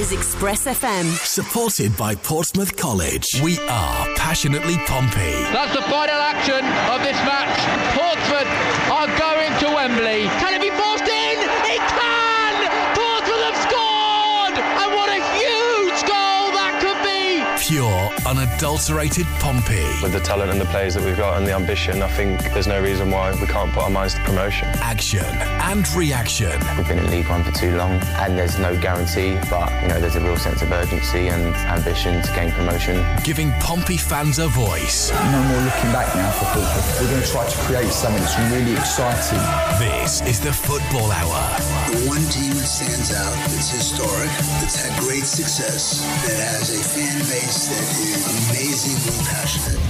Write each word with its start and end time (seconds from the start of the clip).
is 0.00 0.12
Express 0.12 0.64
FM. 0.64 1.04
Supported 1.26 1.94
by 1.94 2.14
Portsmouth 2.14 2.74
College. 2.74 3.38
We 3.44 3.58
are 3.68 4.06
passionately 4.16 4.78
Pompey. 4.88 5.36
That's 5.52 5.74
the 5.76 5.82
final 5.82 6.16
action 6.16 6.64
of 6.88 7.04
this 7.04 7.20
match. 7.28 7.52
Portsmouth 7.92 8.48
are 8.88 9.08
going 9.20 9.52
to 9.60 9.66
Wembley. 9.76 10.24
Can 10.40 10.54
it 10.56 10.62
be 10.64 10.70
forced 10.72 11.04
in? 11.04 11.36
It 11.68 11.84
can! 11.92 12.54
Portsmouth 12.96 13.44
have 13.44 13.60
scored! 13.68 14.56
And 14.80 14.88
what 14.96 15.12
a 15.12 15.20
huge 15.36 16.00
goal 16.08 16.48
that 16.56 16.80
could 16.80 17.00
be! 17.04 17.44
Pure, 17.60 18.09
unadulterated 18.30 19.26
Pompey. 19.40 19.82
With 20.00 20.12
the 20.12 20.20
talent 20.20 20.52
and 20.52 20.60
the 20.60 20.64
players 20.66 20.94
that 20.94 21.02
we've 21.02 21.16
got 21.16 21.36
and 21.36 21.44
the 21.44 21.52
ambition, 21.52 22.00
I 22.00 22.06
think 22.06 22.40
there's 22.54 22.68
no 22.68 22.80
reason 22.80 23.10
why 23.10 23.32
we 23.34 23.46
can't 23.48 23.72
put 23.72 23.82
our 23.82 23.90
minds 23.90 24.14
to 24.14 24.22
promotion. 24.22 24.68
Action 24.78 25.24
and 25.26 25.82
reaction. 25.94 26.52
We've 26.76 26.86
been 26.86 27.00
in 27.00 27.10
League 27.10 27.28
One 27.28 27.42
for 27.42 27.50
too 27.50 27.74
long 27.76 27.98
and 28.22 28.38
there's 28.38 28.56
no 28.56 28.78
guarantee, 28.78 29.36
but 29.50 29.66
you 29.82 29.88
know 29.88 29.98
there's 29.98 30.14
a 30.14 30.20
real 30.20 30.36
sense 30.36 30.62
of 30.62 30.70
urgency 30.70 31.26
and 31.26 31.42
ambition 31.74 32.22
to 32.22 32.32
gain 32.32 32.52
promotion. 32.52 33.04
Giving 33.24 33.50
Pompey 33.58 33.96
fans 33.96 34.38
a 34.38 34.46
voice. 34.46 35.10
No 35.10 35.42
more 35.50 35.62
looking 35.66 35.90
back 35.90 36.14
now 36.14 36.30
for 36.30 36.44
football. 36.54 37.02
We're 37.02 37.10
going 37.10 37.22
to 37.22 37.32
try 37.34 37.48
to 37.50 37.58
create 37.66 37.90
something 37.90 38.22
that's 38.22 38.38
really 38.54 38.78
exciting. 38.78 39.42
This 39.82 40.22
is 40.22 40.38
the 40.38 40.52
Football 40.52 41.10
Hour. 41.10 41.42
The 41.90 42.06
one 42.06 42.22
team 42.30 42.54
that 42.54 42.70
stands 42.70 43.10
out, 43.10 43.34
that's 43.50 43.70
historic, 43.74 44.30
that's 44.62 44.78
had 44.78 44.94
great 45.02 45.26
success, 45.26 46.06
that 46.30 46.38
has 46.38 46.70
a 46.70 46.82
fan 46.94 47.18
base 47.26 47.66
that 47.66 47.82
is 47.98 48.19
amazingly 48.22 49.24
passionate. 49.26 49.80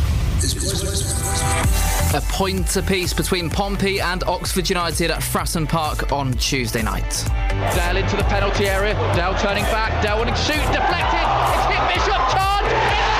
A 2.15 2.21
point 2.33 2.77
apiece 2.77 3.13
between 3.13 3.51
Pompey 3.51 4.01
and 4.01 4.25
Oxford 4.25 4.71
United 4.71 5.11
at 5.11 5.21
Fratton 5.21 5.69
Park 5.69 6.13
on 6.13 6.33
Tuesday 6.35 6.83
night. 6.83 7.25
Dale 7.75 7.99
into 7.99 8.17
the 8.17 8.25
penalty 8.25 8.67
area. 8.67 8.95
Dale 9.15 9.35
turning 9.39 9.65
back. 9.65 10.03
Dale 10.03 10.17
wanting 10.17 10.35
to 10.35 10.41
shoot. 10.41 10.57
Deflected. 10.73 11.27
It's 11.55 11.67
hit 11.67 11.95
Bishop. 11.95 12.21
Chance. 12.33 13.20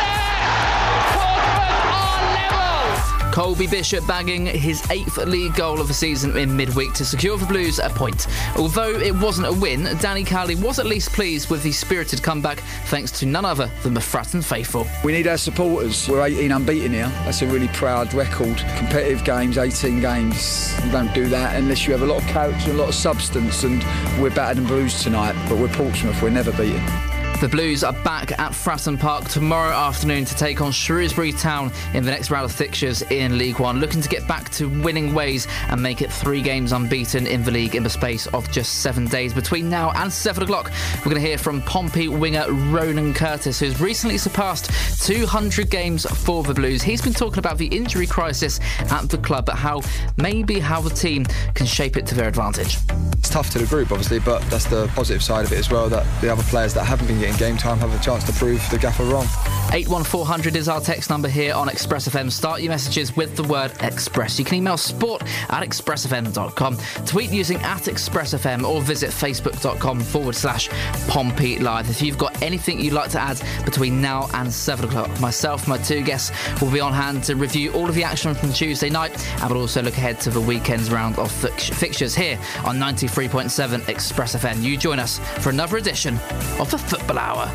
Colby 3.41 3.67
Bishop 3.67 4.07
bagging 4.07 4.45
his 4.45 4.87
eighth 4.91 5.17
league 5.17 5.55
goal 5.55 5.81
of 5.81 5.89
the 5.89 5.95
season 5.95 6.37
in 6.37 6.55
midweek 6.55 6.93
to 6.93 7.07
secure 7.07 7.39
the 7.39 7.47
Blues 7.47 7.79
a 7.79 7.89
point. 7.89 8.27
Although 8.59 8.91
it 8.91 9.15
wasn't 9.15 9.47
a 9.47 9.53
win, 9.53 9.85
Danny 9.99 10.25
Cowley 10.25 10.57
was 10.57 10.79
at 10.79 10.85
least 10.85 11.15
pleased 11.15 11.49
with 11.49 11.63
the 11.63 11.73
spirited 11.73 12.23
comeback 12.23 12.61
thanks 12.89 13.11
to 13.13 13.25
none 13.25 13.47
other 13.47 13.71
than 13.83 13.95
the 13.95 14.01
Fratton 14.01 14.45
faithful. 14.45 14.87
We 15.03 15.13
need 15.13 15.27
our 15.27 15.39
supporters. 15.39 16.07
We're 16.07 16.23
18 16.23 16.53
unbeaten 16.53 16.93
here. 16.93 17.09
That's 17.25 17.41
a 17.41 17.47
really 17.47 17.69
proud 17.69 18.13
record. 18.13 18.59
Competitive 18.77 19.25
games, 19.25 19.57
18 19.57 20.03
games. 20.03 20.79
You 20.85 20.93
don't 20.93 21.15
do 21.15 21.27
that 21.31 21.57
unless 21.57 21.87
you 21.87 21.93
have 21.95 22.03
a 22.03 22.13
lot 22.13 22.21
of 22.21 22.29
character 22.29 22.71
and 22.71 22.79
a 22.79 22.83
lot 22.83 22.91
of 22.91 22.95
substance. 22.95 23.65
And 23.65 23.83
we're 24.21 24.35
battered 24.35 24.59
and 24.59 24.67
bruised 24.67 25.03
tonight, 25.03 25.35
but 25.49 25.57
we're 25.57 25.69
Portsmouth. 25.69 26.21
We're 26.21 26.29
never 26.29 26.53
beaten. 26.53 27.10
The 27.41 27.49
Blues 27.49 27.83
are 27.83 27.95
back 28.05 28.39
at 28.39 28.53
Fratton 28.53 29.01
Park 29.01 29.27
tomorrow 29.27 29.73
afternoon 29.73 30.27
to 30.27 30.35
take 30.35 30.61
on 30.61 30.73
Shrewsbury 30.73 31.33
Town 31.33 31.73
in 31.95 32.05
the 32.05 32.11
next 32.11 32.31
round 32.31 32.45
of 32.45 32.53
fixtures 32.53 33.01
in 33.11 33.39
League 33.39 33.59
One, 33.59 33.81
looking 33.81 34.03
to 34.03 34.11
get 34.11 34.29
back 34.29 34.51
to 34.51 34.69
winning 34.83 35.15
ways 35.15 35.49
and 35.71 35.83
make 35.83 36.03
it 36.03 36.13
three 36.13 36.43
games 36.43 36.73
unbeaten 36.73 37.27
in 37.27 37.43
the 37.43 37.51
league 37.51 37.75
in 37.75 37.83
the 37.83 37.89
space 37.89 38.27
of 38.27 38.51
just 38.53 38.83
seven 38.83 39.07
days. 39.07 39.33
Between 39.33 39.71
now 39.71 39.91
and 39.93 40.13
seven 40.13 40.43
o'clock, 40.43 40.71
we're 40.99 41.13
going 41.13 41.23
to 41.23 41.27
hear 41.27 41.39
from 41.39 41.63
Pompey 41.63 42.09
winger 42.09 42.45
Ronan 42.47 43.15
Curtis, 43.15 43.59
who's 43.59 43.81
recently 43.81 44.19
surpassed 44.19 44.71
200 45.07 45.71
games 45.71 46.05
for 46.05 46.43
the 46.43 46.53
Blues. 46.53 46.83
He's 46.83 47.01
been 47.01 47.15
talking 47.15 47.39
about 47.39 47.57
the 47.57 47.69
injury 47.69 48.07
crisis 48.07 48.61
at 48.81 49.09
the 49.09 49.17
club, 49.17 49.47
but 49.47 49.57
how 49.57 49.81
maybe 50.19 50.59
how 50.59 50.83
the 50.83 50.91
team 50.91 51.25
can 51.55 51.65
shape 51.65 51.97
it 51.97 52.07
to 52.09 52.15
their 52.15 52.29
advantage. 52.29 52.77
It's 53.15 53.31
tough 53.31 53.49
to 53.51 53.59
the 53.59 53.67
group, 53.67 53.93
obviously, 53.93 54.19
but 54.19 54.43
that's 54.51 54.67
the 54.67 54.89
positive 54.89 55.23
side 55.23 55.47
of 55.47 55.53
it 55.53 55.59
as 55.59 55.71
well. 55.71 55.89
That 55.89 56.07
the 56.21 56.31
other 56.31 56.43
players 56.43 56.75
that 56.75 56.85
haven't 56.85 57.07
been 57.07 57.19
getting 57.19 57.30
game 57.39 57.57
time 57.57 57.79
have 57.79 57.95
a 57.95 58.03
chance 58.03 58.25
to 58.25 58.33
prove 58.33 58.63
the 58.71 58.79
gaffer 58.79 59.05
wrong. 59.05 59.27
81400 59.73 60.57
is 60.57 60.69
our 60.69 60.81
text 60.81 61.11
number 61.11 61.29
here 61.29 61.55
on 61.55 61.69
Express 61.69 62.09
FM. 62.09 62.31
Start 62.31 62.61
your 62.61 62.71
messages 62.71 63.17
with 63.17 63.37
the 63.37 63.45
word 63.45 63.73
Express. 63.81 64.39
You 64.39 64.45
can 64.45 64.57
email 64.57 64.77
sport 64.77 65.23
at 65.49 65.63
expressfm.com, 65.63 66.79
tweet 67.07 67.31
using 67.31 67.59
at 67.59 67.83
expressfm, 67.83 68.65
or 68.69 68.83
visit 68.83 69.11
facebook.com 69.11 70.01
forward 70.01 70.35
slash 70.35 70.69
Pompey 71.07 71.59
Live. 71.61 71.89
If 71.89 72.03
you've 72.03 72.19
got 72.19 72.43
anything 72.43 72.81
you'd 72.81 72.95
like 72.95 73.11
to 73.11 73.21
add 73.21 73.41
between 73.65 74.01
now 74.01 74.29
and 74.35 74.53
7 74.53 74.89
o'clock, 74.89 75.21
myself, 75.21 75.69
my 75.69 75.79
two 75.79 76.03
guests 76.03 76.33
will 76.61 76.71
be 76.71 76.81
on 76.81 76.93
hand 76.93 77.23
to 77.25 77.37
review 77.37 77.73
all 77.73 77.89
of 77.89 77.95
the 77.95 78.03
action 78.03 78.35
from 78.35 78.53
Tuesday 78.53 78.91
night 78.91 79.13
and 79.41 79.51
we'll 79.53 79.61
also 79.61 79.83
look 79.83 79.97
ahead 79.97 80.21
to 80.21 80.31
the 80.31 80.41
weekend's 80.41 80.91
round 80.91 81.17
of 81.19 81.31
fix- 81.31 81.69
fixtures 81.69 82.15
here 82.15 82.39
on 82.65 82.77
93.7 82.77 83.89
Express 83.89 84.35
FM. 84.35 84.63
You 84.63 84.77
join 84.77 84.99
us 84.99 85.21
for 85.39 85.51
another 85.51 85.77
edition 85.77 86.19
of 86.59 86.69
the 86.71 86.79
Football 86.79 87.20
Hour. 87.21 87.51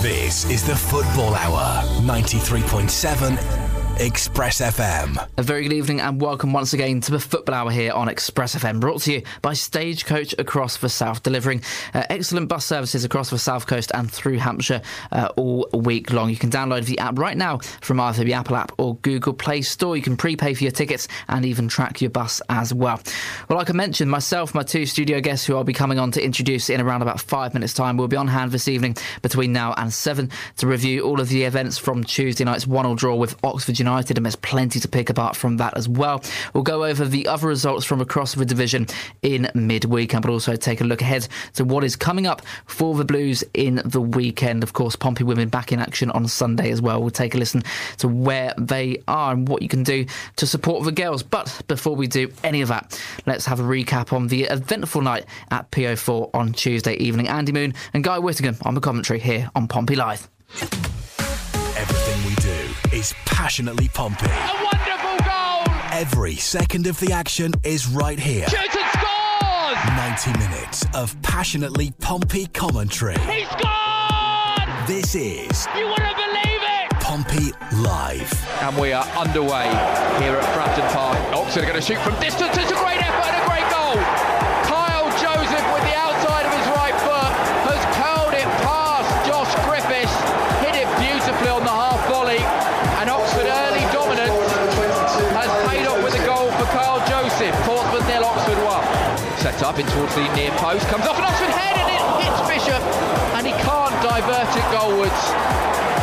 This 0.00 0.48
is 0.50 0.66
the 0.66 0.74
Football 0.74 1.34
Hour. 1.34 1.84
93.7 2.00 3.61
Express 3.98 4.60
FM. 4.60 5.28
A 5.36 5.42
very 5.42 5.64
good 5.64 5.74
evening 5.74 6.00
and 6.00 6.20
welcome 6.20 6.52
once 6.52 6.72
again 6.72 7.00
to 7.02 7.12
the 7.12 7.20
Football 7.20 7.54
Hour 7.54 7.70
here 7.70 7.92
on 7.92 8.08
Express 8.08 8.54
FM, 8.54 8.80
brought 8.80 9.02
to 9.02 9.12
you 9.12 9.22
by 9.42 9.52
Stagecoach 9.52 10.34
across 10.38 10.78
the 10.78 10.88
South, 10.88 11.22
delivering 11.22 11.62
uh, 11.92 12.02
excellent 12.08 12.48
bus 12.48 12.64
services 12.64 13.04
across 13.04 13.28
the 13.28 13.38
South 13.38 13.66
Coast 13.66 13.92
and 13.94 14.10
through 14.10 14.38
Hampshire 14.38 14.80
uh, 15.12 15.28
all 15.36 15.68
week 15.74 16.10
long. 16.10 16.30
You 16.30 16.36
can 16.36 16.50
download 16.50 16.86
the 16.86 16.98
app 16.98 17.18
right 17.18 17.36
now 17.36 17.58
from 17.80 18.00
either 18.00 18.24
the 18.24 18.32
Apple 18.32 18.56
app 18.56 18.72
or 18.78 18.96
Google 18.96 19.34
Play 19.34 19.60
Store. 19.60 19.94
You 19.94 20.02
can 20.02 20.16
prepay 20.16 20.54
for 20.54 20.64
your 20.64 20.72
tickets 20.72 21.06
and 21.28 21.44
even 21.44 21.68
track 21.68 22.00
your 22.00 22.10
bus 22.10 22.40
as 22.48 22.72
well. 22.72 23.00
Well, 23.48 23.58
like 23.58 23.68
I 23.68 23.74
mentioned, 23.74 24.10
myself, 24.10 24.54
my 24.54 24.62
two 24.62 24.86
studio 24.86 25.20
guests 25.20 25.46
who 25.46 25.54
I'll 25.54 25.64
be 25.64 25.74
coming 25.74 25.98
on 25.98 26.10
to 26.12 26.24
introduce 26.24 26.70
in 26.70 26.80
around 26.80 27.02
about 27.02 27.20
five 27.20 27.52
minutes' 27.52 27.74
time 27.74 27.98
will 27.98 28.08
be 28.08 28.16
on 28.16 28.26
hand 28.26 28.52
this 28.52 28.68
evening 28.68 28.96
between 29.20 29.52
now 29.52 29.74
and 29.74 29.92
seven 29.92 30.30
to 30.56 30.66
review 30.66 31.02
all 31.02 31.20
of 31.20 31.28
the 31.28 31.44
events 31.44 31.76
from 31.76 32.02
Tuesday 32.02 32.44
night's 32.44 32.66
one-all 32.66 32.94
draw 32.94 33.14
with 33.14 33.36
Oxford 33.44 33.81
United, 33.82 34.16
and 34.16 34.24
there's 34.24 34.36
plenty 34.36 34.80
to 34.80 34.88
pick 34.88 35.10
apart 35.10 35.36
from 35.36 35.56
that 35.58 35.76
as 35.76 35.88
well. 35.88 36.22
We'll 36.52 36.62
go 36.62 36.84
over 36.84 37.04
the 37.04 37.26
other 37.26 37.48
results 37.48 37.84
from 37.84 38.00
across 38.00 38.34
the 38.34 38.44
division 38.44 38.86
in 39.22 39.48
midweek, 39.54 40.14
and 40.14 40.24
we'll 40.24 40.34
also 40.34 40.56
take 40.56 40.80
a 40.80 40.84
look 40.84 41.02
ahead 41.02 41.28
to 41.54 41.64
what 41.64 41.84
is 41.84 41.96
coming 41.96 42.26
up 42.26 42.42
for 42.66 42.94
the 42.94 43.04
Blues 43.04 43.44
in 43.54 43.82
the 43.84 44.00
weekend. 44.00 44.62
Of 44.62 44.72
course, 44.72 44.96
Pompey 44.96 45.24
women 45.24 45.48
back 45.48 45.72
in 45.72 45.80
action 45.80 46.10
on 46.10 46.28
Sunday 46.28 46.70
as 46.70 46.80
well. 46.80 47.00
We'll 47.00 47.10
take 47.10 47.34
a 47.34 47.38
listen 47.38 47.62
to 47.98 48.08
where 48.08 48.54
they 48.56 49.02
are 49.08 49.32
and 49.32 49.48
what 49.48 49.62
you 49.62 49.68
can 49.68 49.82
do 49.82 50.06
to 50.36 50.46
support 50.46 50.84
the 50.84 50.92
girls. 50.92 51.22
But 51.22 51.62
before 51.68 51.96
we 51.96 52.06
do 52.06 52.32
any 52.44 52.62
of 52.62 52.68
that, 52.68 53.00
let's 53.26 53.46
have 53.46 53.60
a 53.60 53.64
recap 53.64 54.12
on 54.12 54.28
the 54.28 54.44
eventful 54.44 55.02
night 55.02 55.26
at 55.50 55.70
PO4 55.70 56.30
on 56.34 56.52
Tuesday 56.52 56.94
evening. 56.94 57.28
Andy 57.28 57.52
Moon 57.52 57.74
and 57.92 58.04
Guy 58.04 58.18
Whittingham 58.18 58.56
on 58.62 58.74
the 58.74 58.80
commentary 58.80 59.18
here 59.20 59.50
on 59.54 59.68
Pompey 59.68 59.96
Live. 59.96 60.28
Everything 63.02 63.18
is 63.18 63.26
passionately 63.26 63.88
Pompey. 63.88 64.26
A 64.26 64.64
wonderful 64.64 65.16
goal. 65.26 65.74
Every 65.92 66.36
second 66.36 66.86
of 66.86 66.98
the 67.00 67.12
action 67.12 67.52
is 67.64 67.88
right 67.88 68.18
here. 68.18 68.48
Shoots 68.48 68.76
and 68.76 68.90
scores. 68.94 69.76
90 69.96 70.38
minutes 70.38 70.86
of 70.94 71.20
passionately 71.22 71.92
Pompey 72.00 72.46
commentary. 72.46 73.18
He 73.18 73.44
scored. 73.46 74.86
This 74.86 75.14
is 75.14 75.66
You 75.76 75.88
wouldn't 75.88 76.16
believe 76.16 76.62
it. 76.62 76.90
Pompey 77.00 77.52
Live. 77.82 78.32
And 78.62 78.76
we 78.78 78.92
are 78.92 79.04
underway 79.16 79.66
here 80.22 80.36
at 80.36 80.44
Fratton 80.54 80.92
Park. 80.92 81.18
Oxford 81.34 81.64
are 81.64 81.66
going 81.66 81.74
to 81.74 81.82
shoot 81.82 81.98
from 81.98 82.14
distance. 82.20 82.56
It's 82.56 82.70
a 82.70 82.74
great 82.74 83.02
effort 83.02 83.26
and 83.26 83.42
a 83.42 83.48
great 83.48 83.61
up 99.72 99.80
in 99.80 99.88
towards 99.96 100.12
the 100.12 100.28
near 100.36 100.52
post. 100.60 100.84
Comes 100.92 101.08
off 101.08 101.16
an 101.16 101.24
Oxford 101.24 101.48
head 101.48 101.80
and 101.80 101.88
it 101.88 102.04
hits 102.20 102.40
Bishop. 102.44 102.82
And 103.40 103.48
he 103.48 103.56
can't 103.64 103.96
divert 104.04 104.52
it 104.52 104.66
goalwards 104.68 105.22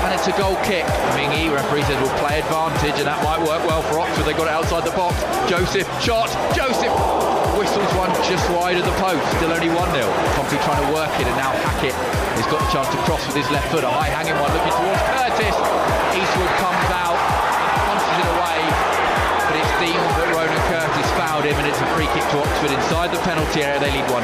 and 0.01 0.09
it's 0.17 0.25
a 0.25 0.33
goal 0.41 0.57
kick. 0.65 0.89
Mingi, 1.13 1.53
referee 1.53 1.85
says, 1.85 1.99
will 2.01 2.17
play 2.17 2.41
advantage, 2.41 2.97
and 2.97 3.05
that 3.05 3.21
might 3.21 3.37
work 3.45 3.61
well 3.67 3.83
for 3.85 3.99
Oxford. 4.01 4.25
They 4.25 4.33
got 4.33 4.49
it 4.49 4.55
outside 4.57 4.87
the 4.87 4.95
box. 4.97 5.21
Joseph, 5.45 5.85
shot. 6.01 6.33
Joseph 6.57 6.89
whistles 7.59 7.91
one 7.93 8.09
just 8.25 8.41
wide 8.49 8.79
of 8.79 8.87
the 8.89 8.95
post. 8.97 9.21
Still 9.37 9.53
only 9.53 9.69
1 9.69 9.75
0. 9.75 10.07
Pompey 10.33 10.57
trying 10.65 10.81
to 10.81 10.89
work 10.89 11.13
it, 11.21 11.29
and 11.29 11.37
now 11.37 11.53
Hackett 11.67 11.93
has 11.93 12.47
got 12.49 12.63
the 12.63 12.71
chance 12.73 12.89
to 12.89 12.97
cross 13.05 13.21
with 13.29 13.37
his 13.37 13.45
left 13.53 13.69
foot. 13.69 13.85
A 13.85 13.91
high 13.91 14.09
hanging 14.09 14.39
one 14.41 14.49
looking 14.49 14.73
towards 14.73 15.03
Curtis. 15.13 15.55
Eastwood 16.17 16.53
comes 16.57 16.89
out, 16.89 17.19
punches 17.85 18.17
it 18.17 18.29
away, 18.33 18.59
but 19.45 19.55
it's 19.61 19.73
deemed 19.83 20.09
that 20.17 20.29
Curtis 20.33 20.48
him, 21.45 21.55
and 21.57 21.67
it's 21.67 21.79
a 21.79 21.89
free 21.95 22.07
kick 22.15 22.25
to 22.31 22.37
Oxford 22.39 22.71
inside 22.71 23.11
the 23.11 23.21
penalty 23.21 23.63
area. 23.63 23.79
They 23.79 23.91
lead 23.91 24.07
1 24.09 24.23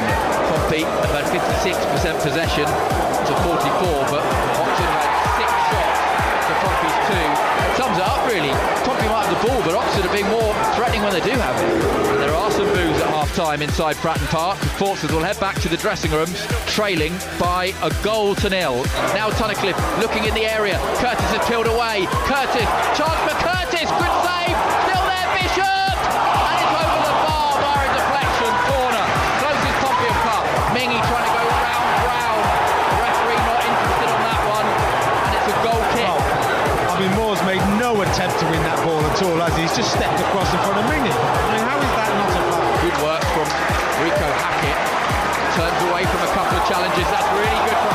Pompey 0.50 0.82
had 0.84 1.24
56% 1.30 2.22
possession 2.22 2.66
to 2.66 3.32
44, 3.44 4.12
but 4.12 4.22
Oxford 4.60 4.90
had 4.90 5.10
six 5.38 5.50
shots 5.70 6.00
to 6.48 6.52
Pompey's 6.64 6.98
two. 7.08 7.56
It 7.96 8.02
up 8.02 8.28
really. 8.28 8.52
Pompey 8.84 9.08
might 9.08 9.24
have 9.24 9.32
the 9.32 9.48
ball, 9.48 9.62
but 9.64 9.72
Oxford 9.72 10.04
have 10.04 10.12
been 10.12 10.28
more 10.28 10.52
threatening 10.76 11.00
when 11.00 11.14
they 11.14 11.24
do 11.24 11.32
have 11.32 11.56
it. 11.56 11.64
And 12.12 12.20
there 12.20 12.34
are 12.34 12.50
some 12.50 12.66
boos 12.66 13.00
at 13.00 13.08
half 13.08 13.34
time 13.34 13.62
inside 13.62 13.96
Fratton 13.96 14.26
Park. 14.28 14.58
Portsmouth 14.76 15.12
will 15.12 15.24
head 15.24 15.40
back 15.40 15.58
to 15.60 15.68
the 15.70 15.78
dressing 15.78 16.10
rooms, 16.10 16.44
trailing 16.66 17.16
by 17.40 17.72
a 17.80 17.90
goal 18.02 18.34
to 18.34 18.50
nil. 18.50 18.84
Now 19.16 19.30
Tunnicliffe 19.30 19.80
looking 20.00 20.24
in 20.24 20.34
the 20.34 20.44
area. 20.44 20.78
Curtis 21.00 21.24
has 21.32 21.48
peeled 21.48 21.66
away. 21.66 21.75
He's 39.54 39.74
just 39.76 39.94
stepped 39.94 40.18
across 40.18 40.50
in 40.52 40.58
front 40.66 40.78
of 40.82 40.84
Mingi. 40.90 41.06
I 41.06 41.46
mean, 41.54 41.62
how 41.62 41.78
is 41.78 41.92
that 41.94 42.10
not 42.18 42.28
a 42.34 42.42
foul? 42.50 42.66
Good 42.82 42.98
work 42.98 43.22
from 43.30 43.46
Reeco 44.02 44.28
Hackett. 44.42 44.78
Turns 45.54 45.80
away 45.86 46.02
from 46.02 46.20
a 46.26 46.30
couple 46.34 46.58
of 46.58 46.64
challenges. 46.66 47.06
That's 47.08 47.30
really 47.30 47.60
good 47.70 47.85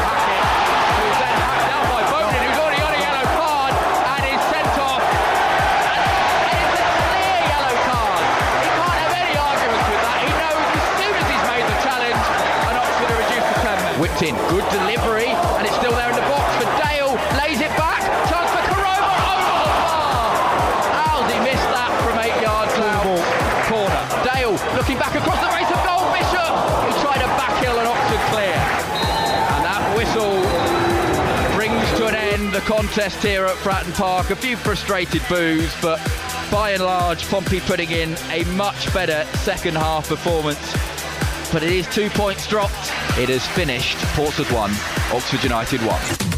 contest 32.71 33.21
here 33.21 33.43
at 33.43 33.57
Fratton 33.57 33.93
Park. 33.95 34.29
A 34.29 34.35
few 34.35 34.55
frustrated 34.55 35.21
boos, 35.27 35.69
but 35.81 35.99
by 36.49 36.69
and 36.69 36.81
large, 36.81 37.27
Pompey 37.27 37.59
putting 37.59 37.91
in 37.91 38.15
a 38.29 38.45
much 38.55 38.93
better 38.93 39.25
second 39.39 39.75
half 39.75 40.07
performance. 40.07 40.71
But 41.51 41.63
it 41.63 41.71
is 41.73 41.85
two 41.87 42.09
points 42.11 42.47
dropped. 42.47 42.93
It 43.19 43.27
has 43.27 43.45
finished. 43.45 43.97
Portsmouth 44.15 44.53
1, 44.53 44.71
Oxford 45.13 45.43
United 45.43 45.81
1. 45.81 46.30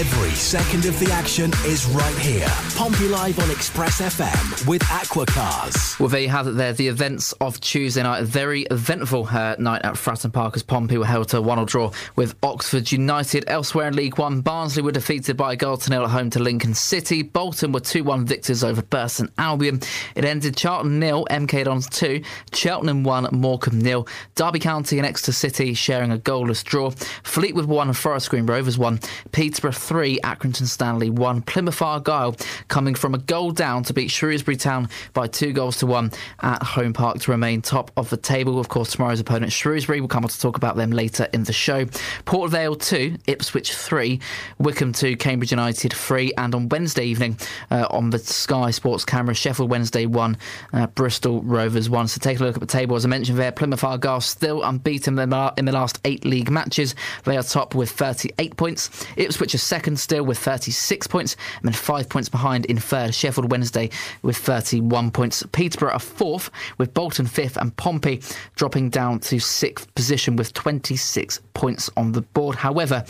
Every 0.00 0.30
second 0.30 0.86
of 0.86 0.98
the 0.98 1.12
action 1.12 1.50
is 1.66 1.84
right 1.88 2.16
here. 2.16 2.48
Pompey 2.74 3.06
Live 3.06 3.38
on 3.38 3.50
Express 3.50 4.00
FM 4.00 4.66
with 4.66 4.80
Aquacars. 4.84 6.00
Well, 6.00 6.08
there 6.08 6.22
you 6.22 6.30
have 6.30 6.46
it 6.46 6.52
there. 6.52 6.72
The 6.72 6.88
events 6.88 7.32
of 7.32 7.60
Tuesday 7.60 8.02
night. 8.02 8.22
A 8.22 8.24
very 8.24 8.62
eventful 8.70 9.26
uh, 9.26 9.56
night 9.58 9.82
at 9.84 9.96
Fratton 9.96 10.32
Park 10.32 10.56
as 10.56 10.62
Pompey 10.62 10.96
were 10.96 11.04
held 11.04 11.28
to 11.28 11.36
a 11.36 11.42
1 11.42 11.66
draw 11.66 11.90
with 12.16 12.34
Oxford 12.42 12.90
United. 12.90 13.44
Elsewhere 13.46 13.88
in 13.88 13.94
League 13.94 14.16
One, 14.16 14.40
Barnsley 14.40 14.82
were 14.82 14.90
defeated 14.90 15.36
by 15.36 15.52
a 15.52 15.56
goal 15.56 15.76
to 15.76 15.90
nil 15.90 16.04
at 16.04 16.10
home 16.10 16.30
to 16.30 16.38
Lincoln 16.38 16.72
City. 16.72 17.20
Bolton 17.20 17.70
were 17.70 17.80
2 17.80 18.02
1 18.02 18.24
victors 18.24 18.64
over 18.64 18.80
Burton 18.80 19.30
Albion. 19.36 19.82
It 20.14 20.24
ended 20.24 20.56
Charlton 20.56 20.98
nil, 20.98 21.26
MK 21.30 21.64
Dons 21.64 21.90
2, 21.90 22.22
Cheltenham 22.54 23.04
1, 23.04 23.28
Morecambe 23.32 23.82
nil. 23.82 24.08
Derby 24.34 24.60
County 24.60 24.96
and 24.96 25.06
Exeter 25.06 25.32
City 25.32 25.74
sharing 25.74 26.10
a 26.10 26.16
goalless 26.16 26.64
draw. 26.64 26.88
Fleetwood 27.22 27.66
1 27.66 27.92
Forest 27.92 28.30
Green 28.30 28.46
Rovers 28.46 28.78
1. 28.78 28.98
Peterborough 29.32 29.72
3, 29.90 30.20
Accrington 30.20 30.68
Stanley 30.68 31.10
1. 31.10 31.42
Plymouth 31.42 31.82
Argyle 31.82 32.36
coming 32.68 32.94
from 32.94 33.12
a 33.12 33.18
goal 33.18 33.50
down 33.50 33.82
to 33.82 33.92
beat 33.92 34.08
Shrewsbury 34.08 34.56
Town 34.56 34.88
by 35.14 35.26
two 35.26 35.52
goals 35.52 35.78
to 35.78 35.86
one 35.86 36.12
at 36.38 36.62
home 36.62 36.92
park 36.92 37.18
to 37.18 37.32
remain 37.32 37.60
top 37.60 37.90
of 37.96 38.08
the 38.08 38.16
table. 38.16 38.60
Of 38.60 38.68
course, 38.68 38.92
tomorrow's 38.92 39.18
opponent 39.18 39.50
Shrewsbury. 39.50 40.00
We'll 40.00 40.06
come 40.06 40.22
on 40.22 40.30
to 40.30 40.40
talk 40.40 40.56
about 40.56 40.76
them 40.76 40.92
later 40.92 41.26
in 41.32 41.42
the 41.42 41.52
show. 41.52 41.86
Port 42.24 42.52
Vale 42.52 42.76
2, 42.76 43.16
Ipswich 43.26 43.74
3, 43.74 44.20
Wycombe 44.60 44.92
2, 44.92 45.16
Cambridge 45.16 45.50
United 45.50 45.92
3. 45.92 46.34
And 46.38 46.54
on 46.54 46.68
Wednesday 46.68 47.06
evening 47.06 47.36
uh, 47.72 47.88
on 47.90 48.10
the 48.10 48.20
Sky 48.20 48.70
Sports 48.70 49.04
camera, 49.04 49.34
Sheffield 49.34 49.70
Wednesday 49.70 50.06
1, 50.06 50.36
uh, 50.72 50.86
Bristol 50.86 51.42
Rovers 51.42 51.90
1. 51.90 52.06
So 52.06 52.20
take 52.20 52.38
a 52.38 52.44
look 52.44 52.54
at 52.54 52.60
the 52.60 52.66
table. 52.66 52.94
As 52.94 53.04
I 53.04 53.08
mentioned 53.08 53.40
there, 53.40 53.50
Plymouth 53.50 53.82
Argyle 53.82 54.20
still 54.20 54.62
unbeaten 54.62 55.18
in 55.18 55.30
the 55.30 55.52
in 55.56 55.64
the 55.64 55.72
last 55.72 55.98
eight 56.04 56.24
league 56.24 56.48
matches. 56.48 56.94
They 57.24 57.36
are 57.36 57.42
top 57.42 57.74
with 57.74 57.90
38 57.90 58.56
points. 58.56 59.04
Ipswich 59.16 59.52
are 59.52 59.58
second 59.58 59.79
still 59.96 60.24
with 60.24 60.38
36 60.38 61.06
points, 61.06 61.36
and 61.56 61.64
then 61.64 61.72
five 61.72 62.08
points 62.08 62.28
behind 62.28 62.66
in 62.66 62.78
third. 62.78 63.14
Sheffield 63.14 63.50
Wednesday 63.50 63.90
with 64.22 64.36
31 64.36 65.10
points. 65.10 65.42
Peterborough 65.52 65.92
are 65.92 65.98
fourth, 65.98 66.50
with 66.78 66.94
Bolton 66.94 67.26
fifth, 67.26 67.56
and 67.56 67.76
Pompey 67.76 68.22
dropping 68.56 68.90
down 68.90 69.20
to 69.20 69.38
sixth 69.38 69.92
position 69.94 70.36
with 70.36 70.52
26 70.52 71.40
points 71.54 71.90
on 71.96 72.12
the 72.12 72.22
board. 72.22 72.56
However, 72.56 73.04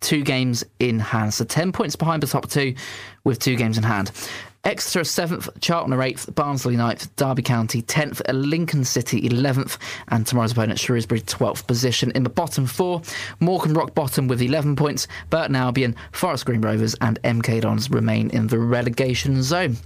two 0.00 0.22
games 0.22 0.64
in 0.78 0.98
hand, 0.98 1.34
so 1.34 1.44
10 1.44 1.72
points 1.72 1.96
behind 1.96 2.22
the 2.22 2.26
top 2.26 2.48
two 2.48 2.74
with 3.24 3.38
two 3.38 3.56
games 3.56 3.78
in 3.78 3.84
hand. 3.84 4.10
Exeter 4.66 5.02
7th, 5.02 5.48
Charlton 5.60 5.92
are 5.92 5.98
8th, 5.98 6.34
Barnsley 6.34 6.74
9th, 6.74 7.14
Derby 7.14 7.42
County 7.42 7.82
10th, 7.82 8.20
Lincoln 8.34 8.82
City 8.82 9.20
11th, 9.28 9.78
and 10.08 10.26
tomorrow's 10.26 10.50
opponent 10.50 10.80
Shrewsbury 10.80 11.20
12th 11.20 11.68
position. 11.68 12.10
In 12.16 12.24
the 12.24 12.30
bottom 12.30 12.66
four, 12.66 13.00
Morecambe 13.38 13.74
rock 13.74 13.94
bottom 13.94 14.26
with 14.26 14.42
11 14.42 14.74
points, 14.74 15.06
Burton 15.30 15.54
Albion, 15.54 15.94
Forest 16.10 16.46
Green 16.46 16.62
Rovers, 16.62 16.96
and 17.00 17.22
MK 17.22 17.60
Dons 17.60 17.90
remain 17.90 18.28
in 18.30 18.48
the 18.48 18.58
relegation 18.58 19.40
zone. 19.40 19.76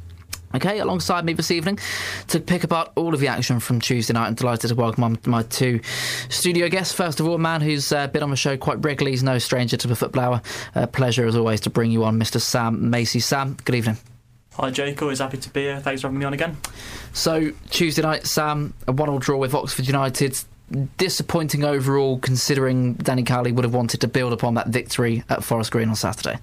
Okay, 0.55 0.79
alongside 0.79 1.27
me 1.27 1.35
this 1.35 1.51
evening 1.51 1.79
to 2.29 2.41
pick 2.41 2.65
apart 2.65 2.91
all 2.97 3.13
of 3.13 3.21
the 3.21 3.29
action 3.29 3.61
from 3.61 3.83
Tuesday 3.83 4.15
night. 4.15 4.29
I'm 4.29 4.35
delighted 4.35 4.69
to 4.69 4.75
welcome 4.75 5.19
my 5.27 5.43
two 5.43 5.81
studio 6.31 6.71
guests. 6.71 6.95
First 6.95 7.21
of 7.21 7.29
all, 7.29 7.35
a 7.35 7.39
man 7.39 7.61
who's 7.61 7.93
uh, 7.93 8.07
been 8.07 8.23
on 8.23 8.31
the 8.31 8.37
show 8.37 8.57
quite 8.57 8.83
regularly. 8.83 9.11
He's 9.11 9.23
no 9.23 9.37
stranger 9.37 9.77
to 9.77 9.89
the 9.89 9.95
football 9.95 10.23
hour. 10.23 10.43
Uh, 10.75 10.87
pleasure, 10.87 11.27
as 11.27 11.37
always, 11.37 11.61
to 11.61 11.71
bring 11.71 11.91
you 11.91 12.03
on, 12.05 12.19
Mr. 12.19 12.41
Sam 12.41 12.89
Macey. 12.89 13.21
Sam, 13.21 13.59
good 13.63 13.75
evening. 13.75 13.99
Hi, 14.61 14.71
Jake. 14.71 15.01
Always 15.01 15.21
happy 15.21 15.39
to 15.39 15.51
be 15.51 15.63
here. 15.63 15.81
Thanks 15.81 16.03
for 16.03 16.09
having 16.09 16.19
me 16.19 16.27
on 16.27 16.35
again. 16.35 16.59
So, 17.15 17.53
Tuesday 17.71 18.03
night, 18.03 18.27
Sam, 18.27 18.75
a 18.87 18.93
one 18.93 19.09
all 19.09 19.19
draw 19.19 19.39
with 19.39 19.55
Oxford 19.55 19.87
United. 19.87 20.39
Disappointing 20.99 21.65
overall, 21.65 22.19
considering 22.19 22.93
Danny 22.95 23.23
Cowley 23.23 23.53
would 23.53 23.65
have 23.65 23.73
wanted 23.73 24.03
to 24.03 24.07
build 24.07 24.35
upon 24.35 24.55
that 24.55 24.69
victory 24.69 25.25
at 25.31 25.43
Forest 25.43 25.73
Green 25.73 25.89
on 25.89 25.97
Saturday. 25.97 26.41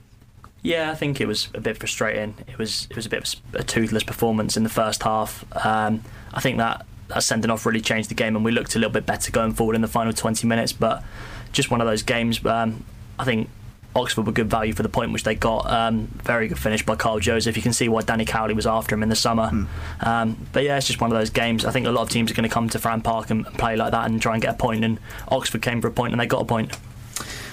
Yeah, 0.63 0.89
I 0.89 0.95
think 0.95 1.21
it 1.21 1.27
was 1.27 1.49
a 1.53 1.61
bit 1.61 1.77
frustrating. 1.77 2.33
It 2.47 2.57
was 2.57 2.87
it 2.89 2.95
was 2.95 3.05
a 3.05 3.09
bit 3.09 3.35
of 3.53 3.61
a 3.61 3.63
toothless 3.63 4.03
performance 4.03 4.57
in 4.57 4.63
the 4.63 4.69
first 4.69 5.03
half. 5.03 5.45
Um, 5.63 6.03
I 6.33 6.41
think 6.41 6.57
that 6.57 6.87
that 7.09 7.21
sending 7.21 7.51
off 7.51 7.67
really 7.67 7.81
changed 7.81 8.09
the 8.09 8.15
game, 8.15 8.35
and 8.35 8.43
we 8.43 8.51
looked 8.51 8.75
a 8.75 8.79
little 8.79 8.91
bit 8.91 9.05
better 9.05 9.31
going 9.31 9.53
forward 9.53 9.75
in 9.75 9.81
the 9.81 9.87
final 9.87 10.11
20 10.11 10.47
minutes. 10.47 10.73
But 10.73 11.03
just 11.51 11.69
one 11.69 11.81
of 11.81 11.87
those 11.87 12.01
games. 12.01 12.43
Um, 12.43 12.83
I 13.19 13.25
think 13.25 13.49
Oxford 13.97 14.25
were 14.25 14.31
good 14.31 14.49
value 14.49 14.73
for 14.73 14.83
the 14.83 14.89
point 14.89 15.11
which 15.11 15.23
they 15.23 15.35
got. 15.35 15.69
Um, 15.69 16.07
very 16.23 16.47
good 16.47 16.59
finish 16.59 16.85
by 16.85 16.95
Carl 16.95 17.19
Joseph. 17.19 17.55
You 17.57 17.63
can 17.63 17.73
see 17.73 17.89
why 17.89 18.01
Danny 18.01 18.25
Cowley 18.25 18.53
was 18.53 18.67
after 18.67 18.95
him 18.95 19.03
in 19.03 19.09
the 19.09 19.15
summer. 19.15 19.49
Mm. 19.49 19.67
Um, 20.05 20.47
but 20.53 20.63
yeah, 20.63 20.77
it's 20.77 20.87
just 20.87 21.01
one 21.01 21.11
of 21.11 21.17
those 21.17 21.31
games. 21.31 21.65
I 21.65 21.71
think 21.71 21.87
a 21.87 21.91
lot 21.91 22.03
of 22.03 22.09
teams 22.09 22.31
are 22.31 22.35
going 22.35 22.47
to 22.47 22.53
come 22.53 22.69
to 22.69 22.77
Fratton 22.77 23.03
Park 23.03 23.31
and, 23.31 23.45
and 23.45 23.57
play 23.57 23.75
like 23.75 23.91
that 23.91 24.05
and 24.05 24.21
try 24.21 24.33
and 24.33 24.41
get 24.41 24.53
a 24.53 24.57
point. 24.57 24.83
And 24.85 24.99
Oxford 25.29 25.61
came 25.61 25.81
for 25.81 25.87
a 25.87 25.91
point 25.91 26.13
and 26.13 26.21
they 26.21 26.27
got 26.27 26.41
a 26.41 26.45
point. 26.45 26.77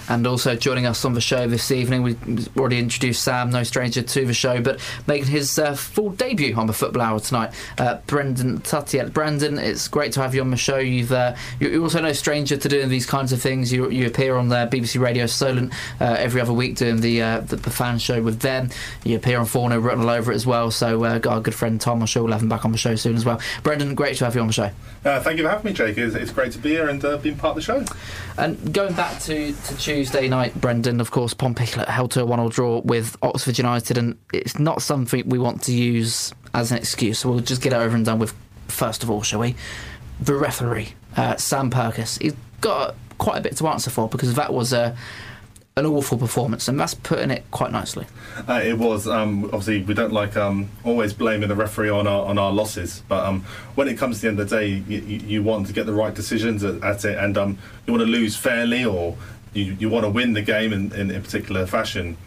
And 0.07 0.27
also 0.27 0.55
joining 0.55 0.85
us 0.85 1.03
on 1.03 1.13
the 1.13 1.21
show 1.21 1.47
this 1.47 1.71
evening, 1.71 2.03
we've 2.03 2.57
already 2.57 2.77
introduced 2.77 3.23
Sam, 3.23 3.49
no 3.49 3.63
stranger 3.63 4.03
to 4.03 4.25
the 4.25 4.33
show, 4.33 4.61
but 4.61 4.79
making 5.07 5.27
his 5.27 5.57
uh, 5.57 5.73
full 5.73 6.11
debut 6.11 6.55
on 6.55 6.67
the 6.67 6.73
Football 6.73 7.01
Hour 7.01 7.19
tonight, 7.19 7.53
uh, 7.79 7.97
Brendan 8.05 8.59
Tuttiett. 8.59 9.13
Brendan, 9.13 9.57
it's 9.57 9.87
great 9.87 10.11
to 10.13 10.21
have 10.21 10.35
you 10.35 10.41
on 10.41 10.51
the 10.51 10.57
show. 10.57 10.77
You've 10.77 11.11
uh, 11.11 11.35
you're 11.59 11.81
also 11.81 12.01
no 12.01 12.13
stranger 12.13 12.55
to 12.55 12.69
doing 12.69 12.89
these 12.89 13.07
kinds 13.07 13.33
of 13.33 13.41
things. 13.41 13.73
You, 13.73 13.89
you 13.89 14.05
appear 14.05 14.35
on 14.35 14.49
the 14.49 14.67
BBC 14.71 14.99
Radio 14.99 15.25
Solent 15.25 15.73
uh, 15.99 16.15
every 16.19 16.39
other 16.39 16.53
week 16.53 16.75
doing 16.75 17.01
the, 17.01 17.21
uh, 17.21 17.39
the, 17.39 17.55
the 17.55 17.71
fan 17.71 17.97
show 17.97 18.21
with 18.21 18.41
them. 18.41 18.69
You 19.03 19.15
appear 19.15 19.39
on 19.39 19.45
Forno 19.45 19.79
written 19.79 20.01
all 20.01 20.09
over 20.09 20.31
it 20.31 20.35
as 20.35 20.45
well. 20.45 20.69
So 20.69 21.03
uh, 21.03 21.17
got 21.17 21.33
our 21.33 21.41
good 21.41 21.55
friend 21.55 21.81
Tom. 21.81 22.01
I'm 22.01 22.07
sure 22.07 22.21
we'll 22.21 22.33
have 22.33 22.43
him 22.43 22.49
back 22.49 22.63
on 22.63 22.71
the 22.71 22.77
show 22.77 22.95
soon 22.95 23.15
as 23.15 23.25
well. 23.25 23.41
Brendan, 23.63 23.95
great 23.95 24.17
to 24.17 24.25
have 24.25 24.35
you 24.35 24.41
on 24.41 24.47
the 24.47 24.53
show. 24.53 24.69
thank 25.03 25.37
you 25.37 25.43
for 25.43 25.49
having 25.49 25.65
me, 25.65 25.73
Jake. 25.73 25.97
It's, 25.97 26.15
it's 26.15 26.31
great 26.31 26.51
to 26.51 26.59
be 26.59 26.69
here 26.69 26.89
and 26.89 27.01
being 27.23 27.37
part 27.37 27.51
of 27.51 27.55
the 27.55 27.61
show. 27.61 27.83
And 28.37 28.73
going 28.73 28.93
back 28.93 29.19
to, 29.21 29.53
to 29.53 29.77
Tuesday 29.77 29.94
night, 30.29 30.59
Brendan, 30.59 31.01
of 31.01 31.11
course, 31.11 31.33
Pompey 31.33 31.65
held 31.65 32.11
to 32.11 32.21
a 32.21 32.25
one-all 32.25 32.49
draw 32.49 32.79
with 32.79 33.17
Oxford 33.21 33.57
United, 33.57 33.97
and 33.97 34.17
it's 34.33 34.59
not 34.59 34.81
something 34.81 35.27
we 35.27 35.39
want 35.39 35.63
to 35.63 35.73
use 35.73 36.33
as 36.53 36.71
an 36.71 36.77
excuse. 36.77 37.19
So 37.19 37.29
we'll 37.29 37.39
just 37.39 37.61
get 37.61 37.73
it 37.73 37.77
over 37.77 37.95
and 37.95 38.05
done 38.05 38.19
with. 38.19 38.33
First 38.67 39.03
of 39.03 39.11
all, 39.11 39.21
shall 39.21 39.39
we? 39.39 39.55
The 40.19 40.33
referee, 40.33 40.95
uh, 41.15 41.35
Sam 41.35 41.69
Purkiss, 41.69 42.21
he's 42.21 42.35
got 42.61 42.95
quite 43.17 43.37
a 43.37 43.41
bit 43.41 43.55
to 43.57 43.67
answer 43.67 43.89
for 43.89 44.09
because 44.09 44.33
that 44.33 44.53
was 44.53 44.73
a 44.73 44.95
an 45.77 45.85
awful 45.85 46.17
performance, 46.17 46.69
and 46.69 46.79
that's 46.79 46.93
putting 46.93 47.29
it 47.29 47.43
quite 47.51 47.69
nicely. 47.69 48.05
Uh, 48.47 48.61
it 48.63 48.77
was. 48.77 49.09
Um, 49.09 49.45
obviously, 49.45 49.83
we 49.83 49.93
don't 49.93 50.13
like 50.13 50.37
um, 50.37 50.69
always 50.85 51.13
blaming 51.13 51.49
the 51.49 51.55
referee 51.55 51.89
on 51.89 52.07
our 52.07 52.25
on 52.25 52.37
our 52.37 52.51
losses, 52.51 53.03
but 53.09 53.25
um, 53.25 53.41
when 53.75 53.89
it 53.89 53.97
comes 53.97 54.17
to 54.17 54.21
the 54.21 54.27
end 54.29 54.39
of 54.39 54.49
the 54.49 54.55
day, 54.57 54.67
you, 54.67 54.99
you 54.99 55.43
want 55.43 55.67
to 55.67 55.73
get 55.73 55.85
the 55.85 55.93
right 55.93 56.13
decisions 56.13 56.63
at, 56.63 56.81
at 56.81 57.03
it, 57.03 57.17
and 57.17 57.37
um, 57.37 57.57
you 57.85 57.93
want 57.93 58.05
to 58.05 58.09
lose 58.09 58.37
fairly, 58.37 58.85
or 58.85 59.17
you, 59.55 59.75
you 59.79 59.89
want 59.89 60.03
to 60.05 60.09
win 60.09 60.33
the 60.33 60.41
game 60.41 60.73
in, 60.73 60.93
in, 60.93 61.11
in 61.11 61.21
particular 61.21 61.65
fashion. 61.65 62.17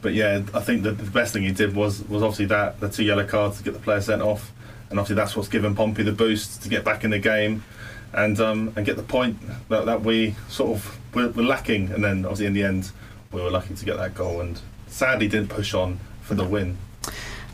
but 0.00 0.14
yeah, 0.14 0.42
I 0.54 0.60
think 0.60 0.84
that 0.84 0.98
the 0.98 1.10
best 1.10 1.32
thing 1.32 1.42
he 1.42 1.52
did 1.52 1.74
was 1.74 2.02
was 2.08 2.22
obviously 2.22 2.46
that 2.46 2.80
the 2.80 2.88
two 2.88 3.04
yellow 3.04 3.26
cards 3.26 3.58
to 3.58 3.64
get 3.64 3.74
the 3.74 3.80
player 3.80 4.00
sent 4.00 4.22
off, 4.22 4.52
and 4.90 4.98
obviously 4.98 5.16
that's 5.16 5.36
what's 5.36 5.48
given 5.48 5.74
Pompey 5.74 6.02
the 6.02 6.12
boost 6.12 6.62
to 6.62 6.68
get 6.68 6.84
back 6.84 7.04
in 7.04 7.10
the 7.10 7.18
game, 7.18 7.64
and 8.12 8.38
um, 8.40 8.72
and 8.76 8.86
get 8.86 8.96
the 8.96 9.02
point 9.02 9.36
that, 9.68 9.86
that 9.86 10.02
we 10.02 10.36
sort 10.48 10.76
of 10.76 10.98
were, 11.14 11.28
were 11.30 11.42
lacking, 11.42 11.90
and 11.90 12.02
then 12.02 12.24
obviously 12.24 12.46
in 12.46 12.52
the 12.52 12.62
end 12.62 12.90
we 13.32 13.42
were 13.42 13.50
lucky 13.50 13.74
to 13.74 13.84
get 13.84 13.96
that 13.96 14.14
goal, 14.14 14.40
and 14.40 14.60
sadly 14.86 15.28
didn't 15.28 15.48
push 15.48 15.74
on 15.74 15.98
for 16.22 16.34
the 16.34 16.44
win 16.44 16.78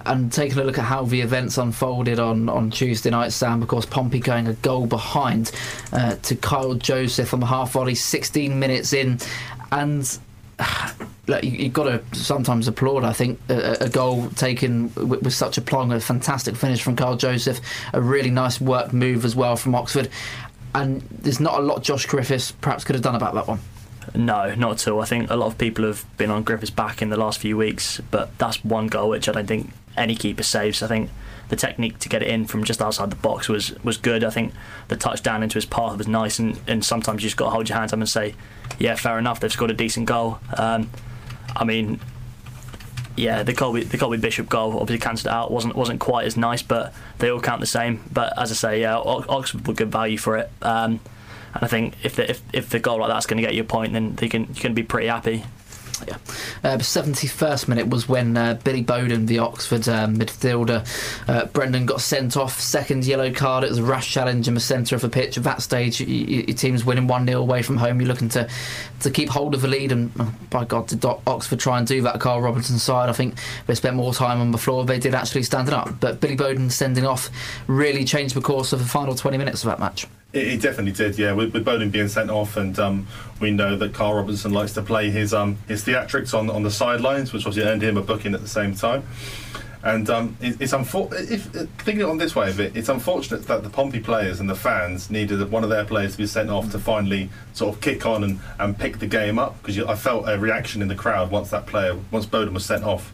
and 0.07 0.33
taking 0.33 0.59
a 0.59 0.65
look 0.65 0.79
at 0.79 0.85
how 0.85 1.05
the 1.05 1.21
events 1.21 1.59
unfolded 1.59 2.19
on, 2.19 2.49
on 2.49 2.71
Tuesday 2.71 3.11
night, 3.11 3.33
Sam, 3.33 3.63
of 3.63 3.69
course, 3.69 3.87
Pompey 3.87 4.21
going 4.21 4.47
a 4.47 4.55
goal 4.55 4.87
behind 4.87 5.51
uh, 5.93 6.17
to 6.17 6.37
Kyle 6.37 6.75
Joseph 6.75 7.33
on 7.33 7.41
the 7.41 7.47
half 7.47 7.73
volley, 7.73 7.95
16 7.95 8.59
minutes 8.59 8.93
in. 8.93 9.19
And 9.73 10.19
look, 11.27 11.43
you, 11.43 11.65
have 11.65 11.73
got 11.73 11.85
to 11.85 12.17
sometimes 12.17 12.69
applaud, 12.69 13.05
I 13.05 13.13
think, 13.13 13.41
a, 13.49 13.85
a 13.85 13.89
goal 13.89 14.29
taken 14.31 14.93
with, 14.95 15.23
with, 15.23 15.35
such 15.35 15.59
a 15.59 15.63
plong, 15.63 15.95
a 15.95 16.01
fantastic 16.01 16.57
finish 16.57 16.83
from 16.83 16.97
Kyle 16.97 17.17
Joseph, 17.17 17.61
a 17.93 18.01
really 18.01 18.31
nice 18.31 18.61
work 18.61 18.93
move 18.93 19.25
as 19.25 19.35
well 19.35 19.57
from 19.57 19.75
Oxford. 19.75 20.09
And 20.75 21.03
there's 21.03 21.41
not 21.41 21.61
a 21.61 21.63
lot 21.63 21.83
Josh 21.83 22.07
Griffiths 22.07 22.53
perhaps 22.53 22.85
could 22.85 22.95
have 22.95 23.03
done 23.03 23.15
about 23.15 23.35
that 23.35 23.47
one. 23.47 23.61
No, 24.15 24.55
not 24.55 24.73
at 24.73 24.89
all. 24.89 25.01
I 25.01 25.05
think 25.07 25.31
a 25.31 25.37
lot 25.37 25.47
of 25.47 25.59
people 25.59 25.85
have 25.85 26.05
been 26.17 26.31
on 26.31 26.43
Griffiths 26.43 26.71
back 26.71 27.03
in 27.03 27.09
the 27.09 27.17
last 27.17 27.41
few 27.41 27.57
weeks, 27.57 28.01
but 28.11 28.37
that's 28.39 28.65
one 28.65 28.89
goal 28.89 29.11
which 29.11 29.29
I 29.29 29.33
don't 29.33 29.47
think 29.47 29.71
any 29.97 30.15
keeper 30.15 30.43
saves. 30.43 30.83
I 30.83 30.89
think 30.89 31.11
the 31.49 31.57
technique 31.57 31.99
to 32.01 32.09
get 32.09 32.23
it 32.23 32.29
in 32.29 32.47
from 32.47 32.65
just 32.65 32.81
outside 32.81 33.11
the 33.11 33.17
box 33.17 33.49
was 33.49 33.75
was 33.85 33.97
good. 33.97 34.25
I 34.25 34.31
think 34.31 34.53
the 34.89 34.97
touchdown 34.97 35.43
into 35.43 35.55
his 35.55 35.67
path 35.67 35.99
was 35.99 36.09
nice, 36.09 36.39
and, 36.39 36.59
and 36.67 36.85
sometimes 36.85 37.23
you 37.23 37.29
just 37.29 37.37
got 37.37 37.47
to 37.47 37.51
hold 37.51 37.69
your 37.69 37.79
hands 37.79 37.93
up 37.93 37.99
and 37.99 38.09
say, 38.09 38.35
yeah, 38.79 38.95
fair 38.95 39.19
enough, 39.19 39.41
they've 39.41 39.53
scored 39.53 39.71
a 39.71 39.75
decent 39.75 40.07
goal. 40.07 40.39
Um, 40.57 40.91
I 41.57 41.65
mean, 41.65 42.01
yeah, 43.17 43.43
the 43.43 43.55
Colby 43.55 43.85
the 43.85 43.99
Colby 43.99 44.17
Bishop 44.17 44.49
goal 44.49 44.79
obviously 44.81 44.99
cancelled 44.99 45.33
out. 45.33 45.51
wasn't 45.51 45.77
wasn't 45.77 46.01
quite 46.01 46.27
as 46.27 46.37
nice, 46.37 46.63
but 46.63 46.93
they 47.19 47.31
all 47.31 47.41
count 47.41 47.61
the 47.61 47.67
same. 47.67 48.03
But 48.13 48.37
as 48.39 48.51
I 48.51 48.55
say, 48.55 48.81
yeah, 48.81 48.97
Oxford 48.97 49.67
were 49.67 49.75
good 49.75 49.93
value 49.93 50.19
for 50.19 50.37
it. 50.39 50.51
Um, 50.63 51.01
and 51.55 51.63
I 51.63 51.67
think 51.67 51.95
if 52.03 52.17
the, 52.17 52.31
if 52.31 52.43
if 52.53 52.69
the 52.71 52.79
goal 52.79 52.99
like 52.99 53.09
that's 53.09 53.27
going 53.27 53.39
to 53.39 53.43
get 53.43 53.55
you 53.55 53.63
a 53.63 53.67
point, 53.67 53.93
then 53.93 54.15
they 54.17 54.29
can 54.29 54.49
you 54.49 54.61
can 54.61 54.75
be 54.75 54.83
pretty 54.83 55.07
happy. 55.07 55.45
Yeah. 56.07 56.17
Uh, 56.63 56.79
71st 56.79 57.69
minute 57.69 57.89
was 57.89 58.09
when 58.09 58.37
uh, 58.37 58.59
Billy 58.65 58.83
Bodin, 58.83 59.27
the 59.27 59.39
Oxford 59.39 59.89
uh, 59.89 60.07
midfielder, 60.07 60.87
uh, 61.29 61.47
Brendan 61.47 61.87
got 61.87 62.01
sent 62.01 62.37
off. 62.37 62.61
Second 62.61 63.05
yellow 63.05 63.33
card. 63.33 63.65
It 63.65 63.71
was 63.71 63.79
a 63.79 63.85
rash 63.85 64.13
challenge 64.13 64.49
in 64.49 64.55
the 64.55 64.61
centre 64.61 64.95
of 64.97 65.03
the 65.03 65.09
pitch. 65.09 65.39
At 65.39 65.45
that 65.45 65.63
stage, 65.63 66.01
your 66.01 66.57
team's 66.57 66.85
winning 66.85 67.07
1 67.07 67.27
0 67.27 67.41
away 67.41 67.63
from 67.63 67.77
home. 67.77 68.01
You're 68.01 68.09
looking 68.09 68.29
to, 68.31 68.49
to 69.01 69.11
keep 69.11 69.29
hold 69.29 69.55
of 69.55 69.63
the 69.63 69.69
lead. 69.69 69.93
And 69.93 70.11
oh, 70.19 70.35
by 70.51 70.65
God, 70.65 70.89
did 70.89 71.05
Oxford 71.05 71.61
try 71.61 71.79
and 71.79 71.87
do 71.87 72.03
that? 72.03 72.21
Karl 72.21 72.41
Robinson's 72.41 72.83
side. 72.83 73.09
I 73.09 73.13
think 73.13 73.35
they 73.67 73.75
spent 73.75 73.97
more 73.97 74.13
time 74.13 74.41
on 74.41 74.51
the 74.51 74.59
floor. 74.59 74.85
They 74.85 74.99
did 74.99 75.15
actually 75.15 75.45
stand 75.45 75.69
it 75.69 75.75
up. 75.75 76.01
But 76.01 76.21
Billy 76.21 76.37
Bodin 76.37 76.71
sending 76.71 77.07
off 77.07 77.31
really 77.67 78.05
changed 78.05 78.35
the 78.35 78.41
course 78.41 78.73
of 78.73 78.81
the 78.81 78.87
final 78.87 79.15
20 79.15 79.39
minutes 79.39 79.63
of 79.63 79.69
that 79.69 79.79
match. 79.79 80.07
It, 80.35 80.49
it 80.49 80.61
definitely 80.61 80.93
did, 80.93 81.19
yeah. 81.19 81.33
With, 81.33 81.55
with 81.55 81.65
Bodin 81.65 81.91
being 81.91 82.09
sent 82.09 82.31
off, 82.31 82.57
and 82.57 82.79
um, 82.79 83.07
we 83.41 83.51
know 83.51 83.77
that 83.77 83.95
Karl 83.95 84.17
Robinson 84.17 84.53
likes 84.53 84.75
to 84.75 84.83
play 84.83 85.11
his 85.11 85.33
um, 85.33 85.57
his 85.69 85.85
theatrics 85.85 86.37
on 86.37 86.51
on 86.51 86.63
the 86.63 86.71
sidelines, 86.71 87.33
which 87.33 87.47
obviously 87.47 87.71
earned 87.71 87.83
him 87.83 87.97
a 87.97 88.03
booking 88.03 88.35
at 88.35 88.43
the 88.43 88.49
same 88.49 88.75
time. 88.75 89.05
And 89.85 90.09
um, 90.09 90.37
it, 90.41 90.61
it's 90.61 90.73
unfortunate. 90.73 91.31
If 91.31 91.45
thinking 91.79 92.05
on 92.05 92.17
this 92.17 92.35
way 92.35 92.49
of 92.49 92.59
it, 92.59 92.75
it's 92.75 92.89
unfortunate 92.89 93.47
that 93.47 93.63
the 93.63 93.69
Pompey 93.69 94.01
players 94.01 94.41
and 94.41 94.49
the 94.49 94.55
fans 94.55 95.11
needed 95.11 95.51
one 95.51 95.63
of 95.63 95.69
their 95.69 95.85
players 95.85 96.13
to 96.13 96.19
be 96.19 96.27
sent 96.27 96.49
off 96.49 96.73
to 96.73 96.79
finally 96.79 97.29
sort 97.53 97.75
of 97.75 97.83
kick 97.83 98.07
on 98.07 98.25
and, 98.25 98.41
and 98.59 98.79
pick 98.79 98.99
the 98.99 99.07
game 99.07 99.39
up 99.39 99.61
because 99.63 99.79
I 99.79 99.95
felt 99.95 100.27
a 100.27 100.39
reaction 100.39 100.81
in 100.81 100.89
the 100.89 100.95
crowd 100.95 101.31
once 101.31 101.51
that 101.51 101.67
player, 101.67 101.99
once 102.11 102.25
Bodin 102.25 102.55
was 102.55 102.65
sent 102.65 102.83
off. 102.83 103.13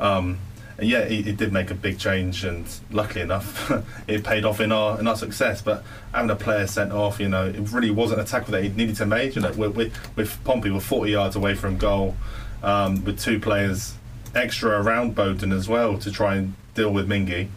Um, 0.00 0.38
and 0.80 0.88
yeah, 0.88 1.00
it, 1.00 1.28
it, 1.28 1.36
did 1.36 1.52
make 1.52 1.70
a 1.70 1.74
big 1.74 1.98
change, 1.98 2.42
and 2.42 2.66
luckily 2.90 3.20
enough, 3.20 3.70
it 4.08 4.24
paid 4.24 4.46
off 4.46 4.60
in 4.60 4.72
our 4.72 4.98
in 4.98 5.06
our 5.06 5.16
success. 5.16 5.60
But 5.60 5.84
having 6.12 6.30
a 6.30 6.36
player 6.36 6.66
sent 6.66 6.90
off, 6.90 7.20
you 7.20 7.28
know, 7.28 7.46
it 7.46 7.70
really 7.70 7.90
wasn't 7.90 8.20
a 8.20 8.24
tackle 8.24 8.52
that 8.52 8.62
he 8.62 8.70
needed 8.70 8.96
to 8.96 9.06
make. 9.06 9.36
You 9.36 9.42
know, 9.42 9.52
with, 9.52 9.92
with 10.16 10.44
Pompey, 10.44 10.70
we're 10.70 10.80
40 10.80 11.12
yards 11.12 11.36
away 11.36 11.54
from 11.54 11.76
goal, 11.76 12.16
um, 12.62 13.04
with 13.04 13.20
two 13.20 13.38
players 13.38 13.94
extra 14.34 14.80
around 14.80 15.14
Bodin 15.14 15.52
as 15.52 15.68
well 15.68 15.98
to 15.98 16.10
try 16.10 16.36
and 16.36 16.54
deal 16.74 16.90
with 16.90 17.06
Mingi, 17.08 17.48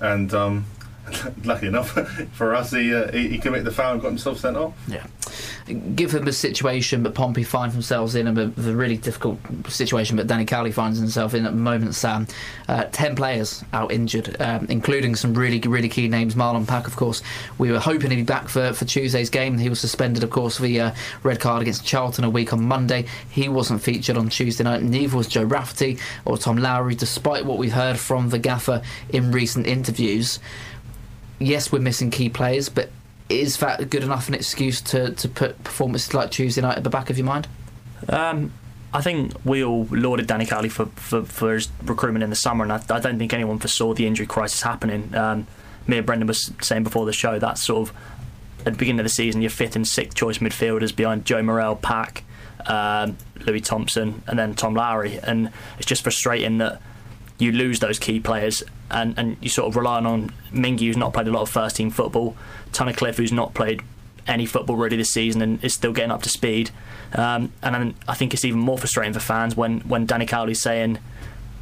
and 0.00 0.32
um, 0.32 0.64
lucky 1.44 1.66
enough 1.66 1.90
for 2.32 2.54
us, 2.54 2.70
he, 2.72 2.94
uh, 2.94 3.10
he, 3.12 3.28
he 3.28 3.38
committed 3.38 3.66
the 3.66 3.72
foul 3.72 3.92
and 3.92 4.02
got 4.02 4.08
himself 4.08 4.38
sent 4.38 4.56
off. 4.56 4.74
Yeah 4.88 5.06
given 5.94 6.24
the 6.24 6.32
situation 6.32 7.02
that 7.04 7.14
Pompey 7.14 7.42
find 7.42 7.72
themselves 7.72 8.14
in, 8.14 8.26
a, 8.26 8.46
really 8.46 8.98
difficult 8.98 9.38
situation, 9.68 10.16
but 10.16 10.26
Danny 10.26 10.44
Cowley 10.44 10.72
finds 10.72 10.98
himself 10.98 11.32
in 11.32 11.46
at 11.46 11.52
the 11.52 11.58
moment, 11.58 11.94
Sam, 11.94 12.26
uh, 12.68 12.84
10 12.92 13.16
players 13.16 13.64
out 13.72 13.90
injured, 13.90 14.40
um, 14.40 14.66
including 14.68 15.14
some 15.14 15.32
really, 15.32 15.60
really 15.60 15.88
key 15.88 16.08
names. 16.08 16.34
Marlon 16.34 16.66
Pack, 16.66 16.86
of 16.86 16.96
course, 16.96 17.22
we 17.56 17.70
were 17.70 17.78
hoping 17.78 18.10
he'd 18.10 18.16
be 18.16 18.22
back 18.22 18.48
for, 18.48 18.74
for 18.74 18.84
Tuesday's 18.84 19.30
game. 19.30 19.56
He 19.56 19.70
was 19.70 19.80
suspended, 19.80 20.22
of 20.22 20.30
course, 20.30 20.56
for 20.56 20.62
the 20.62 20.80
uh, 20.80 20.94
red 21.22 21.40
card 21.40 21.62
against 21.62 21.86
Charlton 21.86 22.24
a 22.24 22.30
week 22.30 22.52
on 22.52 22.62
Monday. 22.62 23.06
He 23.30 23.48
wasn't 23.48 23.82
featured 23.82 24.18
on 24.18 24.28
Tuesday 24.28 24.64
night, 24.64 24.82
neither 24.82 25.16
was 25.16 25.28
Joe 25.28 25.44
Rafferty 25.44 25.98
or 26.26 26.36
Tom 26.36 26.58
Lowery, 26.58 26.94
despite 26.94 27.46
what 27.46 27.56
we've 27.56 27.72
heard 27.72 27.98
from 27.98 28.28
the 28.28 28.38
gaffer 28.38 28.82
in 29.08 29.32
recent 29.32 29.66
interviews. 29.66 30.38
Yes, 31.44 31.70
we're 31.70 31.80
missing 31.80 32.10
key 32.10 32.28
players, 32.28 32.68
but 32.68 32.90
is 33.28 33.58
that 33.58 33.90
good 33.90 34.02
enough 34.02 34.28
an 34.28 34.34
excuse 34.34 34.80
to, 34.82 35.12
to 35.12 35.28
put 35.28 35.62
performances 35.64 36.14
like 36.14 36.30
Tuesday 36.30 36.62
night 36.62 36.76
at 36.76 36.84
the 36.84 36.90
back 36.90 37.10
of 37.10 37.18
your 37.18 37.26
mind? 37.26 37.48
Um, 38.08 38.52
I 38.92 39.00
think 39.00 39.32
we 39.44 39.64
all 39.64 39.86
lauded 39.90 40.26
Danny 40.26 40.46
Cowley 40.46 40.68
for, 40.68 40.86
for, 40.86 41.22
for, 41.24 41.54
his 41.54 41.68
recruitment 41.82 42.22
in 42.22 42.30
the 42.30 42.36
summer, 42.36 42.64
and 42.64 42.72
I, 42.72 42.80
I, 42.90 43.00
don't 43.00 43.18
think 43.18 43.32
anyone 43.32 43.58
foresaw 43.58 43.92
the 43.92 44.06
injury 44.06 44.26
crisis 44.26 44.62
happening. 44.62 45.14
Um, 45.14 45.46
me 45.86 45.98
and 45.98 46.06
Brendan 46.06 46.26
was 46.26 46.52
saying 46.60 46.84
before 46.84 47.04
the 47.04 47.12
show 47.12 47.38
that 47.38 47.58
sort 47.58 47.88
of 47.88 47.96
at 48.60 48.72
the 48.72 48.78
beginning 48.78 49.00
of 49.00 49.04
the 49.04 49.10
season, 49.10 49.42
your 49.42 49.50
fifth 49.50 49.76
and 49.76 49.86
sixth 49.86 50.16
choice 50.16 50.38
midfielders 50.38 50.94
behind 50.94 51.24
Joe 51.24 51.42
Morrell, 51.42 51.76
Pack, 51.76 52.24
um, 52.66 53.16
Louis 53.40 53.60
Thompson, 53.60 54.22
and 54.26 54.38
then 54.38 54.54
Tom 54.54 54.74
Lowery, 54.74 55.18
and 55.18 55.50
it's 55.76 55.86
just 55.86 56.02
frustrating 56.02 56.58
that 56.58 56.80
you 57.38 57.52
lose 57.52 57.80
those 57.80 57.98
key 57.98 58.20
players 58.20 58.62
and, 58.90 59.18
and 59.18 59.36
you 59.40 59.48
sort 59.48 59.68
of 59.68 59.76
relying 59.76 60.06
on 60.06 60.30
Mingi, 60.52 60.86
who's 60.86 60.96
not 60.96 61.12
played 61.12 61.26
a 61.26 61.32
lot 61.32 61.42
of 61.42 61.50
first 61.50 61.76
team 61.76 61.90
football, 61.90 62.36
Tunnicliffe, 62.72 63.16
who's 63.16 63.32
not 63.32 63.54
played 63.54 63.82
any 64.26 64.46
football 64.46 64.76
really 64.76 64.96
this 64.96 65.10
season 65.10 65.42
and 65.42 65.62
is 65.64 65.74
still 65.74 65.92
getting 65.92 66.10
up 66.10 66.22
to 66.22 66.28
speed. 66.28 66.70
Um, 67.12 67.52
and 67.62 67.74
then 67.74 67.94
I 68.08 68.14
think 68.14 68.34
it's 68.34 68.44
even 68.44 68.60
more 68.60 68.78
frustrating 68.78 69.12
for 69.12 69.20
fans 69.20 69.56
when, 69.56 69.80
when 69.80 70.06
Danny 70.06 70.26
Cowley's 70.26 70.62
saying 70.62 70.98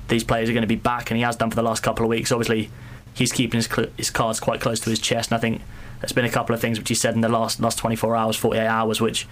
these 0.08 0.24
players 0.24 0.48
are 0.48 0.52
going 0.52 0.62
to 0.62 0.68
be 0.68 0.76
back, 0.76 1.10
and 1.10 1.16
he 1.16 1.22
has 1.22 1.36
done 1.36 1.50
for 1.50 1.56
the 1.56 1.62
last 1.62 1.82
couple 1.82 2.04
of 2.04 2.10
weeks. 2.10 2.30
Obviously, 2.32 2.70
he's 3.14 3.32
keeping 3.32 3.58
his, 3.58 3.68
his 3.96 4.10
cards 4.10 4.40
quite 4.40 4.60
close 4.60 4.80
to 4.80 4.90
his 4.90 4.98
chest, 4.98 5.30
and 5.30 5.38
I 5.38 5.40
think 5.40 5.62
there's 6.00 6.12
been 6.12 6.24
a 6.24 6.30
couple 6.30 6.54
of 6.54 6.60
things 6.60 6.78
which 6.78 6.88
he 6.88 6.94
said 6.94 7.14
in 7.14 7.20
the 7.20 7.28
last 7.28 7.60
last 7.60 7.78
24 7.78 8.16
hours, 8.16 8.36
48 8.36 8.66
hours, 8.66 9.00
which 9.00 9.26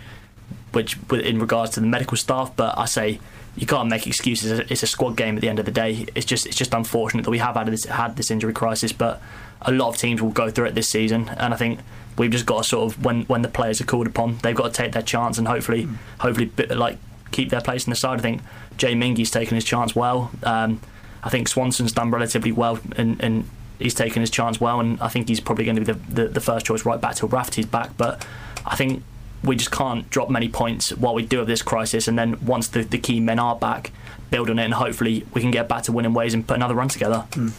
which 0.73 0.97
in 1.13 1.39
regards 1.39 1.73
to 1.73 1.81
the 1.81 1.87
medical 1.87 2.17
staff. 2.17 2.53
But 2.57 2.79
I 2.79 2.87
say 2.87 3.21
you 3.57 3.67
can't 3.67 3.89
make 3.89 4.07
excuses. 4.07 4.61
It's 4.71 4.83
a 4.83 4.87
squad 4.87 5.17
game 5.17 5.37
at 5.37 5.41
the 5.41 5.49
end 5.49 5.59
of 5.59 5.65
the 5.65 5.73
day. 5.73 6.07
It's 6.15 6.27
just 6.27 6.47
it's 6.47 6.57
just 6.57 6.73
unfortunate 6.75 7.25
that 7.25 7.31
we 7.31 7.39
have 7.39 7.57
had 7.57 7.67
this 7.67 7.85
had 7.85 8.17
this 8.17 8.31
injury 8.31 8.53
crisis, 8.53 8.93
but 8.93 9.21
a 9.63 9.73
lot 9.73 9.89
of 9.89 9.97
teams 9.97 10.23
will 10.23 10.31
go 10.31 10.51
through 10.51 10.67
it 10.67 10.75
this 10.75 10.89
season, 10.89 11.29
and 11.37 11.53
I 11.53 11.57
think 11.57 11.81
we've 12.17 12.31
just 12.31 12.47
got 12.47 12.63
to 12.63 12.69
sort 12.69 12.93
of 12.93 13.05
when 13.05 13.23
when 13.23 13.43
the 13.43 13.49
players 13.49 13.81
are 13.81 13.85
called 13.85 14.07
upon, 14.07 14.39
they've 14.43 14.55
got 14.55 14.73
to 14.73 14.83
take 14.83 14.93
their 14.93 15.03
chance 15.03 15.39
and 15.39 15.49
hopefully 15.49 15.85
mm. 15.85 15.97
hopefully 16.19 16.51
like 16.75 16.99
keep 17.31 17.51
their 17.51 17.61
place 17.61 17.87
in 17.87 17.91
the 17.91 17.97
side. 17.97 18.19
I 18.19 18.23
think 18.23 18.43
Jay 18.77 18.95
Mingi's 18.95 19.31
taken 19.31 19.55
his 19.55 19.65
chance 19.65 19.95
well. 19.95 20.31
Um, 20.43 20.81
I 21.23 21.29
think 21.29 21.49
Swanson's 21.49 21.93
done 21.93 22.11
relatively 22.11 22.51
well 22.51 22.79
and, 22.97 23.23
and 23.23 23.49
he's 23.79 23.95
taken 23.95 24.21
his 24.21 24.31
chance 24.31 24.61
well, 24.61 24.81
and 24.81 25.01
I 25.01 25.09
think 25.09 25.29
he's 25.29 25.41
probably 25.41 25.65
going 25.65 25.77
to 25.77 25.85
be 25.85 25.93
the, 25.93 26.23
the, 26.23 26.29
the 26.29 26.41
first 26.41 26.67
choice 26.67 26.85
right 26.85 27.01
back 27.01 27.17
till 27.17 27.29
Rafferty's 27.29 27.67
back. 27.67 27.97
But 27.97 28.27
I 28.65 28.77
think 28.77 29.03
we 29.43 29.57
just 29.57 29.71
can't 29.71 30.09
drop 30.11 30.31
many 30.31 30.49
points 30.49 30.91
while 30.91 31.15
we 31.15 31.25
do 31.25 31.39
have 31.39 31.47
this 31.47 31.63
crisis. 31.63 32.09
And 32.09 32.19
then 32.19 32.45
once 32.45 32.69
the, 32.69 32.83
the 32.83 32.99
key 32.99 33.21
men 33.21 33.39
are 33.39 33.57
back, 33.57 33.93
build 34.31 34.51
on 34.51 34.59
it, 34.59 34.65
and 34.65 34.75
hopefully 34.75 35.27
we 35.35 35.41
can 35.41 35.51
get 35.51 35.69
back 35.69 35.83
to 35.85 35.93
winning 35.93 36.15
ways 36.15 36.35
and 36.35 36.47
put 36.47 36.57
another 36.57 36.75
run 36.75 36.89
together. 36.89 37.27
Mm. 37.31 37.53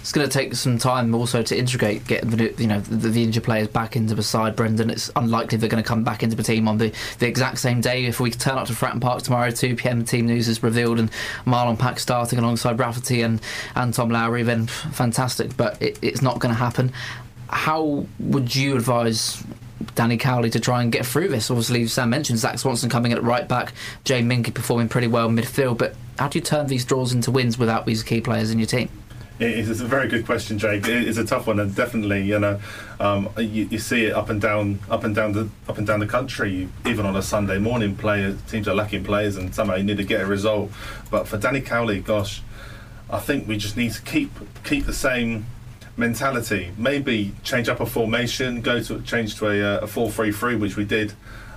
It's 0.00 0.12
going 0.12 0.28
to 0.28 0.32
take 0.32 0.54
some 0.54 0.76
time 0.76 1.14
also 1.14 1.42
to 1.42 1.56
integrate, 1.56 2.06
get 2.06 2.28
the 2.30 2.54
you 2.58 2.66
know 2.66 2.80
the, 2.80 3.08
the, 3.08 3.22
injured 3.22 3.44
players 3.44 3.68
back 3.68 3.96
into 3.96 4.14
the 4.14 4.22
side. 4.22 4.54
Brendan, 4.54 4.90
it's 4.90 5.10
unlikely 5.16 5.56
they're 5.56 5.68
going 5.68 5.82
to 5.82 5.88
come 5.88 6.04
back 6.04 6.22
into 6.22 6.36
the 6.36 6.42
team 6.42 6.68
on 6.68 6.76
the, 6.76 6.92
the 7.20 7.26
exact 7.26 7.58
same 7.58 7.80
day. 7.80 8.04
If 8.04 8.20
we 8.20 8.30
turn 8.30 8.58
up 8.58 8.66
to 8.66 8.74
Fratton 8.74 9.00
Park 9.00 9.22
tomorrow, 9.22 9.50
2 9.50 9.76
p.m. 9.76 10.04
Team 10.04 10.26
news 10.26 10.46
is 10.46 10.62
revealed, 10.62 10.98
and 10.98 11.10
Marlon 11.46 11.78
Pack 11.78 11.98
starting 11.98 12.38
alongside 12.38 12.78
Rafferty 12.78 13.22
and, 13.22 13.40
and 13.74 13.94
Tom 13.94 14.10
Lowery, 14.10 14.42
then 14.42 14.66
fantastic. 14.66 15.56
But 15.56 15.80
it, 15.80 15.98
it's 16.02 16.20
not 16.20 16.38
going 16.38 16.52
to 16.54 16.58
happen. 16.58 16.92
How 17.48 18.06
would 18.18 18.54
you 18.54 18.76
advise 18.76 19.42
Danny 19.94 20.16
Cowley 20.16 20.50
to 20.50 20.60
try 20.60 20.82
and 20.82 20.92
get 20.92 21.04
through 21.06 21.28
this. 21.28 21.50
Obviously, 21.50 21.86
Sam 21.86 22.10
mentioned 22.10 22.38
Zak 22.38 22.58
Swanson 22.58 22.90
coming 22.90 23.12
at 23.12 23.22
right 23.22 23.48
back, 23.48 23.72
Jay 24.04 24.22
Mingi 24.22 24.52
performing 24.52 24.88
pretty 24.88 25.08
well 25.08 25.28
in 25.28 25.36
midfield, 25.36 25.78
but 25.78 25.94
how 26.18 26.28
do 26.28 26.38
you 26.38 26.44
turn 26.44 26.66
these 26.66 26.84
draws 26.84 27.12
into 27.12 27.30
wins 27.30 27.58
without 27.58 27.86
these 27.86 28.02
key 28.02 28.20
players 28.20 28.50
in 28.50 28.58
your 28.58 28.66
team? 28.66 28.88
It 29.40 29.58
is 29.58 29.80
a 29.80 29.84
very 29.84 30.06
good 30.06 30.26
question, 30.26 30.58
Jake. 30.58 30.86
It 30.86 31.08
is 31.08 31.18
a 31.18 31.24
tough 31.24 31.48
one, 31.48 31.58
and 31.58 31.74
definitely, 31.74 32.22
you 32.22 32.38
know, 32.38 32.60
um, 33.00 33.28
you, 33.36 33.64
you, 33.64 33.78
see 33.80 34.04
it 34.04 34.12
up 34.12 34.30
and 34.30 34.40
down, 34.40 34.78
up 34.88 35.02
and 35.02 35.12
down 35.12 35.32
the 35.32 35.48
up 35.68 35.76
and 35.76 35.84
down 35.84 35.98
the 35.98 36.06
country. 36.06 36.68
Even 36.86 37.04
on 37.04 37.16
a 37.16 37.22
Sunday 37.22 37.58
morning, 37.58 37.96
players 37.96 38.40
teams 38.42 38.68
are 38.68 38.76
lacking 38.76 39.02
players, 39.02 39.36
and 39.36 39.52
somehow 39.52 39.74
you 39.74 39.82
need 39.82 39.96
to 39.96 40.04
get 40.04 40.20
a 40.20 40.26
result. 40.26 40.70
But 41.10 41.26
for 41.26 41.36
Danny 41.36 41.60
Cowley, 41.60 42.00
gosh, 42.00 42.42
I 43.10 43.18
think 43.18 43.48
we 43.48 43.56
just 43.56 43.76
need 43.76 43.92
to 43.92 44.02
keep 44.02 44.30
keep 44.62 44.86
the 44.86 44.92
same 44.92 45.46
mentality. 45.96 46.72
Maybe 46.76 47.32
change 47.42 47.68
up 47.68 47.80
a 47.80 47.86
formation, 47.86 48.60
go 48.60 48.82
to 48.82 49.00
change 49.02 49.36
to 49.36 49.48
a, 49.48 49.76
uh, 49.76 49.80
a 49.80 49.86
four-three-three, 49.86 50.56
which 50.56 50.76
we 50.76 50.84
did 50.84 51.12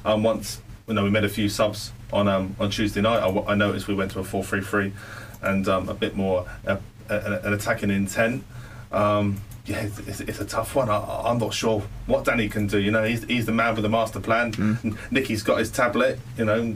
um, 0.05 0.23
once. 0.23 0.61
You 0.87 0.93
know, 0.93 1.03
we 1.03 1.09
made 1.09 1.25
a 1.25 1.29
few 1.29 1.49
subs 1.49 1.91
on 2.13 2.27
um, 2.27 2.55
on 2.59 2.69
Tuesday 2.69 3.01
night. 3.01 3.19
I, 3.19 3.51
I, 3.51 3.55
noticed 3.55 3.87
we 3.87 3.95
went 3.95 4.11
to 4.11 4.19
a 4.19 4.23
four-three-three, 4.23 4.93
and 5.41 5.67
um, 5.67 5.89
a 5.89 5.93
bit 5.93 6.15
more. 6.15 6.47
Uh, 6.65 6.77
an 7.09 7.53
attacking 7.53 7.89
intent. 7.89 8.43
Um, 8.91 9.41
yeah, 9.65 9.81
it's, 9.81 10.21
it's, 10.21 10.39
a 10.39 10.45
tough 10.45 10.75
one. 10.75 10.89
I, 10.89 11.29
am 11.29 11.39
not 11.39 11.53
sure 11.53 11.81
what 12.05 12.23
Danny 12.23 12.47
can 12.47 12.67
do. 12.67 12.79
You 12.79 12.91
know, 12.91 13.03
he's, 13.03 13.25
he's 13.25 13.45
the 13.45 13.51
man 13.51 13.75
with 13.75 13.83
the 13.83 13.89
master 13.89 14.21
plan. 14.21 14.53
Mm. 14.53 14.97
Nicky's 15.11 15.43
got 15.43 15.59
his 15.59 15.69
tablet. 15.69 16.19
You 16.37 16.45
know, 16.45 16.75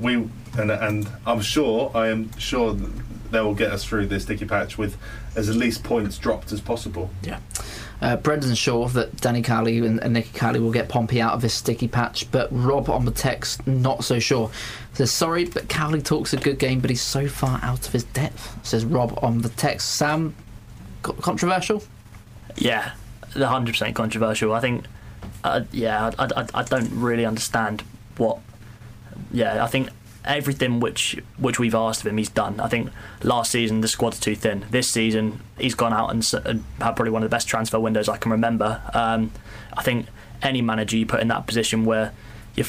we 0.00 0.14
and 0.58 0.70
and 0.70 1.08
I'm 1.24 1.40
sure 1.40 1.92
I 1.94 2.08
am 2.08 2.36
sure 2.38 2.76
they 3.32 3.40
will 3.40 3.54
get 3.54 3.72
us 3.72 3.84
through 3.84 4.06
this 4.06 4.22
sticky 4.24 4.44
patch 4.44 4.78
with 4.78 4.96
as 5.34 5.54
least 5.56 5.82
points 5.82 6.18
dropped 6.18 6.52
as 6.52 6.60
possible. 6.60 7.10
Yeah. 7.22 7.40
Uh, 8.00 8.16
Brendan's 8.16 8.58
sure 8.58 8.88
that 8.88 9.20
Danny 9.20 9.42
Cowley 9.42 9.78
and, 9.78 10.00
and 10.00 10.12
Nicky 10.12 10.36
Cowley 10.36 10.60
will 10.60 10.72
get 10.72 10.88
Pompey 10.88 11.20
out 11.20 11.34
of 11.34 11.40
this 11.40 11.54
sticky 11.54 11.88
patch, 11.88 12.30
but 12.32 12.48
Rob 12.50 12.90
on 12.90 13.04
the 13.04 13.12
text, 13.12 13.66
not 13.66 14.04
so 14.04 14.18
sure. 14.18 14.50
Says, 14.94 15.10
sorry, 15.10 15.44
but 15.44 15.68
Cowley 15.68 16.02
talks 16.02 16.32
a 16.32 16.36
good 16.36 16.58
game, 16.58 16.80
but 16.80 16.90
he's 16.90 17.00
so 17.00 17.28
far 17.28 17.60
out 17.62 17.86
of 17.86 17.92
his 17.92 18.04
depth, 18.04 18.58
says 18.66 18.84
Rob 18.84 19.18
on 19.22 19.42
the 19.42 19.48
text. 19.50 19.92
Sam, 19.92 20.34
co- 21.02 21.12
controversial? 21.14 21.82
Yeah, 22.56 22.92
100% 23.30 23.94
controversial. 23.94 24.52
I 24.52 24.60
think, 24.60 24.84
uh, 25.44 25.62
yeah, 25.70 26.10
I, 26.18 26.24
I, 26.36 26.46
I 26.54 26.62
don't 26.64 26.90
really 26.92 27.24
understand 27.24 27.82
what. 28.16 28.38
Yeah, 29.30 29.64
I 29.64 29.68
think 29.68 29.88
everything 30.24 30.80
which 30.80 31.20
which 31.38 31.58
we've 31.58 31.74
asked 31.74 32.00
of 32.02 32.06
him, 32.06 32.16
he's 32.16 32.28
done. 32.28 32.60
I 32.60 32.68
think 32.68 32.90
last 33.22 33.50
season 33.50 33.80
the 33.80 33.88
squad's 33.88 34.20
too 34.20 34.34
thin. 34.34 34.66
This 34.70 34.90
season 34.90 35.40
he's 35.58 35.74
gone 35.74 35.92
out 35.92 36.10
and, 36.10 36.28
and 36.44 36.64
had 36.78 36.96
probably 36.96 37.10
one 37.10 37.22
of 37.22 37.30
the 37.30 37.34
best 37.34 37.48
transfer 37.48 37.80
windows 37.80 38.08
I 38.08 38.16
can 38.16 38.32
remember. 38.32 38.80
Um, 38.94 39.32
I 39.76 39.82
think 39.82 40.06
any 40.42 40.62
manager 40.62 40.96
you 40.96 41.06
put 41.06 41.20
in 41.20 41.28
that 41.28 41.46
position 41.46 41.84
where 41.84 42.12
your 42.54 42.66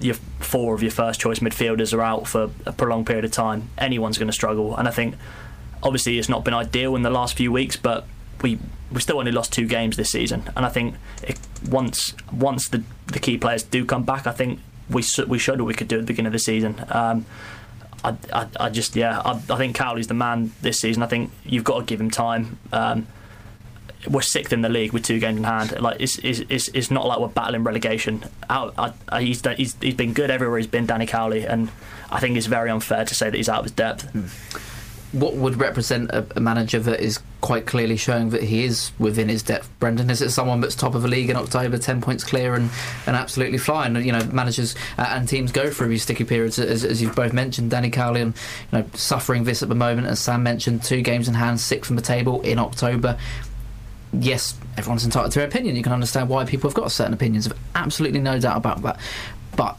your 0.00 0.14
four 0.40 0.74
of 0.74 0.82
your 0.82 0.90
first 0.90 1.20
choice 1.20 1.38
midfielders 1.38 1.94
are 1.94 2.02
out 2.02 2.26
for 2.26 2.50
a 2.66 2.72
prolonged 2.72 3.06
period 3.06 3.24
of 3.24 3.30
time, 3.30 3.70
anyone's 3.78 4.18
going 4.18 4.28
to 4.28 4.32
struggle. 4.32 4.76
And 4.76 4.88
I 4.88 4.90
think 4.90 5.14
obviously 5.82 6.18
it's 6.18 6.28
not 6.28 6.44
been 6.44 6.54
ideal 6.54 6.96
in 6.96 7.02
the 7.02 7.10
last 7.10 7.36
few 7.36 7.52
weeks, 7.52 7.76
but 7.76 8.06
we 8.42 8.58
we 8.90 9.00
still 9.00 9.18
only 9.18 9.32
lost 9.32 9.52
two 9.52 9.66
games 9.66 9.96
this 9.96 10.10
season, 10.10 10.50
and 10.54 10.66
I 10.66 10.68
think 10.68 10.94
it, 11.22 11.38
once 11.70 12.14
once 12.32 12.68
the 12.68 12.82
the 13.06 13.18
key 13.18 13.38
players 13.38 13.62
do 13.62 13.84
come 13.84 14.04
back, 14.04 14.26
I 14.26 14.32
think 14.32 14.60
we 14.92 15.04
we 15.26 15.38
showed 15.38 15.60
what 15.60 15.66
we 15.66 15.74
could 15.74 15.88
do 15.88 15.96
at 15.96 16.00
the 16.02 16.06
beginning 16.06 16.28
of 16.28 16.32
the 16.32 16.38
season. 16.38 16.84
Um, 16.88 17.26
I, 18.04 18.16
I, 18.32 18.46
I, 18.58 18.70
just 18.70 18.96
yeah, 18.96 19.20
I, 19.20 19.40
I, 19.48 19.56
think 19.56 19.76
Cowley's 19.76 20.08
the 20.08 20.14
man 20.14 20.52
this 20.60 20.80
season. 20.80 21.04
I 21.04 21.06
think 21.06 21.30
you've 21.44 21.62
got 21.62 21.78
to 21.78 21.84
give 21.84 22.00
him 22.00 22.10
time. 22.10 22.58
Um, 22.72 23.06
we're 24.08 24.22
sixth 24.22 24.52
in 24.52 24.62
the 24.62 24.68
league 24.68 24.92
with 24.92 25.04
two 25.04 25.20
games 25.20 25.36
in 25.36 25.44
hand. 25.44 25.80
Like 25.80 26.00
it's 26.00 26.18
it's, 26.18 26.40
it's, 26.48 26.68
it's 26.68 26.90
not 26.90 27.06
like 27.06 27.20
we're 27.20 27.28
battling 27.28 27.62
relegation. 27.62 28.24
Out, 28.50 28.74
I, 29.08 29.20
he's, 29.20 29.40
he's 29.56 29.76
he's 29.80 29.94
been 29.94 30.12
good 30.12 30.30
everywhere 30.30 30.58
he's 30.58 30.66
been, 30.66 30.86
Danny 30.86 31.06
Cowley, 31.06 31.46
and 31.46 31.70
I 32.10 32.18
think 32.18 32.36
it's 32.36 32.46
very 32.46 32.70
unfair 32.70 33.04
to 33.04 33.14
say 33.14 33.30
that 33.30 33.36
he's 33.36 33.48
out 33.48 33.60
of 33.60 33.64
his 33.66 33.72
depth. 33.72 34.10
Hmm 34.10 34.26
what 35.12 35.34
would 35.34 35.60
represent 35.60 36.10
a, 36.10 36.26
a, 36.36 36.40
manager 36.40 36.78
that 36.78 37.00
is 37.00 37.20
quite 37.42 37.66
clearly 37.66 37.96
showing 37.96 38.30
that 38.30 38.42
he 38.42 38.64
is 38.64 38.92
within 38.98 39.28
his 39.28 39.42
depth? 39.42 39.70
Brendan, 39.78 40.08
is 40.08 40.22
it 40.22 40.30
someone 40.30 40.60
that's 40.60 40.74
top 40.74 40.94
of 40.94 41.04
a 41.04 41.08
league 41.08 41.28
in 41.28 41.36
October, 41.36 41.76
ten 41.76 42.00
points 42.00 42.24
clear, 42.24 42.54
and, 42.54 42.70
and 43.06 43.14
absolutely 43.14 43.58
flying? 43.58 43.94
You 43.96 44.12
know, 44.12 44.24
managers 44.32 44.74
uh, 44.96 45.06
and 45.10 45.28
teams 45.28 45.52
go 45.52 45.70
through 45.70 45.88
these 45.88 46.02
sticky 46.02 46.24
periods, 46.24 46.58
as, 46.58 46.84
as, 46.84 47.02
you've 47.02 47.14
both 47.14 47.34
mentioned. 47.34 47.70
Danny 47.70 47.90
Cowley, 47.90 48.20
you 48.20 48.34
know, 48.72 48.84
suffering 48.94 49.44
this 49.44 49.62
at 49.62 49.68
the 49.68 49.74
moment, 49.74 50.06
as 50.06 50.18
Sam 50.18 50.42
mentioned, 50.42 50.82
two 50.82 51.02
games 51.02 51.28
in 51.28 51.34
hand, 51.34 51.60
sixth 51.60 51.86
from 51.86 51.96
the 51.96 52.02
table 52.02 52.40
in 52.40 52.58
October. 52.58 53.18
Yes, 54.14 54.54
everyone's 54.76 55.04
entitled 55.04 55.32
to 55.32 55.40
their 55.40 55.48
opinion. 55.48 55.76
You 55.76 55.82
can 55.82 55.92
understand 55.92 56.28
why 56.28 56.44
people 56.44 56.70
have 56.70 56.74
got 56.74 56.90
certain 56.90 57.14
opinions. 57.14 57.46
Have 57.46 57.58
Absolutely 57.74 58.20
no 58.20 58.38
doubt 58.38 58.56
about 58.56 58.82
that. 58.82 59.00
But 59.56 59.76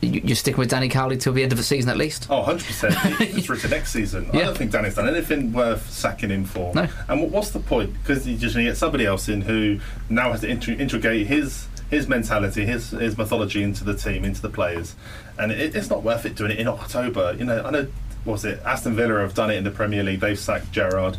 you're 0.00 0.36
sticking 0.36 0.58
with 0.58 0.70
Danny 0.70 0.88
Cowley 0.88 1.16
till 1.16 1.32
the 1.32 1.42
end 1.42 1.52
of 1.52 1.58
the 1.58 1.64
season 1.64 1.90
at 1.90 1.96
least? 1.96 2.26
Oh, 2.30 2.42
100%. 2.42 3.20
It's 3.36 3.46
for 3.46 3.56
the 3.56 3.68
next 3.68 3.92
season. 3.92 4.28
Yeah. 4.32 4.40
I 4.40 4.44
don't 4.44 4.58
think 4.58 4.70
Danny's 4.70 4.94
done 4.94 5.08
anything 5.08 5.52
worth 5.52 5.90
sacking 5.90 6.30
him 6.30 6.44
for. 6.44 6.74
No. 6.74 6.88
And 7.08 7.30
what's 7.30 7.50
the 7.50 7.60
point? 7.60 7.92
Because 7.94 8.26
you 8.26 8.36
just 8.36 8.56
get 8.56 8.76
somebody 8.76 9.06
else 9.06 9.28
in 9.28 9.42
who 9.42 9.80
now 10.08 10.32
has 10.32 10.40
to 10.40 10.50
integrate 10.50 11.26
his 11.26 11.66
his 11.90 12.08
mentality, 12.08 12.64
his 12.64 12.90
his 12.90 13.18
mythology 13.18 13.62
into 13.62 13.84
the 13.84 13.94
team, 13.94 14.24
into 14.24 14.40
the 14.40 14.48
players, 14.48 14.94
and 15.38 15.50
it, 15.52 15.74
it's 15.74 15.90
not 15.90 16.02
worth 16.02 16.24
it 16.24 16.36
doing 16.36 16.52
it 16.52 16.58
in 16.58 16.68
October. 16.68 17.34
You 17.36 17.44
know, 17.44 17.62
I 17.64 17.70
know 17.70 17.86
was 18.24 18.44
it 18.44 18.60
Aston 18.64 18.94
Villa 18.94 19.20
have 19.20 19.34
done 19.34 19.50
it 19.50 19.56
in 19.56 19.64
the 19.64 19.70
Premier 19.70 20.02
League. 20.02 20.20
They've 20.20 20.38
sacked 20.38 20.70
Gerrard, 20.72 21.16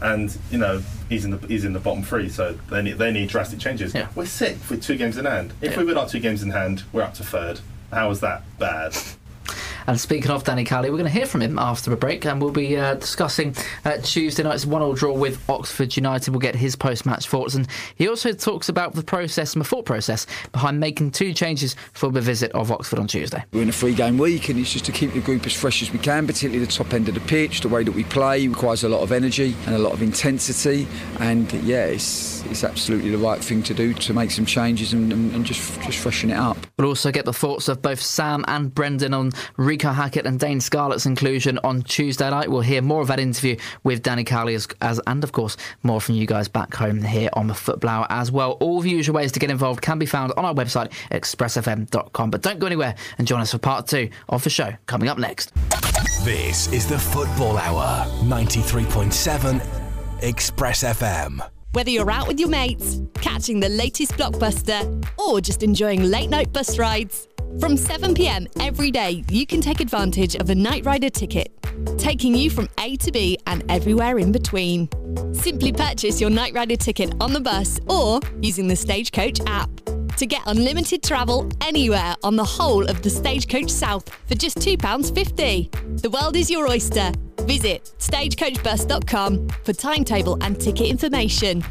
and 0.00 0.36
you 0.50 0.58
know 0.58 0.82
he's 1.08 1.24
in 1.24 1.32
the 1.32 1.46
he's 1.46 1.64
in 1.64 1.72
the 1.72 1.80
bottom 1.80 2.02
three, 2.02 2.28
so 2.28 2.58
they 2.70 2.82
need 2.82 2.98
they 2.98 3.12
need 3.12 3.28
drastic 3.28 3.58
changes. 3.58 3.94
Yeah. 3.94 4.08
We're 4.14 4.26
sick 4.26 4.56
with 4.70 4.82
two 4.82 4.96
games 4.96 5.18
in 5.18 5.26
hand. 5.26 5.52
If 5.60 5.72
yeah. 5.72 5.78
we 5.78 5.84
win 5.84 5.98
our 5.98 6.08
two 6.08 6.20
games 6.20 6.42
in 6.42 6.50
hand, 6.50 6.84
we're 6.92 7.02
up 7.02 7.14
to 7.14 7.24
third. 7.24 7.60
How 7.94 8.08
was 8.08 8.18
that 8.22 8.42
bad? 8.58 8.92
And 9.86 10.00
speaking 10.00 10.30
of 10.30 10.44
Danny 10.44 10.64
Cowley, 10.64 10.90
we're 10.90 10.98
going 10.98 11.10
to 11.10 11.18
hear 11.18 11.26
from 11.26 11.42
him 11.42 11.58
after 11.58 11.92
a 11.92 11.96
break, 11.96 12.24
and 12.24 12.40
we'll 12.40 12.50
be 12.50 12.76
uh, 12.76 12.94
discussing 12.94 13.54
uh, 13.84 13.98
Tuesday 14.02 14.42
night's 14.42 14.64
one-all 14.64 14.94
draw 14.94 15.12
with 15.12 15.38
Oxford 15.48 15.96
United. 15.96 16.30
We'll 16.30 16.40
get 16.40 16.54
his 16.54 16.74
post-match 16.74 17.28
thoughts, 17.28 17.54
and 17.54 17.68
he 17.96 18.08
also 18.08 18.32
talks 18.32 18.68
about 18.68 18.94
the 18.94 19.02
process 19.02 19.54
and 19.54 19.60
the 19.60 19.68
thought 19.68 19.84
process 19.84 20.26
behind 20.52 20.80
making 20.80 21.10
two 21.10 21.34
changes 21.34 21.76
for 21.92 22.10
the 22.10 22.20
visit 22.20 22.50
of 22.52 22.72
Oxford 22.72 22.98
on 22.98 23.06
Tuesday. 23.06 23.44
We're 23.52 23.62
in 23.62 23.68
a 23.68 23.72
three-game 23.72 24.18
week, 24.18 24.48
and 24.48 24.58
it's 24.58 24.72
just 24.72 24.86
to 24.86 24.92
keep 24.92 25.12
the 25.12 25.20
group 25.20 25.44
as 25.44 25.52
fresh 25.52 25.82
as 25.82 25.92
we 25.92 25.98
can, 25.98 26.26
particularly 26.26 26.64
the 26.64 26.72
top 26.72 26.94
end 26.94 27.08
of 27.08 27.14
the 27.14 27.20
pitch. 27.20 27.60
The 27.60 27.68
way 27.68 27.84
that 27.84 27.94
we 27.94 28.04
play 28.04 28.48
requires 28.48 28.84
a 28.84 28.88
lot 28.88 29.02
of 29.02 29.12
energy 29.12 29.54
and 29.66 29.74
a 29.74 29.78
lot 29.78 29.92
of 29.92 30.02
intensity, 30.02 30.86
and 31.20 31.52
yeah, 31.64 31.84
it's 31.86 32.42
it's 32.46 32.64
absolutely 32.64 33.10
the 33.10 33.18
right 33.18 33.42
thing 33.42 33.62
to 33.62 33.74
do 33.74 33.94
to 33.94 34.12
make 34.12 34.30
some 34.30 34.46
changes 34.46 34.92
and, 34.92 35.12
and, 35.12 35.34
and 35.34 35.44
just 35.44 35.80
just 35.82 35.98
freshen 35.98 36.30
it 36.30 36.36
up. 36.36 36.56
We'll 36.78 36.88
also 36.88 37.10
get 37.10 37.24
the 37.24 37.32
thoughts 37.32 37.68
of 37.68 37.80
both 37.82 38.00
Sam 38.00 38.44
and 38.48 38.74
Brendan 38.74 39.14
on 39.14 39.32
Reeco 39.74 39.92
Hackett 39.92 40.24
and 40.24 40.38
Dane 40.38 40.60
Scarlett's 40.60 41.04
inclusion 41.04 41.58
on 41.64 41.82
Tuesday 41.82 42.30
night. 42.30 42.48
We'll 42.48 42.60
hear 42.60 42.80
more 42.80 43.02
of 43.02 43.08
that 43.08 43.18
interview 43.18 43.56
with 43.82 44.02
Danny 44.02 44.22
Cowley 44.22 44.54
as, 44.54 44.68
as, 44.80 45.00
and, 45.08 45.24
of 45.24 45.32
course, 45.32 45.56
more 45.82 46.00
from 46.00 46.14
you 46.14 46.26
guys 46.26 46.46
back 46.46 46.74
home 46.74 47.02
here 47.02 47.28
on 47.32 47.48
the 47.48 47.54
Football 47.54 47.90
Hour 47.90 48.06
as 48.08 48.30
well. 48.30 48.52
All 48.60 48.80
the 48.80 48.90
usual 48.90 49.16
ways 49.16 49.32
to 49.32 49.40
get 49.40 49.50
involved 49.50 49.82
can 49.82 49.98
be 49.98 50.06
found 50.06 50.32
on 50.36 50.44
our 50.44 50.54
website, 50.54 50.92
expressfm.com. 51.10 52.30
But 52.30 52.42
don't 52.42 52.60
go 52.60 52.66
anywhere 52.66 52.94
and 53.18 53.26
join 53.26 53.40
us 53.40 53.50
for 53.50 53.58
part 53.58 53.88
two 53.88 54.10
of 54.28 54.44
the 54.44 54.50
show 54.50 54.72
coming 54.86 55.08
up 55.08 55.18
next. 55.18 55.52
This 56.22 56.72
is 56.72 56.88
the 56.88 56.98
Football 56.98 57.58
Hour, 57.58 58.06
93.7 58.22 60.22
Express 60.22 60.84
FM. 60.84 61.44
Whether 61.72 61.90
you're 61.90 62.12
out 62.12 62.28
with 62.28 62.38
your 62.38 62.48
mates, 62.48 63.00
catching 63.14 63.58
the 63.58 63.68
latest 63.68 64.12
blockbuster, 64.12 65.04
or 65.18 65.40
just 65.40 65.64
enjoying 65.64 66.04
late 66.04 66.30
night 66.30 66.52
bus 66.52 66.78
rides, 66.78 67.26
from 67.60 67.76
7pm 67.76 68.46
every 68.60 68.90
day, 68.90 69.24
you 69.30 69.46
can 69.46 69.60
take 69.60 69.80
advantage 69.80 70.34
of 70.36 70.50
a 70.50 70.54
Night 70.54 70.84
Rider 70.84 71.10
ticket, 71.10 71.52
taking 71.98 72.34
you 72.34 72.50
from 72.50 72.68
A 72.78 72.96
to 72.96 73.12
B 73.12 73.38
and 73.46 73.64
everywhere 73.70 74.18
in 74.18 74.32
between. 74.32 74.88
Simply 75.34 75.72
purchase 75.72 76.20
your 76.20 76.30
Night 76.30 76.52
Rider 76.54 76.76
ticket 76.76 77.14
on 77.20 77.32
the 77.32 77.40
bus 77.40 77.78
or 77.88 78.20
using 78.40 78.66
the 78.66 78.76
Stagecoach 78.76 79.40
app 79.46 79.70
to 80.16 80.26
get 80.26 80.42
unlimited 80.46 81.02
travel 81.02 81.48
anywhere 81.60 82.14
on 82.22 82.36
the 82.36 82.44
whole 82.44 82.84
of 82.86 83.02
the 83.02 83.10
Stagecoach 83.10 83.70
South 83.70 84.08
for 84.26 84.34
just 84.34 84.58
£2.50. 84.58 86.00
The 86.00 86.10
world 86.10 86.36
is 86.36 86.50
your 86.50 86.68
oyster. 86.68 87.12
Visit 87.42 87.92
stagecoachbus.com 87.98 89.48
for 89.64 89.72
timetable 89.72 90.38
and 90.42 90.60
ticket 90.60 90.88
information. 90.88 91.64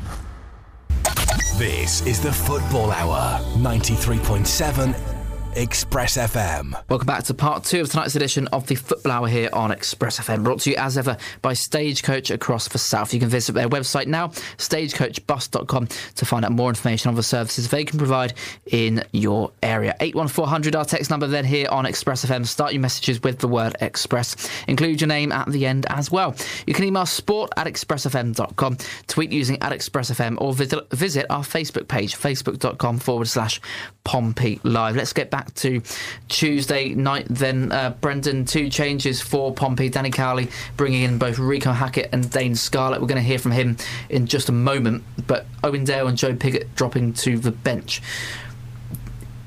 This 1.57 2.05
is 2.05 2.21
the 2.21 2.31
Football 2.31 2.91
Hour, 2.91 3.39
93.7 3.57 5.12
Express 5.55 6.17
FM. 6.17 6.73
Welcome 6.89 7.05
back 7.05 7.23
to 7.25 7.33
part 7.33 7.63
two 7.63 7.81
of 7.81 7.91
tonight's 7.91 8.15
edition 8.15 8.47
of 8.47 8.65
the 8.65 8.73
Football 8.73 9.11
Hour 9.11 9.27
here 9.27 9.49
on 9.53 9.71
Express 9.71 10.19
FM. 10.19 10.43
Brought 10.43 10.61
to 10.61 10.71
you 10.71 10.75
as 10.77 10.97
ever 10.97 11.15
by 11.43 11.53
Stagecoach 11.53 12.31
across 12.31 12.67
the 12.67 12.79
South. 12.79 13.13
You 13.13 13.19
can 13.19 13.29
visit 13.29 13.53
their 13.53 13.69
website 13.69 14.07
now, 14.07 14.29
stagecoachbus.com, 14.57 15.87
to 16.15 16.25
find 16.25 16.43
out 16.43 16.51
more 16.51 16.69
information 16.69 17.09
on 17.09 17.15
the 17.15 17.23
services 17.23 17.69
they 17.69 17.85
can 17.85 17.99
provide 17.99 18.33
in 18.71 19.03
your 19.11 19.51
area. 19.61 19.95
81400, 19.99 20.75
our 20.75 20.85
text 20.85 21.11
number 21.11 21.27
then 21.27 21.45
here 21.45 21.67
on 21.69 21.85
Express 21.85 22.25
FM. 22.25 22.47
Start 22.47 22.73
your 22.73 22.81
messages 22.81 23.21
with 23.21 23.37
the 23.37 23.47
word 23.47 23.75
Express. 23.79 24.35
Include 24.67 25.01
your 25.01 25.07
name 25.07 25.31
at 25.31 25.47
the 25.49 25.67
end 25.67 25.85
as 25.89 26.09
well. 26.09 26.35
You 26.65 26.73
can 26.73 26.85
email 26.85 27.05
sport 27.05 27.51
at 27.57 27.67
expressfm.com, 27.67 28.77
tweet 29.07 29.31
using 29.31 29.61
at 29.61 29.71
expressfm, 29.71 30.41
or 30.41 30.53
visit, 30.53 31.25
our 31.29 31.43
Facebook 31.43 31.87
page, 31.87 32.15
facebook.com 32.15 32.97
forward 32.97 33.27
slash 33.27 33.61
Pompey 34.03 34.59
Live. 34.63 34.95
Let's 34.95 35.13
get 35.13 35.29
back 35.29 35.42
back 35.43 35.53
to 35.55 35.81
Tuesday 36.29 36.89
night. 36.89 37.27
Then 37.29 37.71
uh, 37.71 37.91
Brendan, 37.99 38.45
two 38.45 38.69
changes 38.69 39.21
for 39.21 39.53
Pompey. 39.53 39.89
Danny 39.89 40.09
Cowley 40.09 40.49
bringing 40.77 41.03
in 41.03 41.17
both 41.17 41.37
Reeco 41.37 41.73
Hackett 41.73 42.09
and 42.13 42.29
Dane 42.31 42.55
Scarlett. 42.55 43.01
We're 43.01 43.07
going 43.07 43.21
to 43.21 43.27
hear 43.27 43.39
from 43.39 43.51
him 43.51 43.77
in 44.09 44.25
just 44.25 44.47
a 44.47 44.53
moment. 44.53 45.03
But 45.27 45.45
Owen 45.63 45.83
Dale 45.83 46.07
and 46.07 46.17
Joe 46.17 46.33
Pigott 46.33 46.73
dropping 46.75 47.13
to 47.15 47.37
the 47.37 47.51
bench. 47.51 48.01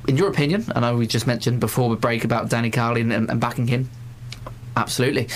In 0.07 0.17
your 0.17 0.29
opinion, 0.29 0.67
I 0.75 0.81
know 0.81 0.97
we 0.97 1.07
just 1.07 1.27
mentioned 1.27 1.61
before 1.61 1.89
the 1.89 1.97
break 1.97 2.25
about 2.25 2.51
Danny 2.51 2.71
Cowley 2.71 3.01
and, 3.01 3.13
and 3.13 3.41
backing 3.41 3.69
him. 3.69 3.91
Absolutely 4.77 5.29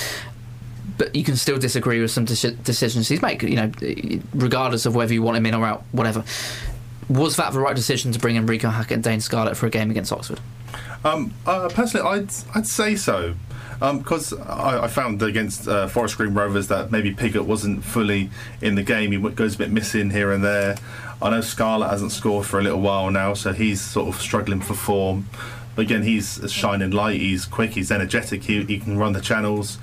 but 0.98 1.16
you 1.16 1.24
can 1.24 1.34
still 1.34 1.56
disagree 1.58 1.98
with 1.98 2.10
some 2.10 2.26
de- 2.26 2.50
decisions 2.50 3.08
he's 3.08 3.22
made. 3.22 3.42
You 3.42 3.56
know, 3.56 3.72
regardless 4.34 4.84
of 4.84 4.94
whether 4.94 5.14
you 5.14 5.22
want 5.22 5.38
him 5.38 5.46
in 5.46 5.54
or 5.54 5.64
out, 5.64 5.82
whatever. 5.92 6.22
Was 7.10 7.34
that 7.36 7.52
the 7.52 7.58
right 7.58 7.74
decision 7.74 8.12
to 8.12 8.20
bring 8.20 8.36
in 8.36 8.46
Reeco 8.46 8.72
Hackett 8.72 8.92
and 8.92 9.02
Dane 9.02 9.20
Scarlett 9.20 9.56
for 9.56 9.66
a 9.66 9.70
game 9.70 9.90
against 9.90 10.12
Oxford? 10.12 10.38
Um, 11.04 11.34
uh, 11.44 11.68
personally, 11.68 12.06
I'd 12.06 12.30
I'd 12.54 12.68
say 12.68 12.94
so. 12.94 13.34
Because 13.80 14.32
um, 14.32 14.42
I, 14.46 14.80
I, 14.82 14.88
found 14.88 15.22
against 15.22 15.66
uh, 15.66 15.88
Forest 15.88 16.18
Green 16.18 16.34
Rovers 16.34 16.68
that 16.68 16.92
maybe 16.92 17.14
Pigott 17.14 17.46
wasn't 17.46 17.82
fully 17.82 18.28
in 18.60 18.74
the 18.74 18.82
game. 18.82 19.10
He 19.10 19.18
goes 19.30 19.54
a 19.54 19.58
bit 19.58 19.70
missing 19.70 20.10
here 20.10 20.32
and 20.32 20.44
there. 20.44 20.76
I 21.22 21.30
know 21.30 21.40
Scarlett 21.40 21.90
hasn't 21.90 22.12
scored 22.12 22.46
for 22.46 22.60
a 22.60 22.62
little 22.62 22.82
while 22.82 23.10
now, 23.10 23.32
so 23.32 23.54
he's 23.54 23.80
sort 23.80 24.14
of 24.14 24.20
struggling 24.20 24.60
for 24.60 24.74
form. 24.74 25.30
But 25.74 25.82
again, 25.86 26.02
he's 26.02 26.36
a 26.38 26.48
shining 26.48 26.90
light. 26.90 27.20
He's 27.20 27.46
quick. 27.46 27.70
He's 27.70 27.90
energetic. 27.90 28.44
He, 28.44 28.64
he 28.64 28.78
can 28.78 28.98
run 28.98 29.14
the 29.14 29.20
channels. 29.22 29.78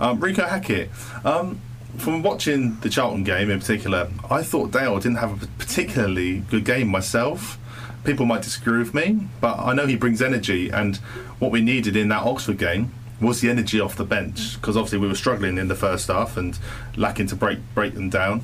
Um, 0.00 0.18
Rico 0.18 0.46
Hackett. 0.46 0.88
Um, 1.24 1.60
from 1.98 2.22
watching 2.22 2.78
the 2.80 2.88
Charlton 2.88 3.24
game 3.24 3.50
in 3.50 3.60
particular, 3.60 4.08
I 4.30 4.42
thought 4.42 4.70
Dale 4.70 4.98
didn't 4.98 5.18
have 5.18 5.42
a 5.42 5.46
particularly 5.58 6.38
good 6.40 6.64
game 6.64 6.88
myself. 6.88 7.58
People 8.04 8.26
might 8.26 8.42
disagree 8.42 8.78
with 8.78 8.94
me, 8.94 9.28
but 9.40 9.58
I 9.58 9.74
know 9.74 9.86
he 9.86 9.96
brings 9.96 10.20
energy, 10.20 10.70
and 10.70 10.96
what 11.38 11.52
we 11.52 11.60
needed 11.60 11.96
in 11.96 12.08
that 12.08 12.24
Oxford 12.24 12.58
game 12.58 12.92
was 13.20 13.40
the 13.40 13.48
energy 13.48 13.80
off 13.80 13.94
the 13.94 14.04
bench 14.04 14.60
because 14.60 14.76
obviously 14.76 14.98
we 14.98 15.06
were 15.06 15.14
struggling 15.14 15.56
in 15.56 15.68
the 15.68 15.76
first 15.76 16.08
half 16.08 16.36
and 16.36 16.58
lacking 16.96 17.28
to 17.28 17.36
break 17.36 17.58
break 17.74 17.94
them 17.94 18.10
down. 18.10 18.42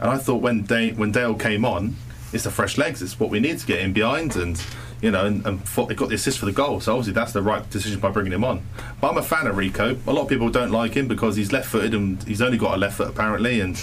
And 0.00 0.10
I 0.10 0.18
thought 0.18 0.42
when 0.42 0.62
Dale, 0.64 0.94
when 0.94 1.12
Dale 1.12 1.34
came 1.34 1.64
on, 1.64 1.94
it's 2.32 2.44
the 2.44 2.50
fresh 2.50 2.78
legs. 2.78 3.02
It's 3.02 3.18
what 3.18 3.30
we 3.30 3.40
need 3.40 3.58
to 3.58 3.66
get 3.66 3.80
in 3.80 3.92
behind 3.92 4.36
and 4.36 4.62
you 5.00 5.10
know, 5.10 5.26
and, 5.26 5.44
and 5.46 5.60
they 5.60 5.94
got 5.94 6.08
the 6.08 6.14
assist 6.14 6.38
for 6.38 6.46
the 6.46 6.52
goal. 6.52 6.80
So 6.80 6.92
obviously 6.92 7.12
that's 7.12 7.32
the 7.32 7.42
right 7.42 7.68
decision 7.68 8.00
by 8.00 8.10
bringing 8.10 8.32
him 8.32 8.44
on. 8.44 8.66
But 9.00 9.10
I'm 9.10 9.18
a 9.18 9.22
fan 9.22 9.46
of 9.46 9.56
Reeco. 9.56 9.98
A 10.06 10.10
lot 10.10 10.22
of 10.22 10.28
people 10.28 10.48
don't 10.50 10.70
like 10.70 10.94
him 10.94 11.06
because 11.06 11.36
he's 11.36 11.52
left-footed 11.52 11.94
and 11.94 12.22
he's 12.22 12.40
only 12.40 12.58
got 12.58 12.74
a 12.74 12.76
left 12.78 12.96
foot 12.96 13.08
apparently, 13.08 13.60
and 13.60 13.82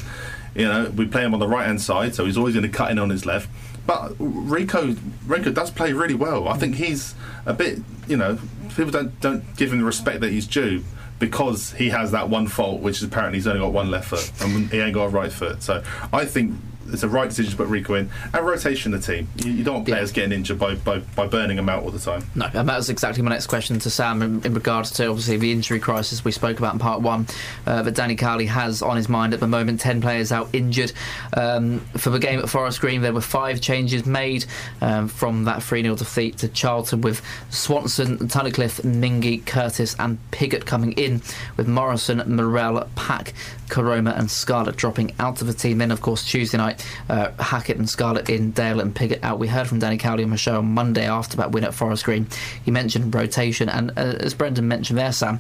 you 0.56 0.68
know 0.68 0.90
we 0.96 1.06
play 1.06 1.24
him 1.24 1.34
on 1.34 1.40
the 1.40 1.48
right-hand 1.48 1.82
side, 1.82 2.16
so 2.16 2.26
he's 2.26 2.38
always 2.38 2.56
going 2.56 2.70
to 2.70 2.76
cut 2.76 2.92
in 2.92 3.00
on 3.00 3.10
his 3.10 3.26
left. 3.26 3.50
But 3.86 4.14
Reeco, 4.14 4.94
Reeco 5.26 5.54
does 5.54 5.70
play 5.70 5.94
really 5.94 6.16
well. 6.16 6.48
I 6.48 6.58
think 6.58 6.76
he's 6.76 7.16
a 7.46 7.54
bit, 7.54 7.80
you 8.08 8.18
know, 8.18 8.40
people 8.76 8.92
don't 8.92 9.20
don't 9.20 9.56
give 9.58 9.72
him 9.72 9.80
the 9.80 9.86
respect 9.86 10.22
that 10.22 10.32
he's 10.32 10.48
due 10.48 10.84
because 11.20 11.74
he 11.74 11.90
has 11.90 12.12
that 12.12 12.30
one 12.30 12.48
fault, 12.48 12.82
which 12.82 12.98
is 12.98 13.04
apparently 13.04 13.38
he's 13.38 13.48
only 13.48 13.60
got 13.60 13.72
one 13.72 13.92
left 13.92 14.10
foot 14.10 14.32
and 14.42 14.70
he 14.70 14.80
ain't 14.80 14.94
got 14.94 15.06
a 15.06 15.10
right 15.10 15.32
foot. 15.32 15.62
So 15.62 15.84
I 16.12 16.26
think 16.26 16.56
it's 16.92 17.04
a 17.04 17.10
right 17.10 17.30
decision 17.30 17.52
to 17.52 17.58
put 17.58 17.68
Reeco 17.68 18.00
in 18.00 18.10
and 18.34 18.46
rotation 18.46 18.92
the 18.92 19.00
team. 19.00 19.28
You, 19.38 19.52
you 19.52 19.64
don't 19.64 19.76
want 19.76 19.88
players 19.88 20.12
yeah. 20.12 20.16
getting 20.16 20.32
injured 20.34 20.60
by, 20.60 20.76
by, 20.76 21.00
by 21.00 21.28
burning 21.28 21.58
them 21.58 21.70
out 21.70 21.84
all 21.84 21.92
the 21.92 22.00
time. 22.00 22.26
No, 22.36 22.46
and 22.54 22.68
that 22.68 22.78
was 22.78 22.90
exactly 22.90 23.24
my 23.24 23.32
next 23.32 23.48
question 23.48 23.80
to 23.80 23.90
Sam 23.90 24.22
in, 24.22 24.46
in 24.46 24.54
regards 24.54 24.92
to 24.92 25.08
obviously 25.08 25.38
the 25.38 25.52
injury 25.52 25.80
crisis 25.80 26.24
we 26.24 26.32
spoke 26.32 26.60
about 26.60 26.74
in 26.74 26.80
part 26.80 27.02
one 27.02 27.28
uh, 27.66 27.82
that 27.84 27.96
Danny 27.96 28.16
Cowley 28.16 28.46
has 28.48 28.82
on 28.82 28.98
his 28.98 29.10
mind 29.10 29.34
at 29.34 29.40
the 29.40 29.48
moment. 29.48 29.80
Ten 29.80 30.02
players 30.02 30.32
out 30.32 30.50
injured 30.54 30.94
um, 31.36 31.80
for 31.98 32.10
the 32.10 32.20
game 32.20 32.40
at 32.40 32.50
Forest 32.50 32.82
Green. 32.82 33.02
There 33.02 33.14
were 33.14 33.22
five 33.22 33.62
changes 33.62 34.06
made 34.06 34.46
um, 34.82 35.08
from 35.08 35.46
that 35.46 35.64
3 35.64 35.82
0 35.82 35.96
defeat 35.96 36.38
to 36.40 36.48
Charlton 36.48 37.02
with 37.02 37.22
Swanson, 37.50 38.18
Tunnicliffe, 38.18 38.82
Mingi, 38.82 39.46
Curtis, 39.46 39.96
and 40.00 40.20
Pigott 40.32 40.66
coming 40.66 40.94
in 40.94 41.22
with 41.58 41.68
Morrison, 41.68 42.24
Morrell, 42.36 42.88
Pack, 42.96 43.34
Koroma, 43.70 44.18
and 44.18 44.30
Scarlett 44.30 44.76
dropping 44.76 45.14
out 45.20 45.42
of 45.42 45.48
the 45.48 45.54
team. 45.54 45.80
Then, 45.80 45.92
of 45.92 46.02
course, 46.02 46.26
Tuesday 46.26 46.58
night 46.58 46.73
uh, 47.10 47.32
Hackett 47.40 47.78
and 47.78 47.90
Scarlett 47.90 48.30
in, 48.30 48.52
Dale 48.52 48.80
and 48.80 48.96
Pigott 48.96 49.24
out. 49.24 49.40
We 49.40 49.48
heard 49.48 49.68
from 49.68 49.80
Danny 49.80 49.98
Cowley 49.98 50.24
on 50.24 50.30
the 50.30 50.38
show 50.38 50.58
on 50.58 50.66
Monday 50.74 51.08
after 51.08 51.38
that 51.38 51.52
win 51.52 51.64
at 51.64 51.74
Forest 51.74 52.06
Green. 52.06 52.28
He 52.64 52.72
mentioned 52.72 53.14
rotation, 53.14 53.70
and 53.70 53.92
uh, 53.92 54.16
as 54.20 54.34
Brendan 54.34 54.68
mentioned 54.68 55.00
there, 55.00 55.12
Sam, 55.12 55.40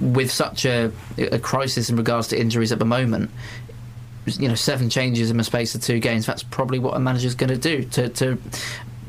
with 0.00 0.30
such 0.30 0.64
a, 0.64 0.92
a 1.18 1.38
crisis 1.38 1.90
in 1.90 1.96
regards 1.96 2.28
to 2.28 2.40
injuries 2.40 2.72
at 2.72 2.78
the 2.78 2.84
moment, 2.84 3.30
you 4.26 4.48
know, 4.48 4.54
seven 4.54 4.88
changes 4.88 5.30
in 5.30 5.36
the 5.36 5.44
space 5.44 5.74
of 5.74 5.82
two 5.82 5.98
games. 5.98 6.26
That's 6.26 6.42
probably 6.42 6.78
what 6.78 6.96
a 6.96 6.98
manager's 6.98 7.34
going 7.34 7.50
to 7.50 7.58
do 7.58 7.84
to 7.90 8.08
to 8.08 8.38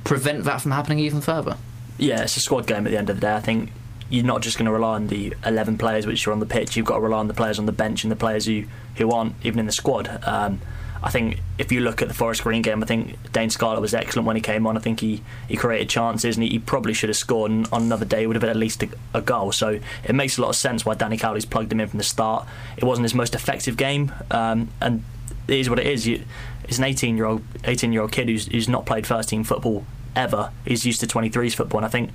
prevent 0.03 0.43
that 0.43 0.61
from 0.61 0.71
happening 0.71 0.99
even 0.99 1.21
further. 1.21 1.57
Yeah, 1.97 2.23
it's 2.23 2.37
a 2.37 2.41
squad 2.41 2.67
game 2.67 2.85
at 2.85 2.91
the 2.91 2.97
end 2.97 3.09
of 3.09 3.17
the 3.17 3.21
day. 3.21 3.33
I 3.33 3.39
think 3.39 3.71
you're 4.09 4.25
not 4.25 4.41
just 4.41 4.57
going 4.57 4.65
to 4.65 4.71
rely 4.71 4.95
on 4.95 5.07
the 5.07 5.33
11 5.45 5.77
players 5.77 6.05
which 6.05 6.27
are 6.27 6.31
on 6.31 6.39
the 6.39 6.45
pitch. 6.45 6.75
You've 6.75 6.85
got 6.85 6.95
to 6.95 7.01
rely 7.01 7.17
on 7.17 7.27
the 7.27 7.33
players 7.33 7.57
on 7.57 7.65
the 7.65 7.71
bench 7.71 8.03
and 8.03 8.11
the 8.11 8.15
players 8.15 8.45
who, 8.45 8.65
who 8.95 9.11
aren't 9.11 9.35
even 9.43 9.59
in 9.59 9.65
the 9.65 9.71
squad. 9.71 10.19
Um, 10.23 10.61
I 11.05 11.11
think 11.11 11.39
if 11.59 11.71
you 11.71 11.81
look 11.81 12.01
at 12.01 12.07
the 12.07 12.15
Forest 12.15 12.41
Green 12.41 12.63
game, 12.63 12.81
I 12.81 12.87
think 12.87 13.31
Dane 13.31 13.51
Scarlett 13.51 13.79
was 13.79 13.93
excellent 13.93 14.25
when 14.25 14.35
he 14.35 14.41
came 14.41 14.65
on. 14.65 14.75
I 14.75 14.79
think 14.79 15.01
he, 15.01 15.21
he 15.47 15.55
created 15.55 15.87
chances 15.87 16.35
and 16.35 16.43
he, 16.43 16.49
he 16.49 16.59
probably 16.59 16.95
should 16.95 17.09
have 17.09 17.15
scored. 17.15 17.51
And 17.51 17.67
on 17.71 17.83
another 17.83 18.05
day, 18.05 18.25
would 18.25 18.35
have 18.35 18.41
been 18.41 18.49
at 18.49 18.55
least 18.55 18.81
a, 18.81 18.89
a, 19.13 19.21
goal. 19.21 19.51
So 19.51 19.79
it 20.03 20.15
makes 20.15 20.39
a 20.39 20.41
lot 20.41 20.49
of 20.49 20.55
sense 20.55 20.83
why 20.83 20.95
Danny 20.95 21.17
Cowley's 21.17 21.45
plugged 21.45 21.71
him 21.71 21.79
in 21.79 21.87
from 21.87 21.99
the 21.99 22.03
start. 22.03 22.47
It 22.75 22.85
wasn't 22.85 23.03
his 23.03 23.13
most 23.13 23.35
effective 23.35 23.77
game, 23.77 24.11
um, 24.31 24.69
and 24.81 25.03
it 25.47 25.59
is 25.59 25.69
what 25.69 25.77
it 25.77 25.85
is. 25.85 26.07
You, 26.07 26.23
it's 26.63 26.79
an 26.79 26.85
18 26.85 27.17
year 27.17 27.27
old 27.27 27.43
18 27.65 27.93
year 27.93 28.01
old 28.01 28.11
kid 28.11 28.27
who's, 28.27 28.47
who's 28.47 28.67
not 28.67 28.87
played 28.87 29.05
first 29.05 29.29
team 29.29 29.43
football 29.43 29.85
ever. 30.15 30.51
He's 30.65 30.87
used 30.87 31.01
to 31.01 31.05
23s 31.07 31.53
football, 31.53 31.77
and 31.79 31.85
I 31.85 31.89
think 31.89 32.09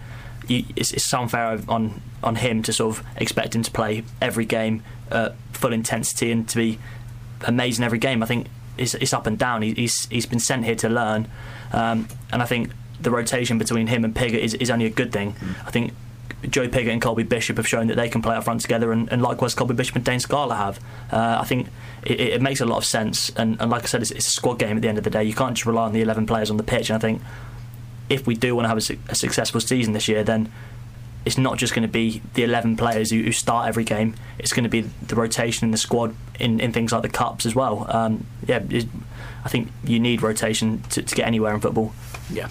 you, 0.49 0.65
it's, 0.75 0.93
it's 0.93 1.15
unfair 1.15 1.61
on 1.69 2.03
on 2.25 2.35
him 2.35 2.65
to 2.65 2.73
sort 2.73 2.99
of 2.99 3.07
expect 3.17 3.55
him 3.55 3.63
to 3.63 3.71
play 3.71 4.03
every 4.21 4.47
game 4.47 4.83
at 5.13 5.37
full 5.53 5.73
intensity 5.73 6.33
and 6.33 6.49
to 6.49 6.57
be 6.57 6.81
amazing 7.43 7.85
every 7.85 8.01
game. 8.01 8.23
I 8.25 8.27
think 8.27 8.49
it's, 8.79 8.95
it's 8.95 9.13
up 9.13 9.27
and 9.27 9.39
down. 9.39 9.63
He, 9.63 9.75
he's 9.75 10.07
he's 10.07 10.27
been 10.27 10.41
sent 10.41 10.65
here 10.65 10.77
to 10.77 10.89
learn, 10.89 11.29
um, 11.73 12.09
and 12.33 12.43
I 12.43 12.47
think 12.47 12.71
the 13.01 13.11
rotation 13.11 13.59
between 13.59 13.87
him 13.87 14.05
and 14.05 14.15
Pigott 14.15 14.41
is, 14.41 14.55
is 14.55 14.71
only 14.71 14.87
a 14.87 14.91
good 14.91 15.13
thing. 15.13 15.33
Mm. 15.33 15.67
I 15.67 15.71
think 15.71 15.93
Joe 16.49 16.69
Pigott 16.69 16.93
and 16.93 17.03
Colby 17.03 17.23
Bishop 17.23 17.57
have 17.57 17.69
shown 17.69 17.89
that 17.89 17.97
they 17.97 18.09
can 18.09 18.23
play 18.23 18.37
up 18.37 18.45
front 18.45 18.61
together, 18.61 18.93
and, 18.93 19.11
and 19.13 19.21
likewise 19.21 19.55
Colby 19.55 19.75
Bishop 19.75 19.97
and 19.97 20.05
Dane 20.05 20.21
Scarlett 20.21 20.57
have. 20.57 20.81
Uh, 21.13 21.39
I 21.41 21.45
think 21.45 21.69
it, 22.05 22.21
it, 22.21 22.43
makes 22.43 22.61
a 22.61 22.67
lot 22.67 22.79
of 22.79 22.85
sense, 22.85 23.31
and, 23.37 23.61
and 23.61 23.71
like 23.71 23.83
I 23.83 23.87
said, 23.87 24.03
it's, 24.03 24.11
it's, 24.11 24.29
a 24.29 24.31
squad 24.31 24.59
game 24.59 24.77
at 24.77 24.83
the 24.83 24.89
end 24.89 24.99
of 24.99 25.05
the 25.05 25.11
day. 25.11 25.25
You 25.25 25.35
can't 25.35 25.55
just 25.55 25.67
rely 25.67 25.85
on 25.85 25.93
the 25.93 26.03
11 26.03 26.27
players 26.27 26.51
on 26.51 26.57
the 26.57 26.63
pitch, 26.63 26.89
and 26.89 26.97
I 26.97 27.01
think 27.01 27.21
if 28.09 28.27
we 28.27 28.35
do 28.35 28.55
want 28.55 28.65
to 28.65 28.69
have 28.69 28.79
a, 28.79 29.13
a 29.13 29.15
successful 29.15 29.61
season 29.61 29.93
this 29.93 30.09
year, 30.09 30.25
then 30.25 30.51
it's 31.25 31.39
not 31.39 31.59
just 31.59 31.75
going 31.75 31.83
to 31.83 31.89
be 31.89 32.23
the 32.35 32.43
11 32.45 32.77
players 32.77 33.11
who, 33.11 33.23
who, 33.23 33.33
start 33.33 33.69
every 33.69 33.85
game. 33.85 34.15
It's 34.39 34.53
going 34.53 34.65
to 34.65 34.71
be 34.71 34.83
the 35.07 35.15
rotation 35.15 35.67
in 35.67 35.71
the 35.71 35.79
squad 35.79 36.15
in, 36.39 36.61
in 36.61 36.73
things 36.73 36.93
like 36.93 37.03
the 37.03 37.09
cups 37.09 37.45
as 37.45 37.55
well. 37.55 37.87
Um, 37.91 38.27
yeah, 38.47 38.63
I 39.45 39.49
think 39.49 39.69
you 39.85 40.01
need 40.01 40.23
rotation 40.23 40.83
to, 40.91 41.03
to 41.03 41.15
get 41.15 41.27
anywhere 41.27 41.55
in 41.55 41.61
football. 41.61 41.93
Yeah. 42.33 42.49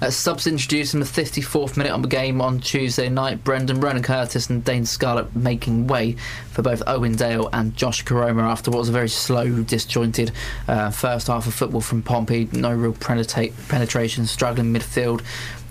Uh, 0.00 0.10
subs 0.10 0.46
introduced 0.46 0.94
in 0.94 1.00
the 1.00 1.06
54th 1.06 1.76
minute 1.76 1.92
of 1.92 2.02
the 2.02 2.08
game 2.08 2.40
on 2.40 2.60
Tuesday 2.60 3.08
night. 3.08 3.42
Brendan, 3.42 3.80
Ronan 3.80 4.02
Curtis, 4.02 4.48
and 4.48 4.64
Dane 4.64 4.86
Scarlett 4.86 5.34
making 5.34 5.88
way 5.88 6.12
for 6.52 6.62
both 6.62 6.82
Owen 6.86 7.16
Dale 7.16 7.48
and 7.52 7.74
Josh 7.76 8.04
Koroma 8.04 8.42
after 8.42 8.70
what 8.70 8.78
was 8.78 8.88
a 8.88 8.92
very 8.92 9.08
slow, 9.08 9.62
disjointed 9.62 10.32
uh, 10.68 10.90
first 10.90 11.26
half 11.26 11.46
of 11.46 11.54
football 11.54 11.80
from 11.80 12.02
Pompey. 12.02 12.48
No 12.52 12.72
real 12.72 12.92
penetration, 12.92 14.26
struggling 14.26 14.72
midfield 14.72 15.22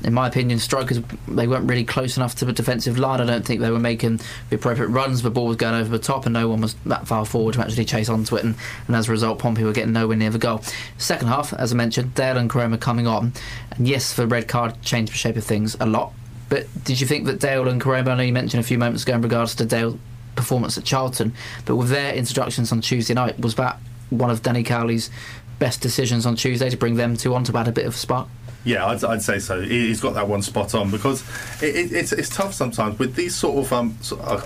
in 0.05 0.13
my 0.13 0.27
opinion, 0.27 0.59
strikers 0.59 0.99
they 1.27 1.47
weren't 1.47 1.67
really 1.67 1.83
close 1.83 2.15
enough 2.15 2.35
to 2.35 2.45
the 2.45 2.53
defensive 2.53 2.99
line. 2.99 3.19
I 3.19 3.25
don't 3.25 3.43
think 3.43 3.59
they 3.59 3.71
were 3.71 3.79
making 3.79 4.21
the 4.49 4.55
appropriate 4.55 4.89
runs. 4.89 5.23
The 5.23 5.31
ball 5.31 5.47
was 5.47 5.57
going 5.57 5.73
over 5.73 5.89
the 5.89 5.99
top, 5.99 6.27
and 6.27 6.33
no 6.33 6.47
one 6.47 6.61
was 6.61 6.75
that 6.85 7.07
far 7.07 7.25
forward 7.25 7.55
to 7.55 7.61
actually 7.61 7.85
chase 7.85 8.07
onto 8.07 8.35
it. 8.35 8.43
And, 8.43 8.55
and 8.85 8.95
as 8.95 9.09
a 9.09 9.11
result, 9.11 9.39
Pompey 9.39 9.63
were 9.63 9.73
getting 9.73 9.93
nowhere 9.93 10.15
near 10.15 10.29
the 10.29 10.37
goal. 10.37 10.61
Second 10.99 11.29
half, 11.29 11.53
as 11.53 11.73
I 11.73 11.75
mentioned, 11.75 12.13
Dale 12.13 12.37
and 12.37 12.49
Koroma 12.49 12.79
coming 12.79 13.07
on, 13.07 13.33
and 13.71 13.87
yes, 13.87 14.13
the 14.13 14.27
red 14.27 14.47
card 14.47 14.79
changed 14.83 15.11
the 15.11 15.17
shape 15.17 15.37
of 15.37 15.43
things 15.43 15.75
a 15.79 15.87
lot. 15.87 16.13
But 16.49 16.67
did 16.83 17.01
you 17.01 17.07
think 17.07 17.25
that 17.25 17.39
Dale 17.39 17.67
and 17.67 17.81
Koroma? 17.81 18.09
I 18.09 18.15
know 18.15 18.23
you 18.23 18.31
mentioned 18.31 18.63
a 18.63 18.67
few 18.67 18.77
moments 18.77 19.01
ago 19.01 19.15
in 19.15 19.21
regards 19.23 19.55
to 19.55 19.65
Dale's 19.65 19.97
performance 20.35 20.77
at 20.77 20.83
Charlton, 20.83 21.33
but 21.65 21.77
with 21.77 21.89
their 21.89 22.13
introductions 22.13 22.71
on 22.71 22.81
Tuesday 22.81 23.15
night, 23.15 23.39
was 23.39 23.55
that 23.55 23.79
one 24.11 24.29
of 24.29 24.43
Danny 24.43 24.61
Cowley's 24.61 25.09
best 25.57 25.81
decisions 25.81 26.27
on 26.27 26.35
Tuesday 26.35 26.69
to 26.69 26.77
bring 26.77 26.95
them 26.95 27.17
two 27.17 27.33
on 27.33 27.43
to 27.45 27.57
add 27.57 27.67
a 27.67 27.71
bit 27.71 27.87
of 27.87 27.95
spark? 27.95 28.27
Yeah, 28.65 28.87
I'd, 28.87 29.03
I'd, 29.03 29.21
say 29.21 29.37
so. 29.37 29.61
He's 29.61 30.01
got 30.01 30.15
that 30.15 30.27
one 30.27 30.41
spot 30.41 30.73
on 30.73 30.89
because 30.89 31.23
it, 31.61 31.75
it, 31.75 31.91
it's, 31.93 32.11
it's 32.11 32.29
tough 32.29 32.51
sometimes 32.51 32.97
with 32.97 33.13
these 33.13 33.35
sort 33.35 33.63
of 33.63 33.71
um, 33.71 33.95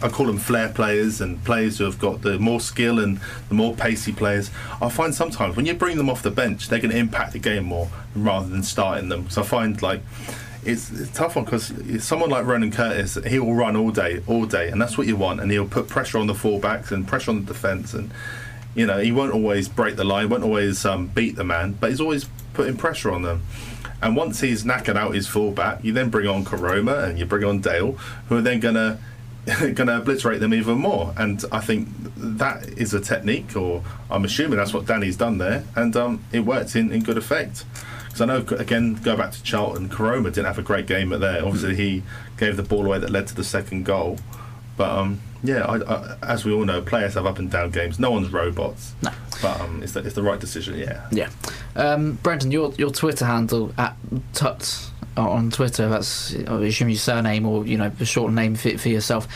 I 0.03 0.09
call 0.09 0.25
them 0.25 0.37
flair 0.37 0.67
players 0.67 1.21
and 1.21 1.41
players 1.45 1.77
who 1.77 1.85
have 1.85 1.99
got 1.99 2.21
the 2.21 2.37
more 2.37 2.59
skill 2.59 2.99
and 2.99 3.21
the 3.47 3.55
more 3.55 3.73
pacey 3.73 4.11
players. 4.11 4.51
I 4.81 4.89
find 4.89 5.15
sometimes 5.15 5.55
when 5.55 5.65
you 5.65 5.73
bring 5.73 5.95
them 5.95 6.09
off 6.09 6.21
the 6.21 6.31
bench, 6.31 6.67
they're 6.67 6.79
going 6.79 6.91
to 6.91 6.97
impact 6.97 7.31
the 7.31 7.39
game 7.39 7.63
more 7.63 7.89
rather 8.13 8.49
than 8.49 8.61
starting 8.61 9.07
them. 9.07 9.29
So 9.29 9.41
I 9.41 9.45
find 9.45 9.81
like 9.81 10.01
it's, 10.65 10.91
it's 10.91 11.11
tough 11.11 11.37
one 11.37 11.45
because 11.45 11.71
someone 12.03 12.29
like 12.29 12.45
Ronan 12.45 12.71
Curtis, 12.71 13.17
he 13.25 13.39
will 13.39 13.55
run 13.55 13.77
all 13.77 13.91
day, 13.91 14.21
all 14.27 14.45
day, 14.45 14.67
and 14.67 14.81
that's 14.81 14.97
what 14.97 15.07
you 15.07 15.15
want. 15.15 15.39
And 15.39 15.49
he'll 15.49 15.65
put 15.65 15.87
pressure 15.87 16.17
on 16.17 16.27
the 16.27 16.33
fullbacks 16.33 16.91
and 16.91 17.07
pressure 17.07 17.31
on 17.31 17.45
the 17.45 17.53
defence 17.53 17.93
and 17.93 18.11
you 18.75 18.85
know, 18.85 18.99
he 18.99 19.11
won't 19.11 19.33
always 19.33 19.67
break 19.67 19.95
the 19.95 20.03
line, 20.03 20.29
won't 20.29 20.43
always 20.43 20.85
um, 20.85 21.07
beat 21.07 21.35
the 21.35 21.43
man, 21.43 21.73
but 21.73 21.89
he's 21.89 21.99
always 21.99 22.29
putting 22.59 22.75
pressure 22.75 23.09
on 23.09 23.21
them. 23.21 23.41
And 24.01 24.17
once 24.17 24.41
he's 24.41 24.65
knackered 24.65 24.97
out 24.97 25.15
his 25.15 25.27
fullback, 25.27 25.81
you 25.81 25.93
then 25.93 26.09
bring 26.09 26.27
on 26.27 26.43
Koroma 26.43 27.05
and 27.07 27.17
you 27.17 27.25
bring 27.25 27.45
on 27.45 27.61
Dale, 27.61 27.93
who 28.27 28.35
are 28.35 28.41
then 28.41 28.59
going 28.59 28.75
to 28.75 28.99
going 29.45 29.87
to 29.87 29.97
obliterate 29.97 30.41
them 30.41 30.53
even 30.53 30.77
more. 30.77 31.13
And 31.15 31.41
I 31.53 31.61
think 31.61 31.87
that 32.17 32.67
is 32.67 32.93
a 32.93 32.99
technique, 32.99 33.55
or 33.55 33.81
I'm 34.11 34.25
assuming 34.25 34.57
that's 34.57 34.73
what 34.73 34.85
Danny's 34.85 35.15
done 35.15 35.37
there, 35.37 35.63
and 35.77 35.95
um, 35.95 36.21
it 36.33 36.41
worked 36.41 36.75
in, 36.75 36.91
in 36.91 37.01
good 37.01 37.17
effect. 37.17 37.63
Because 38.07 38.19
I 38.19 38.25
know, 38.25 38.45
again, 38.57 38.95
go 38.95 39.15
back 39.15 39.31
to 39.31 39.41
Charlton, 39.41 39.87
Koroma 39.87 40.25
didn't 40.25 40.47
have 40.47 40.59
a 40.59 40.63
great 40.63 40.85
game 40.85 41.13
at 41.13 41.21
there. 41.21 41.45
Obviously, 41.45 41.77
he 41.77 42.03
gave 42.35 42.57
the 42.57 42.63
ball 42.63 42.85
away 42.85 42.99
that 42.99 43.09
led 43.09 43.27
to 43.27 43.35
the 43.35 43.45
second 43.45 43.85
goal. 43.85 44.17
But 44.75 44.89
um, 44.89 45.21
yeah, 45.43 45.65
I, 45.65 45.77
I, 45.77 46.17
as 46.23 46.45
we 46.45 46.51
all 46.51 46.65
know, 46.65 46.81
players 46.81 47.13
have 47.13 47.25
up 47.25 47.39
and 47.39 47.49
down 47.49 47.71
games. 47.71 47.99
No 47.99 48.11
one's 48.11 48.31
robots. 48.31 48.93
No. 49.01 49.11
But 49.41 49.61
um, 49.61 49.81
it's, 49.81 49.93
the, 49.93 50.01
it's 50.01 50.15
the 50.15 50.23
right 50.23 50.39
decision, 50.39 50.77
yeah. 50.77 51.07
Yeah. 51.11 51.29
Um, 51.75 52.13
Brendan, 52.23 52.51
your 52.51 52.73
your 52.73 52.91
Twitter 52.91 53.25
handle 53.25 53.73
at 53.77 53.95
Tut 54.33 54.89
on 55.15 55.51
Twitter. 55.51 55.87
That's 55.87 56.35
I 56.35 56.63
assume 56.63 56.89
your 56.89 56.97
surname 56.97 57.45
or 57.45 57.65
you 57.65 57.77
know 57.77 57.89
the 57.89 58.05
short 58.05 58.33
name 58.33 58.55
for, 58.55 58.77
for 58.77 58.89
yourself. 58.89 59.27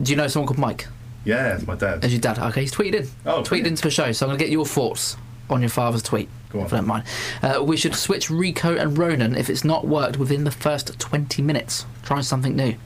Do 0.00 0.10
you 0.10 0.16
know 0.16 0.28
someone 0.28 0.46
called 0.46 0.58
Mike? 0.58 0.86
Yeah, 1.24 1.54
it's 1.54 1.66
my 1.66 1.74
dad. 1.74 2.04
As 2.04 2.12
your 2.12 2.20
dad? 2.20 2.38
Okay, 2.38 2.62
he's 2.62 2.72
tweeted 2.72 2.94
in. 2.94 3.08
Oh, 3.26 3.42
tweeted 3.42 3.66
into 3.66 3.82
the 3.82 3.90
show. 3.90 4.12
So 4.12 4.24
I'm 4.26 4.30
going 4.30 4.38
to 4.38 4.44
get 4.44 4.50
your 4.50 4.64
thoughts 4.64 5.16
on 5.50 5.60
your 5.60 5.68
father's 5.70 6.02
tweet. 6.02 6.28
Go 6.50 6.60
on. 6.60 6.66
If 6.66 6.72
you 6.72 6.78
don't 6.78 6.86
mind. 6.86 7.04
Uh, 7.42 7.62
we 7.62 7.76
should 7.76 7.94
switch 7.94 8.28
Reeco 8.28 8.80
and 8.80 8.96
Ronan 8.96 9.34
if 9.34 9.50
it's 9.50 9.64
not 9.64 9.86
worked 9.86 10.16
within 10.16 10.44
the 10.44 10.50
first 10.50 10.98
20 10.98 11.42
minutes. 11.42 11.84
Try 12.02 12.20
something 12.22 12.56
new. 12.56 12.76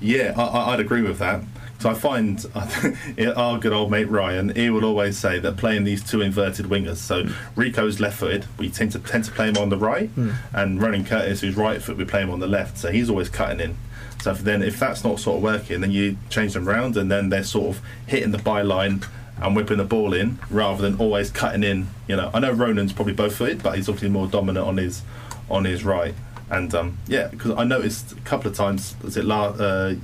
Yeah, 0.00 0.34
I, 0.36 0.72
I'd 0.72 0.80
agree 0.80 1.02
with 1.02 1.18
that. 1.18 1.42
So 1.78 1.90
I 1.90 1.94
find 1.94 2.44
our 3.36 3.58
good 3.58 3.72
old 3.72 3.90
mate 3.90 4.08
Ryan, 4.08 4.54
he 4.54 4.70
will 4.70 4.84
always 4.84 5.18
say 5.18 5.38
that 5.38 5.56
playing 5.56 5.84
these 5.84 6.02
two 6.02 6.20
inverted 6.20 6.66
wingers. 6.66 6.96
So 6.96 7.24
hmm. 7.24 7.60
Reeco's 7.60 8.00
left-footed, 8.00 8.46
we 8.58 8.70
tend 8.70 8.92
to 8.92 8.98
tend 8.98 9.24
to 9.24 9.30
play 9.30 9.48
him 9.48 9.58
on 9.58 9.68
the 9.68 9.76
right, 9.76 10.08
hmm. 10.10 10.32
and 10.52 10.80
Ronan 10.80 11.04
Curtis, 11.04 11.40
who's 11.40 11.56
right-foot, 11.56 11.96
we 11.96 12.04
play 12.04 12.22
him 12.22 12.30
on 12.30 12.40
the 12.40 12.46
left. 12.46 12.78
So 12.78 12.90
he's 12.90 13.10
always 13.10 13.28
cutting 13.28 13.60
in. 13.60 13.76
So 14.22 14.30
if 14.30 14.38
then 14.38 14.62
if 14.62 14.78
that's 14.78 15.04
not 15.04 15.20
sort 15.20 15.36
of 15.36 15.42
working, 15.42 15.82
then 15.82 15.90
you 15.90 16.16
change 16.30 16.54
them 16.54 16.66
round, 16.66 16.96
and 16.96 17.10
then 17.10 17.28
they're 17.28 17.44
sort 17.44 17.76
of 17.76 17.82
hitting 18.06 18.30
the 18.30 18.38
byline 18.38 19.04
and 19.36 19.54
whipping 19.56 19.78
the 19.78 19.84
ball 19.84 20.14
in 20.14 20.38
rather 20.48 20.80
than 20.80 20.98
always 20.98 21.30
cutting 21.30 21.62
in. 21.62 21.88
You 22.08 22.16
know, 22.16 22.30
I 22.32 22.40
know 22.40 22.52
Ronan's 22.52 22.92
probably 22.92 23.12
both 23.12 23.36
footed, 23.36 23.62
but 23.62 23.76
he's 23.76 23.88
obviously 23.88 24.08
more 24.08 24.26
dominant 24.26 24.66
on 24.66 24.76
his 24.78 25.02
on 25.50 25.64
his 25.64 25.84
right. 25.84 26.14
And 26.54 26.72
um, 26.74 26.98
yeah, 27.08 27.26
because 27.28 27.50
I 27.52 27.64
noticed 27.64 28.12
a 28.12 28.20
couple 28.20 28.48
of 28.48 28.56
times, 28.56 28.94
was 29.02 29.16
it 29.16 29.24
last, 29.24 29.60
uh, 29.60 29.94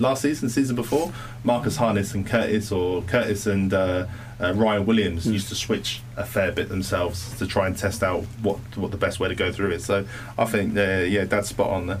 last 0.00 0.22
season, 0.22 0.48
season 0.48 0.74
before, 0.74 1.12
Marcus 1.44 1.76
Harness 1.76 2.14
and 2.14 2.26
Curtis, 2.26 2.72
or 2.72 3.02
Curtis 3.02 3.46
and 3.46 3.72
uh, 3.72 4.06
uh, 4.40 4.52
Ryan 4.54 4.86
Williams 4.86 5.26
used 5.26 5.48
to 5.50 5.54
switch 5.54 6.02
a 6.16 6.24
fair 6.24 6.50
bit 6.50 6.68
themselves 6.68 7.38
to 7.38 7.46
try 7.46 7.68
and 7.68 7.76
test 7.76 8.02
out 8.02 8.24
what 8.42 8.58
what 8.76 8.90
the 8.90 8.96
best 8.96 9.20
way 9.20 9.28
to 9.28 9.36
go 9.36 9.52
through 9.52 9.70
it. 9.70 9.82
So 9.82 10.04
I 10.36 10.46
think, 10.46 10.76
uh, 10.76 11.04
yeah, 11.06 11.24
Dad's 11.24 11.48
spot 11.48 11.70
on 11.70 11.86
there. 11.86 12.00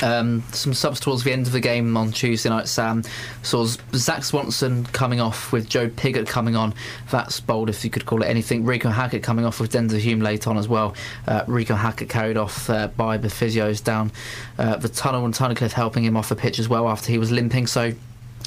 Um, 0.00 0.42
some 0.52 0.74
subs 0.74 1.00
towards 1.00 1.24
the 1.24 1.32
end 1.32 1.46
of 1.46 1.52
the 1.52 1.60
game 1.60 1.96
on 1.96 2.12
Tuesday 2.12 2.48
night, 2.48 2.68
Sam. 2.68 3.02
Saw 3.42 3.66
Zak 3.94 4.24
Swanson 4.24 4.84
coming 4.86 5.20
off 5.20 5.52
with 5.52 5.68
Joe 5.68 5.88
Pigott 5.88 6.26
coming 6.26 6.56
on. 6.56 6.74
That's 7.10 7.40
bold, 7.40 7.68
if 7.68 7.84
you 7.84 7.90
could 7.90 8.06
call 8.06 8.22
it 8.22 8.26
anything. 8.26 8.64
Reeco 8.64 8.92
Hackett 8.92 9.22
coming 9.22 9.44
off 9.44 9.60
with 9.60 9.72
Denver 9.72 9.96
Hume 9.96 10.20
late 10.20 10.46
on 10.46 10.56
as 10.56 10.68
well. 10.68 10.94
Uh, 11.26 11.42
Reeco 11.44 11.76
Hackett 11.76 12.08
carried 12.08 12.36
off 12.36 12.70
uh, 12.70 12.88
by 12.88 13.16
the 13.16 13.28
physios 13.28 13.82
down 13.82 14.12
uh, 14.58 14.76
the 14.76 14.88
tunnel, 14.88 15.24
and 15.24 15.34
Tunnicliffe 15.34 15.72
helping 15.72 16.04
him 16.04 16.16
off 16.16 16.28
the 16.28 16.36
pitch 16.36 16.58
as 16.58 16.68
well 16.68 16.88
after 16.88 17.10
he 17.10 17.18
was 17.18 17.30
limping. 17.32 17.66
So 17.66 17.92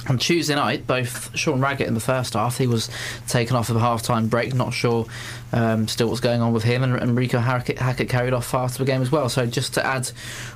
on 0.09 0.17
Tuesday 0.17 0.55
night, 0.55 0.87
both 0.87 1.35
Sean 1.37 1.61
Raggett 1.61 1.87
in 1.87 1.93
the 1.93 1.99
first 1.99 2.33
half, 2.33 2.57
he 2.57 2.67
was 2.67 2.89
taken 3.27 3.55
off 3.55 3.69
of 3.69 3.75
the 3.75 3.81
half-time 3.81 4.27
break. 4.27 4.53
Not 4.53 4.73
sure 4.73 5.05
um, 5.53 5.87
still 5.87 6.07
what's 6.07 6.21
going 6.21 6.41
on 6.41 6.53
with 6.53 6.63
him, 6.63 6.83
and, 6.83 6.95
and 6.95 7.17
Reeco 7.17 7.41
Hackett, 7.41 8.09
carried 8.09 8.33
off 8.33 8.53
after 8.53 8.79
the 8.79 8.85
game 8.85 9.01
as 9.01 9.11
well. 9.11 9.29
So 9.29 9.45
just 9.45 9.73
to 9.75 9.85
add 9.85 10.11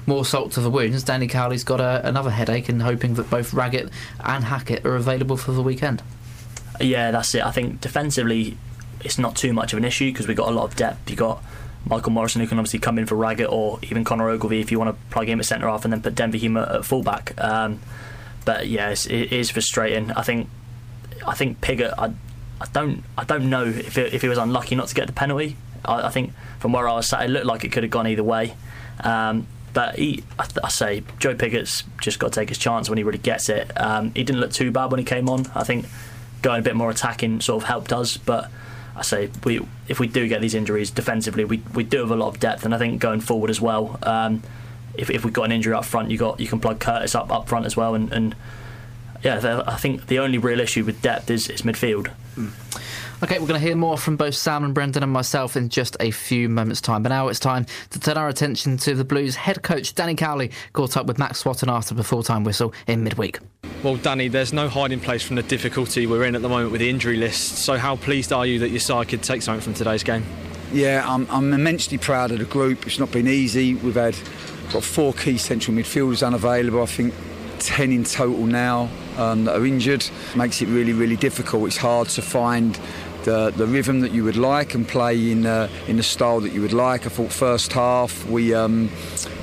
more 0.05 0.25
salt 0.25 0.53
to 0.53 0.61
the 0.61 0.69
wounds, 0.69 1.03
Danny 1.03 1.27
Cowley's 1.27 1.63
got 1.63 1.79
a, 1.79 2.07
another 2.07 2.31
headache, 2.31 2.69
and 2.69 2.81
hoping 2.81 3.13
that 3.15 3.29
both 3.29 3.53
Raggett 3.53 3.89
and 4.23 4.45
Hackett 4.45 4.85
are 4.85 4.95
available 4.95 5.37
for 5.37 5.51
the 5.51 5.61
weekend. 5.61 6.01
Yeah, 6.79 7.11
that's 7.11 7.33
it. 7.35 7.45
I 7.45 7.51
think 7.51 7.81
defensively, 7.81 8.57
it's 9.03 9.17
not 9.17 9.35
too 9.35 9.53
much 9.53 9.73
of 9.73 9.77
an 9.77 9.85
issue 9.85 10.11
because 10.11 10.27
we've 10.27 10.37
got 10.37 10.49
a 10.49 10.51
lot 10.51 10.65
of 10.65 10.75
depth. 10.75 11.09
You've 11.09 11.19
got 11.19 11.43
Michael 11.87 12.11
Morrison 12.11 12.41
who 12.41 12.47
can 12.47 12.57
obviously 12.57 12.79
come 12.79 12.97
in 12.97 13.05
for 13.05 13.15
Raggett, 13.15 13.49
or 13.49 13.79
even 13.83 14.03
Connor 14.03 14.29
Ogilvie 14.29 14.59
if 14.59 14.71
you 14.71 14.79
want 14.79 14.89
to 14.89 15.13
plug 15.13 15.29
him 15.29 15.39
at 15.39 15.45
centre 15.45 15.67
half 15.67 15.83
and 15.83 15.93
then 15.93 16.01
put 16.01 16.15
Denver 16.15 16.37
Hume 16.37 16.57
at, 16.57 16.69
at 16.69 16.85
fullback. 16.85 17.39
Um, 17.41 17.79
but 18.45 18.67
yeah, 18.67 18.89
it's, 18.89 19.05
it 19.07 19.33
is 19.33 19.49
frustrating. 19.49 20.11
I 20.11 20.21
think, 20.21 20.49
I 21.25 21.33
think 21.33 21.59
Pigott. 21.61 21.93
I, 21.97 22.13
I 22.61 22.67
don't, 22.71 23.03
I 23.17 23.25
don't 23.25 23.49
know 23.49 23.65
if 23.65 23.97
it, 23.97 24.13
if 24.13 24.21
he 24.21 24.29
was 24.29 24.37
unlucky 24.37 24.75
not 24.75 24.87
to 24.87 24.95
get 24.95 25.07
the 25.07 25.13
penalty. 25.13 25.57
I, 25.83 26.07
I 26.07 26.09
think 26.09 26.31
from 26.59 26.71
where 26.71 26.87
I 26.87 26.93
was 26.93 27.09
sat, 27.09 27.25
it 27.25 27.29
looked 27.29 27.45
like 27.45 27.63
it 27.63 27.71
could 27.71 27.83
have 27.83 27.91
gone 27.91 28.07
either 28.07 28.23
way. 28.23 28.55
Um, 29.03 29.47
but 29.73 29.99
he, 29.99 30.23
I, 30.39 30.47
I, 30.63 30.69
say, 30.69 31.03
Joe 31.19 31.35
Pigott's 31.35 31.83
just 32.01 32.17
got 32.17 32.31
to 32.31 32.39
take 32.39 32.49
his 32.49 32.57
chance 32.57 32.89
when 32.89 32.97
he 32.97 33.03
really 33.03 33.17
gets 33.17 33.49
it. 33.49 33.69
Um, 33.79 34.13
he 34.15 34.23
didn't 34.23 34.39
look 34.39 34.51
too 34.51 34.71
bad 34.71 34.89
when 34.89 34.99
he 34.99 35.03
came 35.03 35.27
on. 35.27 35.47
I 35.53 35.65
think 35.65 35.85
going 36.41 36.59
a 36.59 36.63
bit 36.63 36.75
more 36.75 36.89
attacking 36.89 37.41
sort 37.41 37.61
of 37.61 37.67
helped 37.67 37.91
us. 37.91 38.15
But 38.15 38.49
I 38.95 39.01
say, 39.01 39.29
we 39.43 39.59
if 39.89 39.99
we 39.99 40.07
do 40.07 40.27
get 40.29 40.39
these 40.39 40.55
injuries 40.55 40.91
defensively, 40.91 41.43
we 41.43 41.61
we 41.73 41.83
do 41.83 41.99
have 41.99 42.11
a 42.11 42.15
lot 42.15 42.29
of 42.29 42.39
depth, 42.39 42.63
and 42.63 42.73
I 42.73 42.77
think 42.77 43.01
going 43.01 43.19
forward 43.19 43.49
as 43.49 43.59
well. 43.59 43.99
Um, 44.01 44.41
if, 44.97 45.09
if 45.09 45.23
we've 45.23 45.33
got 45.33 45.43
an 45.43 45.51
injury 45.51 45.73
up 45.73 45.85
front, 45.85 46.11
you 46.11 46.17
got 46.17 46.39
you 46.39 46.47
can 46.47 46.59
plug 46.59 46.79
Curtis 46.79 47.15
up 47.15 47.31
up 47.31 47.47
front 47.47 47.65
as 47.65 47.75
well, 47.75 47.95
and, 47.95 48.11
and 48.11 48.35
yeah, 49.23 49.63
I 49.65 49.75
think 49.77 50.07
the 50.07 50.19
only 50.19 50.37
real 50.37 50.59
issue 50.59 50.83
with 50.83 51.01
depth 51.01 51.31
is, 51.31 51.49
is 51.49 51.63
midfield. 51.63 52.11
Mm. 52.35 52.51
Okay, 53.23 53.39
we're 53.39 53.47
going 53.47 53.59
to 53.59 53.65
hear 53.65 53.77
more 53.77 53.97
from 53.97 54.17
both 54.17 54.35
Sam 54.35 54.65
and 54.65 54.73
Brendan 54.73 55.01
and 55.01 55.11
myself 55.11 55.55
in 55.55 55.69
just 55.69 55.95
a 56.01 56.11
few 56.11 56.49
moments' 56.49 56.81
time. 56.81 57.01
But 57.01 57.09
now 57.09 57.29
it's 57.29 57.39
time 57.39 57.65
to 57.91 57.99
turn 57.99 58.17
our 58.17 58.27
attention 58.27 58.75
to 58.79 58.93
the 58.93 59.05
Blues 59.05 59.35
head 59.35 59.63
coach 59.63 59.95
Danny 59.95 60.15
Cowley 60.15 60.51
caught 60.73 60.97
up 60.97 61.05
with 61.05 61.17
Max 61.17 61.39
Swatton 61.39 61.69
after 61.69 61.95
the 61.95 62.03
full-time 62.03 62.43
whistle 62.43 62.73
in 62.87 63.03
midweek. 63.03 63.39
Well, 63.83 63.95
Danny, 63.95 64.27
there's 64.27 64.51
no 64.51 64.67
hiding 64.67 64.99
place 64.99 65.23
from 65.23 65.37
the 65.37 65.43
difficulty 65.43 66.07
we're 66.07 66.25
in 66.25 66.35
at 66.35 66.41
the 66.41 66.49
moment 66.49 66.71
with 66.71 66.81
the 66.81 66.89
injury 66.89 67.15
list. 67.15 67.59
So, 67.59 67.77
how 67.77 67.95
pleased 67.95 68.33
are 68.33 68.45
you 68.45 68.59
that 68.59 68.69
your 68.69 68.81
side 68.81 69.07
could 69.07 69.23
take 69.23 69.41
something 69.41 69.61
from 69.61 69.73
today's 69.73 70.03
game? 70.03 70.25
Yeah, 70.73 71.03
I'm, 71.07 71.25
I'm 71.31 71.53
immensely 71.53 71.97
proud 71.97 72.31
of 72.31 72.39
the 72.39 72.45
group. 72.45 72.85
It's 72.85 72.99
not 72.99 73.11
been 73.11 73.27
easy. 73.27 73.75
We've 73.75 73.95
had 73.95 74.15
got 74.71 74.83
four 74.83 75.13
key 75.13 75.37
central 75.37 75.75
midfielders 75.75 76.25
unavailable. 76.25 76.81
I 76.81 76.85
think 76.85 77.13
10 77.59 77.91
in 77.91 78.03
total 78.03 78.45
now 78.45 78.89
um, 79.17 79.45
that 79.45 79.55
are 79.55 79.65
injured. 79.65 80.05
Makes 80.35 80.61
it 80.61 80.67
really, 80.67 80.93
really 80.93 81.15
difficult. 81.15 81.67
It's 81.67 81.77
hard 81.77 82.09
to 82.09 82.21
find 82.21 82.79
the, 83.23 83.51
the 83.51 83.65
rhythm 83.65 84.01
that 84.01 84.11
you 84.11 84.23
would 84.23 84.37
like 84.37 84.75
and 84.75 84.87
play 84.87 85.31
in 85.31 85.45
uh, 85.45 85.67
in 85.87 85.97
the 85.97 86.03
style 86.03 86.39
that 86.41 86.53
you 86.53 86.61
would 86.61 86.73
like. 86.73 87.05
I 87.05 87.09
thought 87.09 87.31
first 87.31 87.73
half 87.73 88.25
we 88.27 88.53
um, 88.53 88.89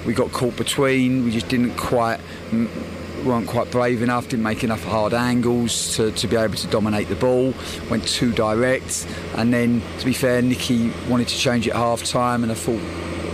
we 0.06 0.14
got 0.14 0.32
caught 0.32 0.56
between. 0.56 1.24
We 1.24 1.32
just 1.32 1.48
didn't 1.48 1.76
quite 1.76 2.20
weren't 3.24 3.48
quite 3.48 3.70
brave 3.70 4.02
enough. 4.02 4.28
Didn't 4.28 4.42
make 4.42 4.64
enough 4.64 4.82
hard 4.84 5.14
angles 5.14 5.96
to, 5.96 6.10
to 6.12 6.26
be 6.26 6.36
able 6.36 6.54
to 6.54 6.66
dominate 6.68 7.08
the 7.08 7.16
ball. 7.16 7.54
Went 7.90 8.06
too 8.06 8.32
direct. 8.32 9.06
And 9.36 9.52
then 9.52 9.82
to 9.98 10.04
be 10.04 10.12
fair, 10.12 10.42
Nicky 10.42 10.90
wanted 11.08 11.28
to 11.28 11.36
change 11.36 11.66
it 11.66 11.74
half 11.74 12.04
time, 12.04 12.42
and 12.42 12.52
I 12.52 12.54
thought 12.54 12.80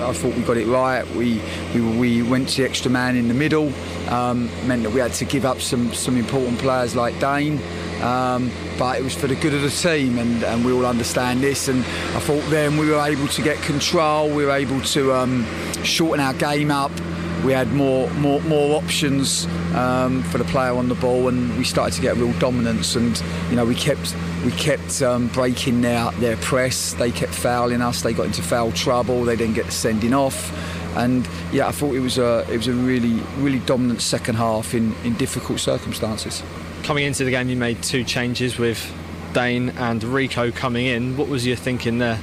I 0.00 0.12
thought 0.12 0.34
we 0.34 0.42
got 0.42 0.56
it 0.56 0.66
right. 0.66 1.06
We 1.14 1.40
we, 1.74 1.80
we 1.80 2.22
went 2.22 2.48
to 2.50 2.62
the 2.62 2.68
extra 2.68 2.90
man 2.90 3.16
in 3.16 3.28
the 3.28 3.34
middle. 3.34 3.72
Um, 4.08 4.48
meant 4.66 4.84
that 4.84 4.90
we 4.90 5.00
had 5.00 5.12
to 5.14 5.24
give 5.24 5.44
up 5.44 5.60
some 5.60 5.92
some 5.92 6.16
important 6.16 6.58
players 6.58 6.94
like 6.94 7.18
Dane. 7.20 7.60
Um, 8.02 8.52
but 8.78 8.96
it 8.96 9.02
was 9.02 9.16
for 9.16 9.26
the 9.26 9.34
good 9.34 9.54
of 9.54 9.62
the 9.62 9.70
team, 9.70 10.18
and, 10.18 10.44
and, 10.44 10.64
we 10.64 10.70
all 10.70 10.86
understand 10.86 11.40
this. 11.40 11.66
And 11.66 11.80
I 11.80 12.20
thought 12.20 12.48
then 12.48 12.76
we 12.76 12.88
were 12.88 13.00
able 13.00 13.26
to 13.26 13.42
get 13.42 13.60
control. 13.62 14.28
We 14.28 14.44
were 14.44 14.52
able 14.52 14.80
to 14.80 15.12
um, 15.14 15.44
shorten 15.82 16.20
our 16.20 16.34
game 16.34 16.70
up. 16.70 16.92
We 17.44 17.52
had 17.52 17.72
more 17.72 18.10
more 18.14 18.40
more 18.42 18.76
options 18.76 19.46
um, 19.74 20.22
for 20.24 20.38
the 20.38 20.44
player 20.44 20.74
on 20.74 20.88
the 20.88 20.94
ball, 20.96 21.28
and 21.28 21.56
we 21.56 21.64
started 21.64 21.94
to 21.94 22.02
get 22.02 22.16
real 22.16 22.32
dominance. 22.38 22.96
And 22.96 23.20
you 23.50 23.56
know 23.56 23.64
we 23.64 23.74
kept 23.74 24.14
we 24.44 24.50
kept 24.52 25.02
um, 25.02 25.28
breaking 25.28 25.80
their 25.82 26.10
their 26.12 26.36
press. 26.38 26.94
They 26.94 27.10
kept 27.10 27.34
fouling 27.34 27.80
us. 27.80 28.02
They 28.02 28.12
got 28.12 28.26
into 28.26 28.42
foul 28.42 28.72
trouble. 28.72 29.24
They 29.24 29.36
didn't 29.36 29.54
get 29.54 29.70
sending 29.72 30.14
off. 30.14 30.52
And 30.96 31.28
yeah, 31.52 31.68
I 31.68 31.72
thought 31.72 31.94
it 31.94 32.00
was 32.00 32.18
a 32.18 32.44
it 32.50 32.56
was 32.56 32.66
a 32.66 32.72
really 32.72 33.20
really 33.38 33.60
dominant 33.60 34.02
second 34.02 34.34
half 34.34 34.74
in, 34.74 34.94
in 35.04 35.14
difficult 35.14 35.60
circumstances. 35.60 36.42
Coming 36.82 37.04
into 37.04 37.24
the 37.24 37.30
game, 37.30 37.48
you 37.48 37.56
made 37.56 37.82
two 37.82 38.04
changes 38.04 38.58
with 38.58 38.92
Dane 39.32 39.70
and 39.70 40.00
Reeco 40.02 40.54
coming 40.54 40.86
in. 40.86 41.16
What 41.16 41.28
was 41.28 41.46
your 41.46 41.56
thinking 41.56 41.98
there? 41.98 42.18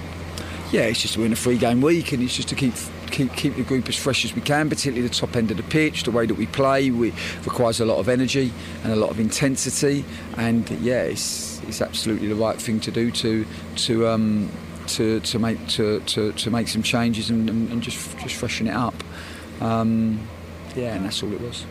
Yeah, 0.71 0.81
it's 0.81 1.01
just 1.01 1.17
we're 1.17 1.25
in 1.25 1.33
a 1.33 1.37
free 1.37 1.57
game 1.57 1.81
week, 1.81 2.11
and 2.11 2.21
it's 2.21 2.35
just 2.35 2.49
to 2.49 2.55
keep 2.55 2.73
keep 3.15 3.33
keep 3.33 3.55
the 3.55 3.63
group 3.63 3.87
as 3.87 3.95
fresh 3.95 4.25
as 4.25 4.35
we 4.35 4.41
can, 4.41 4.69
particularly 4.69 5.07
the 5.07 5.13
top 5.13 5.35
end 5.35 5.49
of 5.49 5.57
the 5.57 5.63
pitch. 5.63 6.03
The 6.03 6.11
way 6.11 6.25
that 6.25 6.35
we 6.35 6.47
play 6.47 6.91
we, 6.91 7.13
requires 7.45 7.79
a 7.79 7.85
lot 7.85 7.97
of 7.97 8.09
energy 8.09 8.51
and 8.83 8.91
a 8.91 8.95
lot 8.95 9.09
of 9.09 9.19
intensity, 9.19 10.03
and 10.37 10.69
yeah, 10.81 11.03
it's 11.03 11.61
it's 11.63 11.81
absolutely 11.81 12.27
the 12.27 12.35
right 12.35 12.61
thing 12.61 12.79
to 12.81 12.91
do 12.91 13.11
to 13.11 13.45
to 13.77 14.07
um, 14.07 14.51
to, 14.87 15.19
to 15.21 15.39
make 15.39 15.65
to, 15.67 15.99
to, 16.01 16.31
to 16.33 16.51
make 16.51 16.67
some 16.67 16.83
changes 16.83 17.29
and, 17.29 17.49
and, 17.49 17.71
and 17.71 17.81
just 17.81 18.17
just 18.19 18.35
freshen 18.35 18.67
it 18.67 18.75
up. 18.75 18.95
Um, 19.61 20.27
yeah, 20.75 20.95
and 20.95 21.05
that's 21.05 21.23
all 21.23 21.31
it 21.31 21.41
was. 21.41 21.65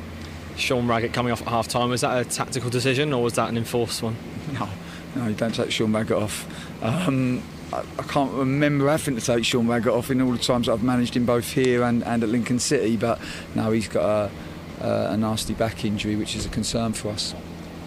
Sean 0.57 0.87
Raggett 0.87 1.13
coming 1.13 1.33
off 1.33 1.43
at 1.43 1.49
half 1.49 1.69
time, 1.69 1.91
was 1.91 2.01
that 2.03 2.27
a 2.27 2.29
tactical 2.29 2.71
decision 2.71 3.13
or 3.13 3.23
was 3.23 3.35
that 3.35 3.49
an 3.49 3.57
enforced 3.57 4.03
one? 4.03 4.17
No, 4.53 4.69
no, 5.17 5.27
you 5.27 5.35
don't 5.35 5.55
take 5.55 5.71
Sean 5.71 5.93
Raggett 5.93 6.17
off. 6.17 6.47
Um, 6.83 7.43
I, 7.75 7.85
I 7.99 8.03
can't 8.05 8.33
remember 8.33 8.89
having 8.89 9.17
to 9.17 9.21
take 9.21 9.45
Sean 9.45 9.67
Raggett 9.67 9.93
off 9.93 10.11
in 10.11 10.21
all 10.21 10.33
the 10.33 10.39
times 10.39 10.69
I've 10.69 10.83
managed 10.83 11.17
him 11.17 11.27
both 11.27 11.53
here 11.53 11.83
and, 11.83 12.05
and 12.05 12.23
at 12.23 12.29
Lincoln 12.29 12.59
City. 12.59 12.97
But 12.97 13.21
now 13.55 13.73
he's 13.73 13.89
got 13.89 14.31
a, 14.81 14.87
a, 14.87 15.13
a 15.13 15.17
nasty 15.17 15.55
back 15.55 15.85
injury, 15.85 16.17
which 16.17 16.37
is 16.37 16.47
a 16.47 16.49
concern 16.49 16.93
for 16.93 17.11
us. 17.11 17.35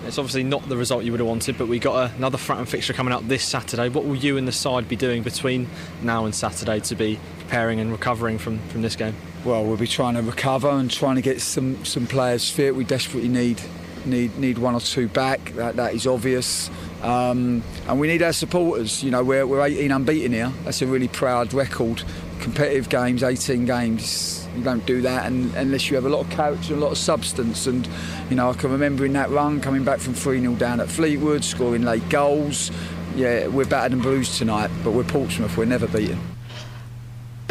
It's 0.05 0.17
obviously 0.17 0.43
not 0.43 0.67
the 0.69 0.77
result 0.77 1.03
you 1.03 1.11
would 1.11 1.19
have 1.19 1.27
wanted, 1.27 1.57
but 1.57 1.67
we 1.67 1.79
got 1.79 2.11
another 2.15 2.37
Fratton 2.37 2.67
fixture 2.67 2.93
coming 2.93 3.13
up 3.13 3.27
this 3.27 3.43
Saturday. 3.43 3.89
What 3.89 4.05
will 4.05 4.15
you 4.15 4.37
and 4.37 4.47
the 4.47 4.51
side 4.51 4.87
be 4.87 4.95
doing 4.95 5.23
between 5.23 5.67
now 6.01 6.25
and 6.25 6.35
Saturday 6.35 6.79
to 6.81 6.95
be 6.95 7.19
preparing 7.39 7.79
and 7.79 7.91
recovering 7.91 8.37
from, 8.37 8.59
from 8.69 8.83
this 8.83 8.95
game? 8.95 9.15
Well, 9.43 9.65
we'll 9.65 9.77
be 9.77 9.87
trying 9.87 10.15
to 10.15 10.21
recover 10.21 10.69
and 10.69 10.89
trying 10.89 11.15
to 11.15 11.21
get 11.21 11.41
some, 11.41 11.83
some 11.83 12.07
players 12.07 12.49
fit. 12.49 12.75
We 12.75 12.83
desperately 12.83 13.29
need 13.29 13.61
need 14.05 14.37
need 14.37 14.57
one 14.57 14.73
or 14.73 14.79
two 14.79 15.07
back. 15.09 15.53
That 15.55 15.75
that 15.75 15.93
is 15.93 16.07
obvious. 16.07 16.69
Um, 17.07 17.63
and 17.87 18.01
we 18.01 18.07
need 18.07 18.21
our 18.21 18.33
supporters. 18.33 19.01
You 19.01 19.11
know, 19.11 19.23
we're, 19.23 19.47
we're 19.47 19.65
18 19.65 19.91
unbeaten 19.91 20.33
here. 20.33 20.51
That's 20.65 20.81
a 20.81 20.87
really 20.87 21.07
proud 21.07 21.53
record. 21.53 22.03
Competitive 22.41 22.89
games, 22.89 23.23
18 23.23 23.63
games. 23.65 24.45
You 24.57 24.63
don't 24.63 24.85
do 24.85 25.01
that 25.01 25.25
and, 25.25 25.53
unless 25.55 25.89
you 25.89 25.95
have 25.95 26.05
a 26.05 26.09
lot 26.09 26.25
of 26.25 26.29
character 26.29 26.73
and 26.73 26.81
a 26.81 26.85
lot 26.85 26.91
of 26.91 26.97
substance. 26.97 27.65
And 27.65 27.87
you 28.29 28.35
know, 28.35 28.49
I 28.49 28.53
can 28.53 28.71
remember 28.71 29.05
in 29.05 29.13
that 29.13 29.29
run 29.29 29.61
coming 29.61 29.85
back 29.85 29.99
from 29.99 30.15
3 30.15 30.41
0 30.41 30.55
down 30.55 30.81
at 30.81 30.89
Fleetwood, 30.89 31.45
scoring 31.45 31.83
late 31.83 32.07
goals. 32.09 32.71
Yeah, 33.15 33.47
we're 33.47 33.65
battered 33.65 33.93
and 33.93 34.01
bruised 34.01 34.37
tonight, 34.37 34.69
but 34.83 34.91
we're 34.91 35.03
Portsmouth. 35.05 35.55
We're 35.55 35.65
never 35.65 35.87
beaten. 35.87 36.36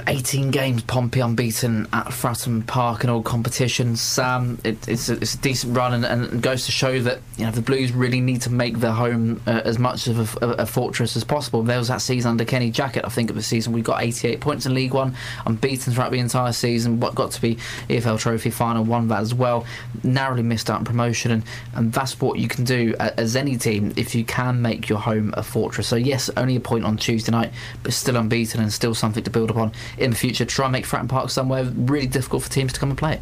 18 0.07 0.51
games, 0.51 0.83
Pompey 0.83 1.21
unbeaten 1.21 1.87
at 1.93 2.07
Fratton 2.07 2.67
Park 2.67 3.05
in 3.05 3.11
all 3.11 3.23
competitions. 3.23 4.01
Sam, 4.01 4.59
it, 4.63 4.89
it's, 4.89 5.09
a, 5.09 5.15
it's, 5.15 5.35
a, 5.35 5.39
decent 5.39 5.77
run 5.77 5.95
and, 5.95 6.05
and, 6.05 6.43
goes 6.43 6.67
to 6.67 6.73
show 6.73 7.01
that 7.01 7.21
you 7.37 7.45
know 7.45 7.51
the 7.51 7.63
Blues 7.63 7.93
really 7.93 8.21
need 8.21 8.43
to 8.43 8.51
make 8.51 8.79
their 8.79 8.93
home 8.93 9.41
uh, 9.47 9.63
as 9.65 9.79
much 9.79 10.07
of 10.07 10.37
a, 10.43 10.47
a, 10.47 10.67
fortress 10.67 11.17
as 11.17 11.25
possible. 11.25 11.63
There 11.63 11.79
was 11.79 11.89
that 11.89 12.03
season 12.03 12.33
under 12.33 12.45
Kenny 12.45 12.71
Jackett, 12.71 13.05
I 13.05 13.09
think, 13.09 13.31
of 13.31 13.37
the 13.37 13.43
season 13.43 13.73
we 13.73 13.83
got 13.83 14.03
88 14.03 14.41
points 14.41 14.67
in 14.67 14.75
League 14.75 14.93
One, 14.93 15.15
unbeaten 15.47 15.93
throughout 15.93 16.13
the 16.13 16.19
entire 16.19 16.53
season. 16.53 17.01
What 17.01 17.15
got 17.15 17.33
to 17.33 17.41
be 17.41 17.57
EFL 17.89 18.19
Trophy 18.19 18.51
final, 18.51 18.85
won 18.85 19.09
that 19.09 19.21
as 19.21 19.35
well. 19.35 19.67
Narrowly 20.03 20.43
missed 20.43 20.71
out 20.71 20.79
on 20.79 20.85
promotion, 20.85 21.31
and, 21.31 21.43
and 21.75 21.93
that's 21.93 22.21
what 22.21 22.39
you 22.39 22.49
can 22.49 22.65
do 22.65 22.95
as 22.99 23.37
any 23.37 23.57
team 23.57 23.93
if 23.97 24.15
you 24.15 24.25
can 24.25 24.61
make 24.61 24.89
your 24.89 24.99
home 24.99 25.33
a 25.37 25.43
fortress. 25.43 25.89
So 25.89 25.97
yes, 25.97 26.31
only 26.37 26.57
a 26.57 26.61
point 26.61 26.85
on 26.85 26.97
Tuesday 26.97 27.33
night, 27.33 27.53
but 27.83 27.93
still 27.93 28.17
unbeaten 28.17 28.61
and 28.61 28.73
still 28.73 28.95
something 28.95 29.25
to 29.25 29.31
build 29.31 29.51
upon 29.51 29.73
in 29.99 30.11
the 30.11 30.17
future. 30.17 30.45
Try 30.45 30.67
and 30.67 30.73
make 30.73 30.85
Fratton 30.85 31.09
Park 31.09 31.31
somewhere 31.31 31.65
really 31.65 32.07
difficult 32.07 32.43
for 32.43 32.51
teams 32.51 32.73
to 32.73 32.81
come 32.81 32.91
and 32.91 32.99
play. 32.99 33.21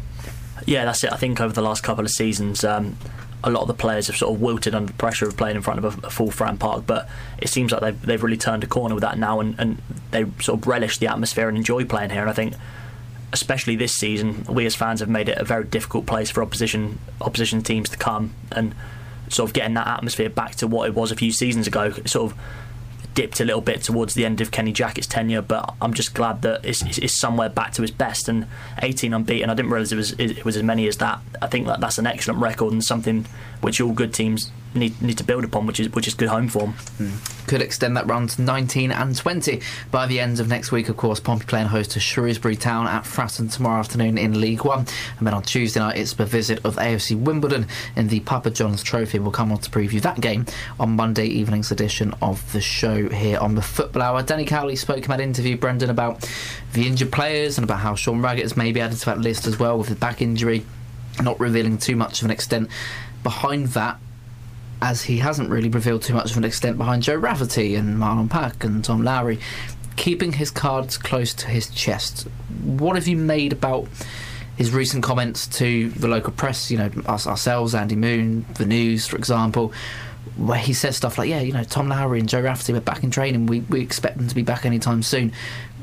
Yeah, 0.65 0.85
that's 0.85 1.03
it. 1.03 1.11
I 1.11 1.17
think 1.17 1.41
over 1.41 1.53
the 1.53 1.61
last 1.61 1.83
couple 1.83 2.03
of 2.03 2.11
seasons, 2.11 2.63
um, 2.63 2.97
a 3.43 3.49
lot 3.49 3.61
of 3.61 3.67
the 3.67 3.73
players 3.73 4.07
have 4.07 4.15
sort 4.15 4.33
of 4.33 4.41
wilted 4.41 4.73
under 4.73 4.91
the 4.91 4.97
pressure 4.97 5.27
of 5.27 5.37
playing 5.37 5.55
in 5.55 5.61
front 5.61 5.83
of 5.83 6.03
a, 6.03 6.07
a 6.07 6.09
full 6.09 6.29
Fratton 6.29 6.59
Park, 6.59 6.85
but 6.87 7.07
it 7.37 7.49
seems 7.49 7.71
like 7.71 7.81
they've, 7.81 8.01
they've 8.01 8.23
really 8.23 8.37
turned 8.37 8.63
a 8.63 8.67
corner 8.67 8.95
with 8.95 9.03
that 9.03 9.19
now 9.19 9.39
and, 9.39 9.55
and 9.59 9.81
they 10.11 10.25
sort 10.41 10.59
of 10.59 10.67
relish 10.67 10.97
the 10.97 11.07
atmosphere 11.07 11.47
and 11.47 11.57
enjoy 11.57 11.85
playing 11.85 12.09
here. 12.09 12.21
And 12.21 12.29
I 12.29 12.33
think 12.33 12.55
especially 13.33 13.75
this 13.75 13.93
season, 13.93 14.45
we 14.45 14.65
as 14.65 14.75
fans 14.75 15.01
have 15.01 15.09
made 15.09 15.29
it 15.29 15.37
a 15.37 15.43
very 15.43 15.65
difficult 15.65 16.05
place 16.05 16.31
for 16.31 16.41
opposition 16.41 16.97
opposition 17.21 17.61
teams 17.61 17.89
to 17.89 17.97
come 17.97 18.33
and 18.51 18.73
sort 19.29 19.49
of 19.49 19.53
getting 19.53 19.73
that 19.73 19.87
atmosphere 19.87 20.29
back 20.29 20.55
to 20.55 20.67
what 20.67 20.87
it 20.87 20.95
was 20.95 21.11
a 21.11 21.15
few 21.15 21.31
seasons 21.31 21.67
ago. 21.67 21.91
Sort 22.05 22.31
of 22.31 22.37
dipped 23.15 23.39
a 23.39 23.45
little 23.45 23.61
bit 23.61 23.81
towards 23.81 24.13
the 24.13 24.25
end 24.25 24.41
of 24.41 24.51
Kenny 24.51 24.71
Jackett's 24.71 25.07
tenure, 25.07 25.41
but 25.41 25.73
I'm 25.81 25.93
just 25.93 26.13
glad 26.13 26.43
that 26.43 26.63
it's, 26.63 26.83
it's, 26.97 27.17
somewhere 27.19 27.49
back 27.49 27.71
to 27.73 27.81
his 27.81 27.89
best. 27.89 28.27
And 28.27 28.45
18 28.83 29.13
unbeaten, 29.13 29.49
I 29.49 29.55
didn't 29.55 29.71
realise 29.71 29.91
it 29.91 29.95
was 29.95 30.11
it 30.19 30.45
was 30.45 30.57
as 30.57 30.63
many 30.63 30.87
as 30.87 30.97
that. 30.97 31.21
I 31.41 31.47
think 31.47 31.65
that 31.65 31.79
that's 31.79 31.97
an 31.97 32.05
excellent 32.05 32.41
record 32.41 32.73
and 32.73 32.83
something 32.83 33.25
which 33.65 33.81
all 33.81 33.93
good 33.93 34.13
teams 34.13 34.51
need 34.75 35.01
need 35.01 35.17
to 35.17 35.23
build 35.23 35.43
upon, 35.43 35.65
which 35.65 35.79
is 35.79 35.89
which 35.93 36.07
is 36.07 36.13
good 36.13 36.29
home 36.29 36.47
form. 36.47 36.73
Mm. 36.99 37.47
Could 37.47 37.63
extend 37.63 37.97
that 37.97 38.05
run 38.05 38.27
to 38.27 38.41
19 38.41 38.91
and 38.91 39.15
20 39.15 39.59
by 39.89 40.05
the 40.05 40.19
end 40.19 40.39
of 40.39 40.47
next 40.47 40.71
week. 40.71 40.87
Of 40.87 40.97
course, 40.97 41.19
Pompey 41.19 41.45
playing 41.45 41.67
host 41.67 41.91
to 41.91 41.99
Shrewsbury 41.99 42.57
Town 42.57 42.85
at 42.85 43.05
Fratton 43.05 43.51
tomorrow 43.51 43.79
afternoon 43.79 44.19
in 44.19 44.39
League 44.39 44.63
One, 44.63 44.85
and 45.17 45.25
then 45.25 45.33
on 45.33 45.41
Tuesday 45.41 45.79
night 45.79 45.97
it's 45.97 46.13
the 46.13 46.27
visit 46.27 46.63
of 46.63 46.75
AFC 46.75 47.19
Wimbledon 47.19 47.65
in 47.95 48.07
the 48.07 48.19
Papa 48.19 48.51
John's 48.51 48.83
Trophy. 48.83 49.17
We'll 49.17 49.31
come 49.31 49.51
on 49.51 49.57
to 49.57 49.69
preview 49.71 49.99
that 50.01 50.21
game 50.21 50.45
on 50.79 50.95
Monday 50.95 51.25
evening's 51.25 51.71
edition 51.71 52.13
of 52.21 52.53
the 52.53 52.61
show 52.61 53.09
here 53.09 53.39
on 53.39 53.55
the 53.55 53.63
Football 53.63 54.03
Hour. 54.03 54.21
Danny 54.21 54.45
Cowley 54.45 54.75
spoke 54.75 55.05
in 55.05 55.09
that 55.09 55.21
interview, 55.21 55.57
Brendan, 55.57 55.89
about 55.89 56.29
the 56.73 56.85
injured 56.85 57.11
players 57.11 57.57
and 57.57 57.63
about 57.63 57.79
how 57.79 57.95
Sean 57.95 58.21
Raggett 58.21 58.43
has 58.43 58.55
maybe 58.55 58.79
added 58.79 58.99
to 58.99 59.05
that 59.07 59.17
list 59.21 59.47
as 59.47 59.57
well 59.57 59.75
with 59.79 59.87
his 59.87 59.97
back 59.97 60.21
injury, 60.21 60.63
not 61.23 61.39
revealing 61.39 61.79
too 61.79 61.95
much 61.95 62.21
of 62.21 62.25
an 62.25 62.31
extent 62.31 62.69
behind 63.25 63.69
that 63.69 63.97
as 64.83 65.01
he 65.01 65.17
hasn't 65.17 65.49
really 65.49 65.67
revealed 65.67 66.03
too 66.03 66.13
much 66.13 66.29
of 66.29 66.37
an 66.37 66.43
extent 66.43 66.77
behind 66.77 67.01
Joe 67.01 67.15
Rafferty 67.15 67.73
and 67.73 67.97
Marlon 67.97 68.29
Pack 68.29 68.63
and 68.63 68.85
Tom 68.85 69.03
Lowery, 69.03 69.39
keeping 69.95 70.33
his 70.33 70.51
cards 70.51 70.95
close 70.95 71.33
to 71.33 71.47
his 71.47 71.71
chest. 71.71 72.27
What 72.63 72.95
have 72.95 73.07
you 73.07 73.17
made 73.17 73.51
about 73.51 73.87
his 74.57 74.69
recent 74.71 75.03
comments 75.03 75.47
to 75.57 75.89
the 75.89 76.07
local 76.07 76.33
press, 76.33 76.69
you 76.69 76.77
know, 76.77 76.91
us, 77.07 77.25
ourselves, 77.25 77.73
Andy 77.73 77.95
Moon, 77.95 78.45
the 78.59 78.65
news, 78.67 79.07
for 79.07 79.17
example, 79.17 79.73
where 80.37 80.59
he 80.59 80.73
says 80.73 80.95
stuff 80.95 81.17
like, 81.17 81.29
yeah, 81.29 81.41
you 81.41 81.51
know, 81.51 81.63
Tom 81.63 81.89
Lowery 81.89 82.19
and 82.19 82.29
Joe 82.29 82.41
Rafferty 82.41 82.73
were 82.73 82.79
back 82.79 83.03
in 83.03 83.09
training. 83.09 83.47
We, 83.47 83.61
we 83.61 83.81
expect 83.81 84.17
them 84.17 84.27
to 84.27 84.35
be 84.35 84.43
back 84.43 84.67
anytime 84.67 85.01
soon. 85.01 85.31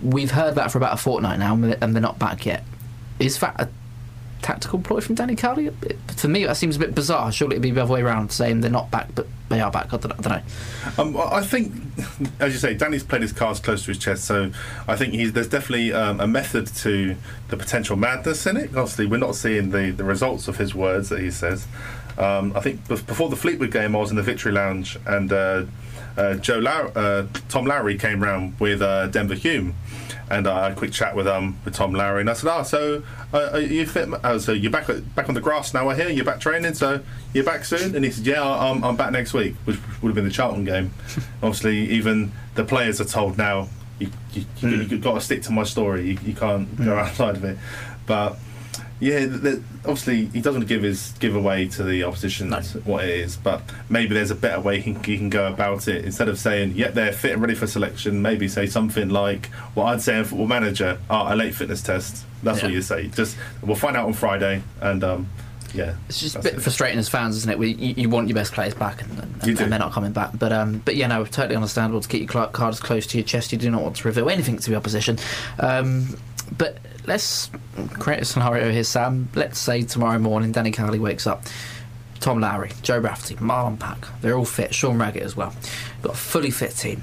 We've 0.00 0.30
heard 0.30 0.54
that 0.54 0.70
for 0.70 0.78
about 0.78 0.94
a 0.94 0.96
fortnight 0.96 1.40
now, 1.40 1.54
and 1.54 1.94
they're 1.94 2.00
not 2.00 2.20
back 2.20 2.46
yet. 2.46 2.62
Is 3.18 3.38
that 3.40 3.60
a 3.60 3.68
tactical 4.42 4.78
ploy 4.80 5.00
from 5.00 5.14
Danny 5.14 5.36
Cowley? 5.36 5.70
For 6.16 6.28
me, 6.28 6.44
that 6.44 6.56
seems 6.56 6.76
a 6.76 6.78
bit 6.78 6.94
bizarre. 6.94 7.32
Surely 7.32 7.54
it'd 7.54 7.62
be 7.62 7.70
the 7.70 7.82
other 7.82 7.92
way 7.92 8.02
around, 8.02 8.32
saying 8.32 8.60
they're 8.60 8.70
not 8.70 8.90
back, 8.90 9.08
but 9.14 9.26
they 9.48 9.60
are 9.60 9.70
back. 9.70 9.92
I 9.94 9.96
don't, 9.96 10.12
I 10.12 10.16
don't 10.16 10.28
know. 10.28 10.42
Um, 10.98 11.16
I 11.16 11.42
think, 11.42 11.72
as 12.40 12.52
you 12.52 12.58
say, 12.58 12.74
Danny's 12.74 13.04
played 13.04 13.22
his 13.22 13.32
cards 13.32 13.60
close 13.60 13.84
to 13.84 13.88
his 13.88 13.98
chest, 13.98 14.24
so 14.24 14.50
I 14.86 14.96
think 14.96 15.14
there's 15.32 15.48
definitely 15.48 15.92
um, 15.92 16.20
a 16.20 16.26
method 16.26 16.66
to 16.66 17.16
the 17.48 17.56
potential 17.56 17.96
madness 17.96 18.46
in 18.46 18.56
it. 18.56 18.70
Obviously, 18.70 19.06
we're 19.06 19.16
not 19.16 19.34
seeing 19.34 19.70
the, 19.70 19.90
the 19.90 20.04
results 20.04 20.48
of 20.48 20.58
his 20.58 20.74
words 20.74 21.08
that 21.08 21.20
he 21.20 21.30
says. 21.30 21.66
Um, 22.18 22.52
I 22.54 22.60
think 22.60 22.86
before 22.88 23.30
the 23.30 23.36
Fleetwood 23.36 23.70
game, 23.72 23.96
I 23.96 23.98
was 23.98 24.10
in 24.10 24.16
the 24.16 24.22
Victory 24.22 24.52
Lounge 24.52 24.98
and. 25.06 25.32
Uh, 25.32 25.64
uh, 26.16 26.34
Joe 26.34 26.58
Low- 26.58 26.92
uh, 26.94 27.26
Tom 27.48 27.66
Lowery 27.66 27.98
came 27.98 28.22
round 28.22 28.58
with 28.60 28.82
uh, 28.82 29.06
Denver 29.08 29.34
Hume, 29.34 29.74
and 30.30 30.46
I 30.46 30.64
had 30.64 30.72
a 30.72 30.74
quick 30.74 30.92
chat 30.92 31.14
with 31.14 31.26
um 31.26 31.58
with 31.64 31.74
Tom 31.74 31.92
Lowery, 31.92 32.20
and 32.20 32.30
I 32.30 32.32
said, 32.32 32.48
"Ah, 32.50 32.62
so 32.62 33.02
uh, 33.32 33.56
you 33.58 33.86
fit? 33.86 34.08
Oh, 34.24 34.38
so 34.38 34.52
you're 34.52 34.70
back 34.70 34.88
back 35.14 35.28
on 35.28 35.34
the 35.34 35.40
grass 35.40 35.74
now? 35.74 35.88
I 35.88 35.94
hear 35.94 36.08
you're 36.08 36.24
back 36.24 36.40
training. 36.40 36.74
So 36.74 37.00
you're 37.32 37.44
back 37.44 37.64
soon?" 37.64 37.94
And 37.94 38.04
he 38.04 38.10
said, 38.10 38.26
"Yeah, 38.26 38.42
I'm, 38.42 38.82
I'm 38.84 38.96
back 38.96 39.12
next 39.12 39.34
week," 39.34 39.54
which 39.64 39.78
would 40.00 40.08
have 40.08 40.14
been 40.14 40.24
the 40.24 40.30
Charlton 40.30 40.64
game. 40.64 40.92
Obviously, 41.42 41.90
even 41.90 42.32
the 42.54 42.64
players 42.64 43.00
are 43.00 43.04
told 43.04 43.38
now 43.38 43.68
you 43.98 44.10
you, 44.32 44.44
you, 44.60 44.78
have 44.84 45.00
got 45.00 45.14
to 45.14 45.20
stick 45.20 45.42
to 45.42 45.52
my 45.52 45.64
story. 45.64 46.10
You, 46.10 46.18
you 46.24 46.34
can't 46.34 46.68
mm. 46.76 46.84
go 46.84 46.96
outside 46.96 47.36
of 47.36 47.44
it, 47.44 47.58
but 48.06 48.38
yeah, 49.02 49.26
the, 49.26 49.60
obviously 49.80 50.26
he 50.26 50.40
doesn't 50.40 50.66
give 50.66 50.84
his 50.84 51.10
give 51.18 51.34
away 51.34 51.66
to 51.70 51.82
the 51.82 52.04
opposition 52.04 52.50
no. 52.50 52.60
what 52.84 53.04
it 53.04 53.10
is, 53.10 53.36
but 53.36 53.60
maybe 53.88 54.14
there's 54.14 54.30
a 54.30 54.36
better 54.36 54.60
way 54.60 54.80
he 54.80 54.94
can, 54.94 55.02
he 55.02 55.18
can 55.18 55.28
go 55.28 55.48
about 55.48 55.88
it. 55.88 56.04
Instead 56.04 56.28
of 56.28 56.38
saying, 56.38 56.76
"Yep, 56.76 56.94
they're 56.94 57.12
fit 57.12 57.32
and 57.32 57.42
ready 57.42 57.56
for 57.56 57.66
selection," 57.66 58.22
maybe 58.22 58.46
say 58.46 58.66
something 58.66 59.08
like 59.08 59.46
what 59.74 59.86
I'd 59.86 60.02
say 60.02 60.20
in 60.20 60.24
Football 60.24 60.46
Manager: 60.46 60.98
oh, 61.10 61.34
"A 61.34 61.34
late 61.34 61.52
fitness 61.52 61.82
test." 61.82 62.24
That's 62.44 62.58
yeah. 62.58 62.66
what 62.66 62.74
you 62.74 62.80
say. 62.80 63.08
Just 63.08 63.36
we'll 63.60 63.74
find 63.74 63.96
out 63.96 64.06
on 64.06 64.12
Friday, 64.12 64.62
and 64.80 65.02
um, 65.02 65.28
yeah, 65.74 65.96
it's 66.08 66.20
just 66.20 66.36
a 66.36 66.38
bit 66.38 66.54
it. 66.54 66.60
frustrating 66.60 67.00
as 67.00 67.08
fans, 67.08 67.36
isn't 67.38 67.50
it? 67.50 67.58
We, 67.58 67.72
you, 67.72 67.94
you, 68.04 68.08
want 68.08 68.28
your 68.28 68.36
best 68.36 68.52
players 68.52 68.74
back, 68.74 69.02
and, 69.02 69.18
and, 69.18 69.46
and 69.48 69.72
they're 69.72 69.80
not 69.80 69.90
coming 69.90 70.12
back. 70.12 70.30
But 70.38 70.52
um, 70.52 70.80
but 70.84 70.94
yeah, 70.94 71.08
no, 71.08 71.24
totally 71.24 71.56
understandable 71.56 72.02
to 72.02 72.08
keep 72.08 72.32
your 72.32 72.46
cards 72.46 72.78
close 72.78 73.08
to 73.08 73.18
your 73.18 73.26
chest. 73.26 73.50
You 73.50 73.58
do 73.58 73.68
not 73.68 73.82
want 73.82 73.96
to 73.96 74.06
reveal 74.06 74.30
anything 74.30 74.58
to 74.58 74.70
the 74.70 74.76
opposition. 74.76 75.18
Um, 75.58 76.16
but 76.56 76.78
let's 77.06 77.50
create 77.94 78.20
a 78.20 78.24
scenario 78.24 78.70
here, 78.70 78.84
Sam. 78.84 79.28
Let's 79.34 79.58
say 79.58 79.82
tomorrow 79.82 80.18
morning 80.18 80.52
Danny 80.52 80.70
Cowley 80.70 80.98
wakes 80.98 81.26
up. 81.26 81.44
Tom 82.20 82.40
Lowery, 82.40 82.70
Joe 82.82 82.98
Rafferty, 82.98 83.34
Marlon 83.36 83.78
Pack, 83.78 84.06
they're 84.20 84.36
all 84.36 84.44
fit. 84.44 84.72
Sean 84.72 84.96
Raggett 84.96 85.24
as 85.24 85.36
well. 85.36 85.52
Got 86.02 86.14
a 86.14 86.16
fully 86.16 86.50
fit 86.50 86.70
team. 86.70 87.02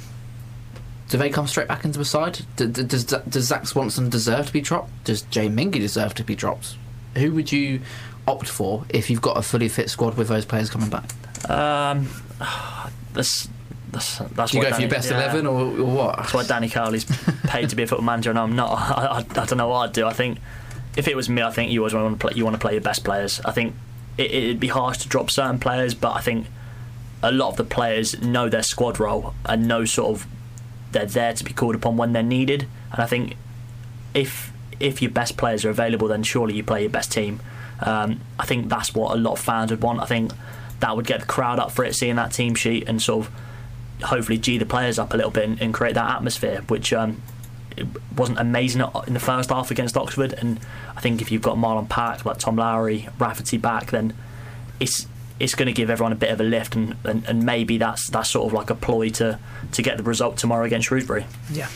Do 1.09 1.17
they 1.17 1.29
come 1.29 1.45
straight 1.45 1.67
back 1.67 1.83
into 1.83 1.99
the 1.99 2.05
side? 2.05 2.39
Does, 2.55 3.03
does 3.03 3.43
Zak 3.45 3.67
Swanson 3.67 4.09
deserve 4.09 4.47
to 4.47 4.53
be 4.53 4.61
dropped? 4.61 4.91
Does 5.03 5.23
Jay 5.23 5.49
Mingi 5.49 5.79
deserve 5.79 6.13
to 6.15 6.23
be 6.23 6.35
dropped? 6.35 6.77
Who 7.17 7.33
would 7.33 7.51
you 7.51 7.81
opt 8.27 8.47
for 8.47 8.85
if 8.89 9.09
you've 9.09 9.21
got 9.21 9.35
a 9.35 9.41
fully 9.41 9.67
fit 9.67 9.89
squad 9.89 10.15
with 10.15 10.27
those 10.29 10.45
players 10.45 10.69
coming 10.69 10.89
back? 10.89 11.11
Um, 11.49 12.07
this 13.13 13.49
that's 13.91 14.17
that's 14.17 14.51
Do 14.51 14.57
you 14.57 14.63
go 14.63 14.69
Danny, 14.69 14.75
for 14.75 14.81
your 14.81 14.89
best 14.89 15.09
yeah, 15.09 15.17
eleven 15.17 15.47
or, 15.47 15.61
or, 15.61 15.85
what? 15.85 16.17
That's 16.17 16.33
why 16.33 16.45
Danny 16.45 16.69
Cowley's 16.69 17.05
paid 17.43 17.69
to 17.69 17.75
be 17.75 17.83
a 17.83 17.87
football 17.87 18.05
manager, 18.05 18.29
and 18.29 18.39
I'm 18.39 18.55
not. 18.55 18.71
I, 18.97 19.05
I, 19.05 19.17
I, 19.17 19.23
don't 19.23 19.57
know 19.57 19.67
what 19.67 19.89
I'd 19.89 19.93
do. 19.93 20.05
I 20.05 20.13
think 20.13 20.39
if 20.95 21.07
it 21.07 21.15
was 21.15 21.29
me, 21.29 21.41
I 21.41 21.51
think 21.51 21.71
you 21.71 21.81
always 21.81 21.93
want 21.93 22.19
to 22.19 22.27
play. 22.27 22.37
You 22.37 22.43
want 22.43 22.55
to 22.55 22.59
play 22.59 22.73
your 22.73 22.81
best 22.81 23.03
players. 23.03 23.39
I 23.41 23.51
think 23.51 23.75
it, 24.17 24.31
it'd 24.31 24.59
be 24.59 24.67
harsh 24.67 24.99
to 24.99 25.07
drop 25.07 25.31
certain 25.31 25.59
players, 25.59 25.93
but 25.93 26.11
I 26.11 26.21
think 26.21 26.47
a 27.21 27.31
lot 27.31 27.49
of 27.49 27.57
the 27.57 27.63
players 27.63 28.21
know 28.21 28.49
their 28.49 28.63
squad 28.63 28.99
role 28.99 29.33
and 29.45 29.67
know 29.67 29.85
sort 29.85 30.15
of 30.15 30.27
they're 30.91 31.05
there 31.05 31.33
to 31.33 31.43
be 31.43 31.53
called 31.53 31.75
upon 31.75 31.97
when 31.97 32.13
they're 32.13 32.23
needed. 32.23 32.67
And 32.91 33.01
I 33.01 33.05
think 33.05 33.35
if 34.13 34.51
if 34.79 35.01
your 35.01 35.11
best 35.11 35.37
players 35.37 35.65
are 35.65 35.69
available, 35.69 36.07
then 36.07 36.23
surely 36.23 36.55
you 36.55 36.63
play 36.63 36.81
your 36.81 36.89
best 36.89 37.11
team. 37.11 37.41
Um, 37.81 38.19
I 38.37 38.45
think 38.45 38.69
that's 38.69 38.93
what 38.93 39.15
a 39.15 39.19
lot 39.19 39.33
of 39.33 39.39
fans 39.39 39.71
would 39.71 39.81
want. 39.81 39.99
I 39.99 40.05
think 40.05 40.31
that 40.79 40.95
would 40.95 41.05
get 41.05 41.21
the 41.21 41.25
crowd 41.25 41.59
up 41.59 41.71
for 41.71 41.83
it, 41.83 41.95
seeing 41.95 42.15
that 42.15 42.31
team 42.31 42.55
sheet 42.55 42.87
and 42.87 43.01
sort 43.01 43.25
of 43.25 43.33
hopefully 44.03 44.37
g 44.37 44.57
the 44.57 44.65
players 44.65 44.97
up 44.97 45.13
a 45.13 45.17
little 45.17 45.31
bit 45.31 45.45
and, 45.45 45.61
and 45.61 45.73
create 45.73 45.95
that 45.95 46.09
atmosphere, 46.09 46.63
which 46.67 46.93
um, 46.93 47.21
wasn't 48.15 48.39
amazing 48.39 48.81
in 49.07 49.13
the 49.13 49.19
first 49.19 49.49
half 49.49 49.71
against 49.71 49.97
Oxford. 49.97 50.33
And 50.33 50.59
I 50.95 51.01
think 51.01 51.21
if 51.21 51.31
you've 51.31 51.41
got 51.41 51.57
Marlon 51.57 51.89
Pack, 51.89 52.25
like 52.25 52.37
Tom 52.37 52.55
Lowery, 52.55 53.07
Rafferty 53.17 53.57
back, 53.57 53.91
then 53.91 54.13
it's 54.79 55.07
it's 55.39 55.55
going 55.55 55.67
to 55.67 55.73
give 55.73 55.89
everyone 55.89 56.11
a 56.11 56.17
bit 56.17 56.31
of 56.31 56.41
a 56.41 56.43
lift, 56.43 56.75
and, 56.75 56.97
and, 57.05 57.25
and 57.25 57.45
maybe 57.45 57.77
that's 57.77 58.09
that's 58.09 58.29
sort 58.29 58.47
of 58.47 58.53
like 58.53 58.69
a 58.69 58.75
ploy 58.75 59.09
to 59.09 59.39
to 59.71 59.81
get 59.81 59.97
the 59.97 60.03
result 60.03 60.37
tomorrow 60.37 60.65
against 60.65 60.87
Shrewsbury. 60.87 61.25
Yeah. 61.51 61.69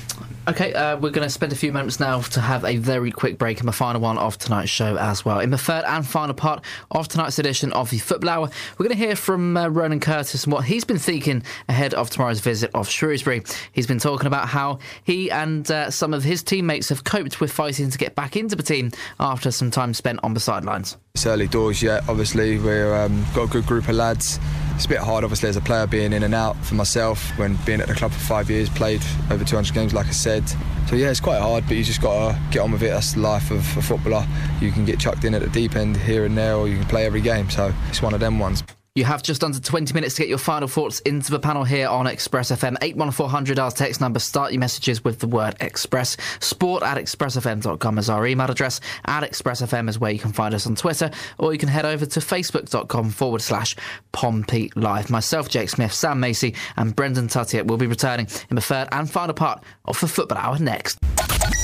Okay, 0.46 0.74
uh, 0.74 0.98
we're 0.98 1.10
going 1.10 1.26
to 1.26 1.30
spend 1.30 1.54
a 1.54 1.56
few 1.56 1.72
moments 1.72 2.02
now 2.02 2.20
to 2.20 2.42
have 2.42 2.66
a 2.66 2.76
very 2.76 3.12
quick 3.12 3.38
break 3.38 3.62
in 3.62 3.66
the 3.66 3.72
final 3.72 4.02
one 4.02 4.18
of 4.18 4.38
tonight's 4.38 4.70
show 4.70 4.98
as 4.98 5.24
well. 5.24 5.40
In 5.40 5.52
the 5.52 5.58
third 5.58 5.86
and 5.86 6.06
final 6.06 6.34
part 6.34 6.66
of 6.92 7.08
tonight's 7.08 7.40
edition 7.40 7.72
of 7.72 7.90
the 7.90 7.98
Football 7.98 8.30
Hour, 8.30 8.50
we're 8.78 8.86
going 8.86 8.98
to 8.98 9.06
hear 9.06 9.16
from 9.16 9.56
uh, 9.56 9.70
Ronan 9.70 10.02
Curtis 10.02 10.44
and 10.44 10.52
what 10.52 10.66
he's 10.66 10.84
been 10.84 11.00
thinking 11.00 11.44
ahead 11.70 11.94
of 11.94 12.10
tomorrow's 12.10 12.42
visit 12.42 12.72
of 12.74 12.90
Shrewsbury. 12.90 13.42
He's 13.72 13.88
been 13.88 14.00
talking 14.00 14.28
about 14.28 14.50
how 14.50 14.80
he 15.06 15.32
and 15.32 15.72
uh, 15.72 15.90
some 15.90 16.14
of 16.14 16.26
his 16.26 16.44
teammates 16.44 16.90
have 16.90 17.06
coped 17.06 17.40
with 17.40 17.50
fighting 17.50 17.90
to 17.90 17.98
get 17.98 18.14
back 18.14 18.36
into 18.36 18.58
the 18.58 18.64
team 18.64 18.92
after 19.22 19.50
some 19.50 19.72
time 19.72 19.94
spent 19.94 20.20
on 20.24 20.34
the 20.34 20.42
sidelines. 20.42 20.98
It's 21.16 21.26
early 21.26 21.48
doors 21.48 21.82
yet, 21.82 22.04
obviously. 22.10 22.58
We've 22.58 22.88
um, 22.88 23.26
got 23.34 23.44
a 23.44 23.48
good 23.48 23.66
group 23.66 23.88
of 23.88 23.96
lads. 23.96 24.40
It's 24.76 24.86
a 24.86 24.90
bit 24.90 24.98
hard, 24.98 25.24
obviously, 25.24 25.50
as 25.50 25.56
a 25.56 25.62
player 25.62 25.86
being 25.86 26.14
in 26.14 26.24
and 26.24 26.34
out 26.34 26.58
for 26.66 26.76
myself 26.76 27.38
when 27.38 27.56
being 27.66 27.80
at 27.80 27.88
the 27.88 27.94
club 27.94 28.12
for 28.12 28.20
five 28.20 28.50
years, 28.50 28.70
played 28.70 29.02
over 29.30 29.44
200 29.44 29.74
games, 29.74 29.94
like 29.94 30.08
I 30.08 30.12
said. 30.12 30.48
So, 30.90 30.96
yeah, 30.96 31.10
it's 31.10 31.20
quite 31.20 31.40
hard, 31.40 31.66
but 31.68 31.78
you 31.78 31.84
just 31.84 32.02
got 32.02 32.32
to 32.32 32.42
get 32.52 32.60
on 32.60 32.72
with 32.72 32.84
it. 32.84 32.90
That's 32.90 33.14
the 33.14 33.20
life 33.20 33.52
of 33.52 33.60
a 33.78 33.82
footballer. 33.82 34.26
You 34.60 34.72
can 34.72 34.84
get 34.84 35.00
chucked 35.00 35.24
in 35.24 35.34
at 35.36 35.42
the 35.42 35.50
deep 35.50 35.76
end 35.76 35.96
here 35.96 36.26
and 36.26 36.38
there, 36.38 36.56
or 36.56 36.68
you 36.68 36.78
can 36.78 36.88
play 36.88 37.06
every 37.06 37.22
game. 37.22 37.50
So, 37.50 37.74
it's 37.90 38.02
one 38.02 38.14
of 38.14 38.20
them 38.20 38.40
ones. 38.40 38.64
You 38.96 39.06
have 39.06 39.24
just 39.24 39.44
under 39.44 39.60
20 39.60 39.92
minutes 39.96 40.14
to 40.16 40.22
get 40.22 40.30
your 40.30 40.38
final 40.38 40.68
thoughts 40.68 41.00
into 41.00 41.32
the 41.32 41.40
panel 41.40 41.64
here 41.64 41.88
on 41.88 42.06
Express 42.06 42.52
FM. 42.52 42.78
81400 42.80 43.58
our 43.58 43.72
text 43.72 44.00
number. 44.00 44.20
Start 44.20 44.52
your 44.52 44.60
messages 44.60 45.04
with 45.04 45.18
the 45.18 45.26
word 45.26 45.56
Express. 45.62 46.16
Sport 46.42 46.84
at 46.84 46.98
expressfm.com 47.00 47.98
is 47.98 48.08
our 48.08 48.28
email 48.28 48.52
address. 48.52 48.82
At 49.06 49.24
expressfm 49.24 49.90
is 49.90 49.98
where 49.98 50.12
you 50.12 50.20
can 50.20 50.32
find 50.32 50.54
us 50.54 50.68
on 50.68 50.76
Twitter, 50.76 51.10
or 51.40 51.54
you 51.54 51.58
can 51.58 51.70
head 51.70 51.86
over 51.86 52.06
to 52.06 52.20
facebook.com 52.20 53.10
forward 53.10 53.42
slash 53.42 53.76
Pompey 54.12 54.72
Live. 54.76 55.10
Myself, 55.10 55.50
Jake 55.50 55.70
Smith, 55.70 55.92
Sam 55.92 56.20
Macey, 56.20 56.54
and 56.78 56.96
Brendan 56.96 57.30
Tuttiett 57.30 57.66
will 57.66 57.78
be 57.78 57.88
returning 57.88 58.28
in 58.52 58.56
the 58.56 58.62
third 58.62 58.90
and 58.92 59.10
final 59.10 59.34
part 59.34 59.64
of 59.86 60.00
the 60.00 60.08
Football 60.08 60.38
Hour 60.38 60.60
next. 60.60 61.00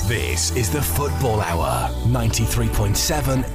This 0.08 0.50
is 0.56 0.68
the 0.72 0.82
Football 0.82 1.40
Hour, 1.42 1.90
93.7 2.06 3.48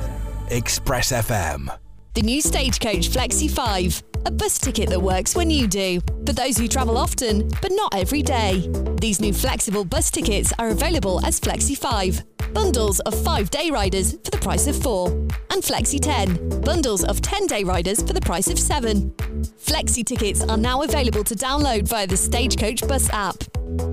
Express 0.49 1.11
FM. 1.11 1.77
The 2.15 2.21
new 2.21 2.41
Stagecoach 2.41 3.09
Flexi 3.09 3.51
5, 3.51 4.03
a 4.25 4.31
bus 4.31 4.57
ticket 4.57 4.89
that 4.89 5.01
works 5.01 5.35
when 5.35 5.49
you 5.49 5.67
do, 5.67 5.99
for 6.25 6.31
those 6.31 6.57
who 6.57 6.65
travel 6.65 6.97
often, 6.97 7.49
but 7.61 7.73
not 7.73 7.93
every 7.93 8.21
day. 8.21 8.71
These 9.01 9.19
new 9.19 9.33
flexible 9.33 9.83
bus 9.83 10.09
tickets 10.11 10.53
are 10.57 10.69
available 10.69 11.19
as 11.25 11.41
Flexi 11.41 11.77
5, 11.77 12.53
bundles 12.53 13.01
of 13.01 13.21
5 13.21 13.49
day 13.49 13.69
riders 13.69 14.13
for 14.13 14.31
the 14.31 14.37
price 14.37 14.65
of 14.65 14.81
4, 14.81 15.09
and 15.09 15.61
Flexi 15.61 15.99
10, 15.99 16.61
bundles 16.61 17.03
of 17.03 17.19
10 17.19 17.47
day 17.47 17.65
riders 17.65 18.01
for 18.01 18.13
the 18.13 18.21
price 18.21 18.47
of 18.47 18.57
7. 18.57 19.11
Flexi 19.59 20.05
tickets 20.05 20.41
are 20.41 20.55
now 20.55 20.83
available 20.83 21.25
to 21.25 21.35
download 21.35 21.85
via 21.85 22.07
the 22.07 22.15
Stagecoach 22.15 22.87
Bus 22.87 23.09
app. 23.09 23.43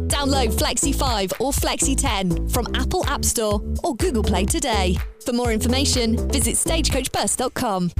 Download 0.08 0.52
Flexi 0.52 0.94
5 0.94 1.32
or 1.40 1.52
Flexi 1.52 1.96
10 1.96 2.48
from 2.48 2.66
Apple 2.74 3.04
App 3.06 3.24
Store 3.24 3.60
or 3.82 3.96
Google 3.96 4.22
Play 4.22 4.44
today. 4.44 4.96
For 5.24 5.32
more 5.32 5.52
information, 5.52 6.16
visit 6.28 6.56
stagecoachbus.com. 6.56 7.90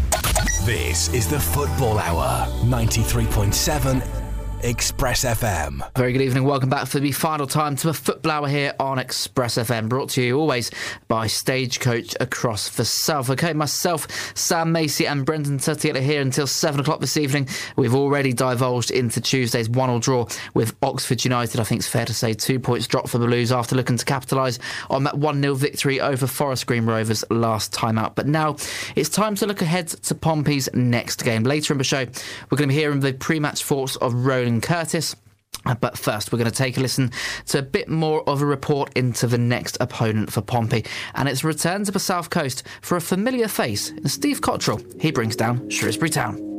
This 0.64 1.12
is 1.12 1.28
the 1.28 1.40
Football 1.40 1.98
Hour, 1.98 2.46
93.7 2.64 4.21
Express 4.64 5.24
FM. 5.24 5.82
Very 5.96 6.12
good 6.12 6.22
evening. 6.22 6.44
Welcome 6.44 6.68
back 6.68 6.86
for 6.86 7.00
the 7.00 7.10
final 7.10 7.48
time 7.48 7.74
to 7.76 7.88
a 7.88 7.92
football 7.92 8.30
hour 8.30 8.48
here 8.48 8.72
on 8.78 9.00
Express 9.00 9.56
FM, 9.56 9.88
brought 9.88 10.10
to 10.10 10.22
you 10.22 10.38
always 10.38 10.70
by 11.08 11.26
Stagecoach 11.26 12.14
across 12.20 12.68
the 12.68 12.84
South. 12.84 13.28
Okay, 13.28 13.52
myself, 13.54 14.06
Sam 14.36 14.70
Macey, 14.70 15.08
and 15.08 15.26
Brendan 15.26 15.58
are 15.66 16.00
here 16.00 16.20
until 16.20 16.46
7 16.46 16.80
o'clock 16.80 17.00
this 17.00 17.16
evening. 17.16 17.48
We've 17.74 17.94
already 17.94 18.32
divulged 18.32 18.92
into 18.92 19.20
Tuesday's 19.20 19.68
1 19.68 19.90
all 19.90 19.98
draw 19.98 20.28
with 20.54 20.76
Oxford 20.80 21.24
United. 21.24 21.58
I 21.58 21.64
think 21.64 21.80
it's 21.80 21.88
fair 21.88 22.04
to 22.04 22.14
say 22.14 22.32
two 22.32 22.60
points 22.60 22.86
dropped 22.86 23.08
for 23.08 23.18
the 23.18 23.26
Blues 23.26 23.50
after 23.50 23.74
looking 23.74 23.96
to 23.96 24.04
capitalise 24.04 24.60
on 24.90 25.02
that 25.04 25.18
1 25.18 25.42
0 25.42 25.54
victory 25.54 26.00
over 26.00 26.28
Forest 26.28 26.68
Green 26.68 26.86
Rovers 26.86 27.24
last 27.30 27.72
time 27.72 27.98
out. 27.98 28.14
But 28.14 28.28
now 28.28 28.54
it's 28.94 29.08
time 29.08 29.34
to 29.36 29.46
look 29.46 29.60
ahead 29.60 29.88
to 29.88 30.14
Pompey's 30.14 30.68
next 30.72 31.24
game. 31.24 31.42
Later 31.42 31.74
in 31.74 31.78
the 31.78 31.84
show, 31.84 32.06
we're 32.48 32.58
going 32.58 32.68
to 32.68 32.74
be 32.74 32.80
hearing 32.80 33.00
the 33.00 33.12
pre 33.12 33.40
match 33.40 33.64
thoughts 33.64 33.96
of 33.96 34.14
Curtis. 34.60 35.16
Uh, 35.64 35.74
but 35.74 35.96
first, 35.96 36.32
we're 36.32 36.38
going 36.38 36.50
to 36.50 36.56
take 36.56 36.76
a 36.76 36.80
listen 36.80 37.12
to 37.46 37.58
a 37.58 37.62
bit 37.62 37.88
more 37.88 38.28
of 38.28 38.42
a 38.42 38.46
report 38.46 38.90
into 38.96 39.26
the 39.26 39.38
next 39.38 39.76
opponent 39.80 40.32
for 40.32 40.40
Pompey, 40.40 40.84
and 41.14 41.28
it's 41.28 41.44
return 41.44 41.84
to 41.84 41.92
the 41.92 42.00
south 42.00 42.30
coast 42.30 42.64
for 42.80 42.96
a 42.96 43.00
familiar 43.00 43.46
face, 43.46 43.92
Steve 44.06 44.40
Cotterill. 44.40 45.00
He 45.00 45.12
brings 45.12 45.36
down 45.36 45.70
Shrewsbury 45.70 46.10
Town. 46.10 46.51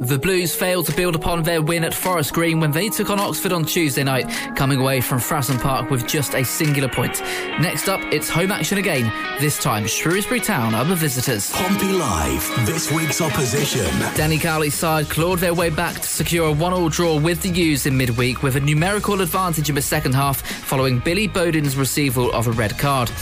The 0.00 0.18
Blues 0.18 0.54
failed 0.54 0.86
to 0.86 0.96
build 0.96 1.14
upon 1.14 1.42
their 1.42 1.60
win 1.60 1.84
at 1.84 1.92
Forest 1.92 2.32
Green 2.32 2.58
when 2.58 2.70
they 2.70 2.88
took 2.88 3.10
on 3.10 3.20
Oxford 3.20 3.52
on 3.52 3.66
Tuesday 3.66 4.02
night, 4.02 4.30
coming 4.56 4.80
away 4.80 5.02
from 5.02 5.18
Fratton 5.18 5.60
Park 5.60 5.90
with 5.90 6.06
just 6.06 6.34
a 6.34 6.42
singular 6.42 6.88
point. 6.88 7.20
Next 7.60 7.86
up, 7.86 8.00
it's 8.10 8.30
home 8.30 8.50
action 8.50 8.78
again. 8.78 9.12
This 9.40 9.62
time, 9.62 9.86
Shrewsbury 9.86 10.40
Town 10.40 10.74
are 10.74 10.86
the 10.86 10.94
visitors. 10.94 11.50
Pompey 11.50 11.92
Live, 11.92 12.66
this 12.66 12.90
week's 12.90 13.20
opposition. 13.20 13.84
Danny 14.14 14.38
Cowley's 14.38 14.74
side 14.74 15.10
clawed 15.10 15.38
their 15.38 15.52
way 15.52 15.68
back 15.68 15.96
to 15.96 16.08
secure 16.08 16.46
a 16.46 16.52
one-all 16.52 16.88
draw 16.88 17.20
with 17.20 17.42
the 17.42 17.50
U's 17.50 17.84
in 17.84 17.94
midweek 17.94 18.42
with 18.42 18.56
a 18.56 18.60
numerical 18.60 19.20
advantage 19.20 19.68
in 19.68 19.74
the 19.74 19.82
second 19.82 20.14
half 20.14 20.40
following 20.40 20.98
Billy 21.00 21.26
Bodin's 21.26 21.76
receival 21.76 22.32
of 22.32 22.46
a 22.46 22.52
red 22.52 22.78
card. 22.78 23.12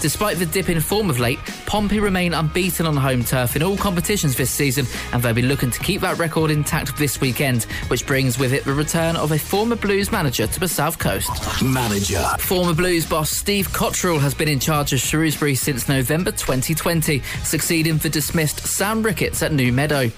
Despite 0.00 0.38
the 0.38 0.46
dip 0.46 0.68
in 0.68 0.80
form 0.80 1.10
of 1.10 1.18
late, 1.18 1.38
Pompey 1.66 2.00
remain 2.00 2.34
unbeaten 2.34 2.86
on 2.86 2.96
home 2.96 3.24
turf 3.24 3.56
in 3.56 3.62
all 3.62 3.76
competitions 3.76 4.36
this 4.36 4.50
season, 4.50 4.86
and 5.12 5.22
they'll 5.22 5.34
be 5.34 5.42
looking 5.42 5.70
to 5.70 5.80
keep 5.80 6.00
that 6.02 6.18
record 6.18 6.50
intact 6.50 6.96
this 6.96 7.20
weekend, 7.20 7.64
which 7.88 8.06
brings 8.06 8.38
with 8.38 8.52
it 8.52 8.64
the 8.64 8.72
return 8.72 9.16
of 9.16 9.32
a 9.32 9.38
former 9.38 9.76
Blues 9.76 10.12
manager 10.12 10.46
to 10.46 10.60
the 10.60 10.68
South 10.68 10.98
Coast. 10.98 11.30
Manager. 11.62 12.24
Former 12.38 12.74
Blues 12.74 13.06
boss 13.06 13.30
Steve 13.30 13.68
Cotterill 13.68 14.20
has 14.20 14.34
been 14.34 14.48
in 14.48 14.60
charge 14.60 14.92
of 14.92 15.00
Shrewsbury 15.00 15.54
since 15.54 15.88
November 15.88 16.30
2020, 16.30 17.20
succeeding 17.42 17.96
the 17.98 18.10
dismissed 18.10 18.66
Sam 18.66 19.02
Ricketts 19.02 19.42
at 19.42 19.52
New 19.52 19.72
Meadow. 19.72 20.10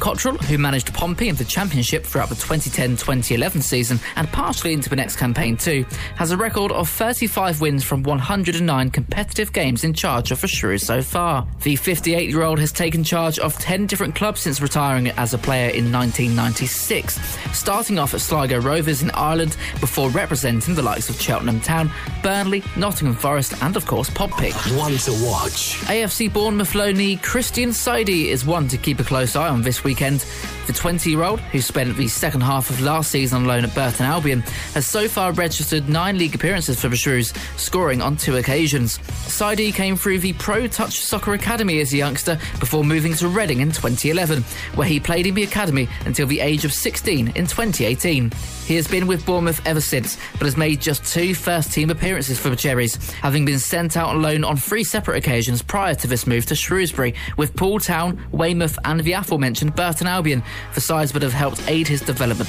Cotterill, 0.00 0.42
who 0.44 0.56
managed 0.56 0.92
Pompey 0.94 1.28
in 1.28 1.36
the 1.36 1.44
Championship 1.44 2.04
throughout 2.04 2.30
the 2.30 2.34
2010-2011 2.34 3.62
season 3.62 4.00
and 4.16 4.26
partially 4.28 4.72
into 4.72 4.88
the 4.88 4.96
next 4.96 5.16
campaign 5.16 5.56
too, 5.58 5.84
has 6.16 6.30
a 6.30 6.36
record 6.36 6.72
of 6.72 6.88
35 6.88 7.60
wins 7.60 7.84
from 7.84 8.02
109 8.02 8.90
competitive 8.90 9.52
games 9.52 9.84
in 9.84 9.92
charge 9.92 10.32
of 10.32 10.40
the 10.40 10.48
Shrew 10.48 10.78
so 10.78 11.02
far. 11.02 11.46
The 11.62 11.76
58-year-old 11.76 12.58
has 12.58 12.72
taken 12.72 13.04
charge 13.04 13.38
of 13.38 13.58
10 13.58 13.86
different 13.86 14.14
clubs 14.14 14.40
since 14.40 14.62
retiring 14.62 15.08
as 15.10 15.34
a 15.34 15.38
player 15.38 15.68
in 15.68 15.92
1996, 15.92 17.20
starting 17.52 17.98
off 17.98 18.14
at 18.14 18.22
Sligo 18.22 18.58
Rovers 18.58 19.02
in 19.02 19.10
Ireland 19.10 19.56
before 19.80 20.08
representing 20.10 20.74
the 20.74 20.82
likes 20.82 21.10
of 21.10 21.20
Cheltenham 21.20 21.60
Town, 21.60 21.90
Burnley, 22.22 22.62
Nottingham 22.76 23.14
Forest 23.14 23.62
and 23.62 23.76
of 23.76 23.86
course 23.86 24.08
Pompey. 24.08 24.52
One 24.76 24.96
to 24.96 25.12
watch. 25.26 25.76
AFC 25.82 26.32
Bournemouth 26.32 26.72
loanee 26.72 27.22
Christian 27.22 27.68
Saydee 27.68 28.26
is 28.26 28.46
one 28.46 28.66
to 28.68 28.78
keep 28.78 28.98
a 28.98 29.04
close 29.04 29.36
eye 29.36 29.48
on 29.48 29.60
this 29.60 29.84
week 29.84 29.89
weekend. 29.90 30.24
The 30.70 30.76
20 30.76 31.10
year 31.10 31.24
old, 31.24 31.40
who 31.40 31.60
spent 31.60 31.96
the 31.96 32.06
second 32.06 32.42
half 32.42 32.70
of 32.70 32.80
last 32.80 33.10
season 33.10 33.38
on 33.38 33.44
loan 33.44 33.64
at 33.64 33.74
Burton 33.74 34.06
Albion, 34.06 34.42
has 34.74 34.86
so 34.86 35.08
far 35.08 35.32
registered 35.32 35.88
nine 35.88 36.16
league 36.16 36.36
appearances 36.36 36.80
for 36.80 36.88
the 36.88 36.94
Shrews, 36.94 37.34
scoring 37.56 38.00
on 38.00 38.16
two 38.16 38.36
occasions. 38.36 38.98
Saydee 38.98 39.74
came 39.74 39.96
through 39.96 40.20
the 40.20 40.32
Pro 40.34 40.68
Touch 40.68 41.00
Soccer 41.00 41.34
Academy 41.34 41.80
as 41.80 41.92
a 41.92 41.96
youngster 41.96 42.38
before 42.60 42.84
moving 42.84 43.14
to 43.14 43.26
Reading 43.26 43.58
in 43.58 43.72
2011, 43.72 44.44
where 44.76 44.86
he 44.86 45.00
played 45.00 45.26
in 45.26 45.34
the 45.34 45.42
academy 45.42 45.88
until 46.06 46.28
the 46.28 46.38
age 46.38 46.64
of 46.64 46.72
16 46.72 47.32
in 47.34 47.46
2018. 47.48 48.30
He 48.70 48.76
has 48.76 48.86
been 48.86 49.08
with 49.08 49.26
Bournemouth 49.26 49.66
ever 49.66 49.80
since, 49.80 50.16
but 50.34 50.42
has 50.42 50.56
made 50.56 50.80
just 50.80 51.04
two 51.04 51.34
first 51.34 51.72
team 51.72 51.90
appearances 51.90 52.38
for 52.38 52.48
the 52.50 52.54
Cherries, 52.54 52.94
having 53.14 53.44
been 53.44 53.58
sent 53.58 53.96
out 53.96 54.10
on 54.10 54.22
loan 54.22 54.44
on 54.44 54.56
three 54.56 54.84
separate 54.84 55.16
occasions 55.16 55.60
prior 55.60 55.96
to 55.96 56.06
this 56.06 56.28
move 56.28 56.46
to 56.46 56.54
Shrewsbury, 56.54 57.16
with 57.36 57.56
Poole 57.56 57.80
Town, 57.80 58.24
Weymouth, 58.30 58.78
and 58.84 59.00
the 59.00 59.14
aforementioned 59.14 59.74
Burton 59.74 60.06
Albion, 60.06 60.44
for 60.72 60.80
sides 60.80 61.12
that 61.12 61.22
have 61.22 61.32
helped 61.32 61.62
aid 61.68 61.88
his 61.88 62.00
development. 62.00 62.48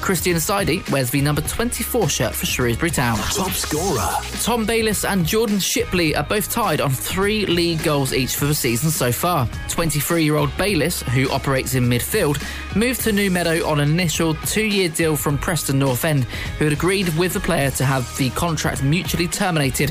Christian 0.00 0.36
Saydee 0.36 0.88
wears 0.90 1.10
the 1.10 1.20
number 1.20 1.42
24 1.42 2.08
shirt 2.08 2.34
for 2.34 2.46
Shrewsbury 2.46 2.90
Town. 2.90 3.18
Top 3.18 3.50
scorer. 3.50 4.08
Tom 4.42 4.64
Bayliss 4.64 5.04
and 5.04 5.26
Jordan 5.26 5.58
Shipley 5.58 6.14
are 6.14 6.22
both 6.22 6.50
tied 6.50 6.80
on 6.80 6.90
three 6.90 7.46
league 7.46 7.82
goals 7.82 8.14
each 8.14 8.36
for 8.36 8.46
the 8.46 8.54
season 8.54 8.90
so 8.90 9.12
far. 9.12 9.48
23 9.68 10.24
year 10.24 10.36
old 10.36 10.56
Bayliss, 10.56 11.02
who 11.02 11.28
operates 11.30 11.74
in 11.74 11.84
midfield, 11.84 12.42
moved 12.76 13.02
to 13.02 13.12
New 13.12 13.30
Meadow 13.30 13.66
on 13.66 13.80
an 13.80 13.90
initial 13.90 14.34
two 14.46 14.64
year 14.64 14.88
deal 14.88 15.16
from 15.16 15.36
Preston 15.36 15.78
North 15.78 16.04
End, 16.04 16.24
who 16.58 16.64
had 16.64 16.72
agreed 16.72 17.08
with 17.18 17.34
the 17.34 17.40
player 17.40 17.70
to 17.72 17.84
have 17.84 18.16
the 18.16 18.30
contract 18.30 18.82
mutually 18.82 19.28
terminated. 19.28 19.90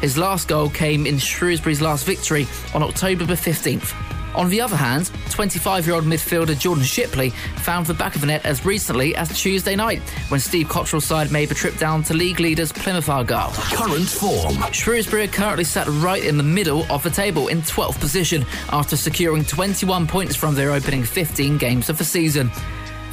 His 0.00 0.18
last 0.18 0.48
goal 0.48 0.68
came 0.68 1.06
in 1.06 1.18
Shrewsbury's 1.18 1.80
last 1.80 2.04
victory 2.04 2.46
on 2.74 2.82
October 2.82 3.24
the 3.24 3.34
15th. 3.34 4.15
On 4.36 4.50
the 4.50 4.60
other 4.60 4.76
hand, 4.76 5.10
25 5.30 5.86
year 5.86 5.94
old 5.94 6.04
midfielder 6.04 6.58
Jordan 6.58 6.84
Shipley 6.84 7.30
found 7.30 7.86
the 7.86 7.94
back 7.94 8.14
of 8.14 8.20
the 8.20 8.26
net 8.26 8.44
as 8.44 8.66
recently 8.66 9.16
as 9.16 9.36
Tuesday 9.36 9.74
night 9.74 10.02
when 10.28 10.40
Steve 10.40 10.68
Cotterill's 10.68 11.06
side 11.06 11.32
made 11.32 11.48
the 11.48 11.54
trip 11.54 11.78
down 11.78 12.02
to 12.04 12.14
league 12.14 12.38
leaders 12.38 12.70
Plymouth 12.70 13.08
Argyle. 13.08 13.50
Current 13.52 14.06
form. 14.06 14.56
Shrewsbury 14.72 15.24
are 15.24 15.28
currently 15.28 15.64
sat 15.64 15.86
right 15.88 16.22
in 16.22 16.36
the 16.36 16.42
middle 16.42 16.84
of 16.92 17.02
the 17.02 17.10
table 17.10 17.48
in 17.48 17.62
12th 17.62 17.98
position 17.98 18.44
after 18.68 18.94
securing 18.94 19.42
21 19.42 20.06
points 20.06 20.36
from 20.36 20.54
their 20.54 20.72
opening 20.72 21.02
15 21.02 21.56
games 21.56 21.88
of 21.88 21.96
the 21.96 22.04
season. 22.04 22.50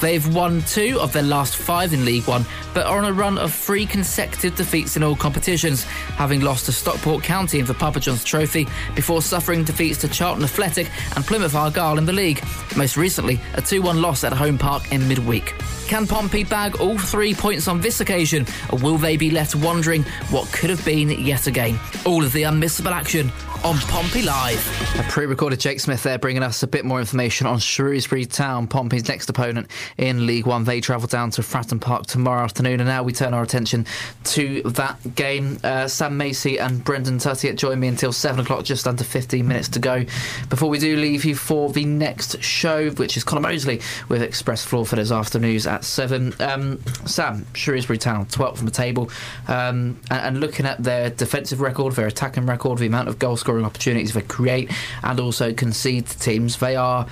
They've 0.04 0.36
won 0.36 0.62
two 0.64 1.00
of 1.00 1.14
their 1.14 1.24
last 1.24 1.56
five 1.56 1.94
in 1.94 2.04
League 2.04 2.28
One, 2.28 2.46
but 2.74 2.86
are 2.86 2.98
on 2.98 3.06
a 3.06 3.14
run 3.14 3.38
of 3.38 3.54
three 3.54 3.86
consecutive 3.86 4.54
defeats 4.54 4.98
in 4.98 5.02
all 5.02 5.16
competitions, 5.16 5.86
having 5.86 6.42
lost 6.42 6.66
to 6.66 6.74
Stockport 6.74 7.24
County 7.24 7.60
in 7.60 7.66
the 7.66 7.74
Papa 7.74 8.02
John's 8.02 8.26
Trophy 8.26 8.68
before 8.96 9.22
suffering 9.22 9.64
defeats 9.64 10.02
to 10.02 10.10
Charlton 10.10 10.44
Athletic 10.44 10.90
and 11.16 11.26
Plymouth 11.26 11.56
Argyle 11.56 11.98
in 11.98 12.06
the 12.06 12.12
league. 12.12 12.44
Most 12.76 12.98
recently, 12.98 13.40
a 13.54 13.62
2 13.62 13.82
1 13.82 14.02
loss 14.02 14.26
at 14.26 14.34
home 14.34 14.58
park 14.58 14.92
in 14.92 15.08
midweek. 15.08 15.56
Can 15.88 16.06
Pompey 16.06 16.44
bag 16.44 16.82
all 16.82 16.98
three 16.98 17.34
points 17.34 17.70
on 17.70 17.80
this 17.80 18.02
occasion, 18.02 18.46
or 18.74 18.80
will 18.80 18.98
they 18.98 19.16
be 19.16 19.32
left 19.32 19.56
wondering 19.56 20.04
what 20.32 20.52
could 20.52 20.70
have 20.70 20.84
been 20.84 21.12
yet 21.12 21.48
again? 21.48 21.80
All 22.06 22.26
of 22.26 22.34
the 22.34 22.44
unmissable 22.44 22.92
action 22.92 23.32
on 23.64 23.78
Pompey 23.78 24.22
Live. 24.22 25.00
A 25.00 25.04
pre 25.04 25.26
recorded 25.26 25.60
Jake 25.60 25.80
Smith 25.80 26.04
there 26.04 26.20
bringing 26.20 26.44
us 26.44 26.64
a 26.64 26.68
bit 26.68 26.84
more 26.84 27.00
information 27.00 27.48
on 27.48 27.60
Shrewsbury 27.60 28.26
Town, 28.26 28.68
Pompey's 28.68 29.08
next 29.08 29.30
opponent 29.30 29.72
in 29.98 30.26
League 30.26 30.46
One. 30.46 30.66
They 30.66 30.82
travel 30.82 31.08
down 31.08 31.32
to 31.32 31.42
Fratton 31.42 31.80
Park 31.80 32.06
tomorrow 32.06 32.44
afternoon, 32.44 32.82
and 32.82 32.90
now 32.90 33.04
we 33.04 33.14
turn 33.14 33.34
our 33.34 33.42
attention 33.42 33.86
to 34.26 34.62
that 34.64 35.16
game. 35.16 35.60
Uh, 35.64 35.88
Sam 35.88 36.18
Macey 36.18 36.60
and 36.60 36.84
Brendan 36.84 37.20
Tuttiett 37.20 37.56
join 37.56 37.80
me 37.80 37.88
until 37.88 38.12
7 38.12 38.42
o'clock, 38.42 38.66
just 38.66 38.86
under 38.86 39.04
15 39.04 39.48
minutes 39.48 39.70
to 39.70 39.80
go. 39.80 40.06
Before 40.50 40.70
we 40.70 40.78
do 40.78 40.98
leave 40.98 41.24
you 41.24 41.36
for 41.36 41.70
the 41.72 41.86
next 41.86 42.42
show, 42.44 42.90
which 42.92 43.16
is 43.16 43.24
Connor 43.24 43.42
Mosley 43.42 43.82
with 44.10 44.22
Express 44.22 44.66
Floor 44.66 44.86
for 44.86 44.98
this 44.98 45.12
afternoon's 45.12 45.68
at 45.68 45.86
7. 45.86 46.34
Um, 46.42 46.82
Sam, 47.06 47.46
Shrewsbury 47.54 47.98
Town, 47.98 48.26
12th 48.26 48.58
from 48.58 48.66
the 48.66 48.72
table, 48.72 49.10
um, 49.48 50.00
and, 50.12 50.22
and 50.24 50.40
looking 50.42 50.66
at 50.66 50.84
their 50.84 51.10
defensive 51.10 51.62
record, 51.62 51.94
their 51.94 52.08
attacking 52.08 52.46
record, 52.46 52.80
the 52.80 52.88
amount 52.88 53.08
of 53.08 53.20
goal 53.20 53.38
scoring 53.38 53.53
opportunities 53.62 54.14
they 54.14 54.22
create 54.22 54.72
and 55.04 55.20
also 55.20 55.54
concede 55.54 56.08
to 56.08 56.20
teams, 56.20 56.58
they 56.58 56.76
are 56.76 57.08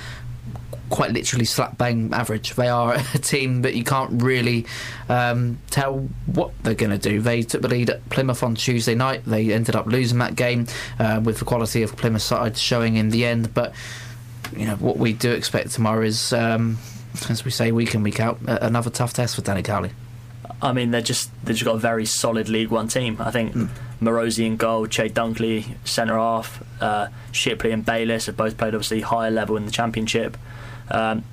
quite 0.92 1.12
literally 1.12 1.46
slap 1.46 1.78
bang 1.78 2.14
average. 2.14 2.54
They 2.54 2.68
are 2.68 2.94
a 3.14 3.18
team 3.18 3.64
that 3.64 3.74
you 3.74 3.84
can't 3.84 4.22
really 4.22 4.68
um, 5.10 5.58
tell 5.72 6.10
what 6.28 6.52
they're 6.64 6.76
going 6.76 6.92
to 6.92 6.98
do. 6.98 7.22
They 7.22 7.42
took 7.42 7.62
the 7.64 7.68
lead 7.68 7.90
at 7.90 8.08
Plymouth 8.10 8.44
on 8.44 8.56
Tuesday 8.56 8.94
night. 8.94 9.24
They 9.26 9.52
ended 9.52 9.76
up 9.76 9.88
losing 9.88 10.20
that 10.20 10.36
game 10.36 10.68
uh, 11.00 11.22
with 11.24 11.40
the 11.40 11.46
quality 11.46 11.82
of 11.82 11.96
Plymouth 11.96 12.22
side 12.22 12.58
showing 12.58 12.98
in 12.98 13.10
the 13.10 13.26
end. 13.26 13.54
But 13.54 13.74
you 14.56 14.66
know 14.66 14.76
what 14.76 14.98
we 14.98 15.14
do 15.14 15.32
expect 15.32 15.72
tomorrow 15.72 16.06
is, 16.06 16.34
um, 16.34 16.78
as 17.30 17.44
we 17.44 17.52
say 17.52 17.72
week 17.72 17.96
in 17.96 18.04
week 18.04 18.20
out, 18.20 18.38
another 18.46 18.90
tough 18.90 19.14
test 19.14 19.36
for 19.36 19.42
Danny 19.42 19.64
Cowley. 19.64 19.92
I 20.62 20.74
mean, 20.74 20.92
they're 20.92 21.02
just 21.02 21.32
they've 21.44 21.56
just 21.56 21.66
got 21.66 21.76
a 21.76 21.80
very 21.80 22.06
solid 22.06 22.48
League 22.48 22.70
One 22.70 22.88
team. 22.88 23.18
I 23.20 23.32
think 23.32 23.54
mm. 23.54 23.70
Marosi 24.02 24.46
in 24.46 24.58
goal, 24.58 24.86
Chey 24.88 25.10
Dunkley 25.10 25.76
centre 25.88 26.18
half, 26.18 26.64
uh, 26.82 27.08
Shipley 27.32 27.72
and 27.72 27.86
Bayliss 27.86 28.28
have 28.28 28.38
both 28.38 28.58
played 28.58 28.76
obviously 28.76 29.02
higher 29.02 29.32
level 29.32 29.58
in 29.58 29.66
the 29.66 29.72
Championship. 29.72 30.38
Um, 30.90 31.24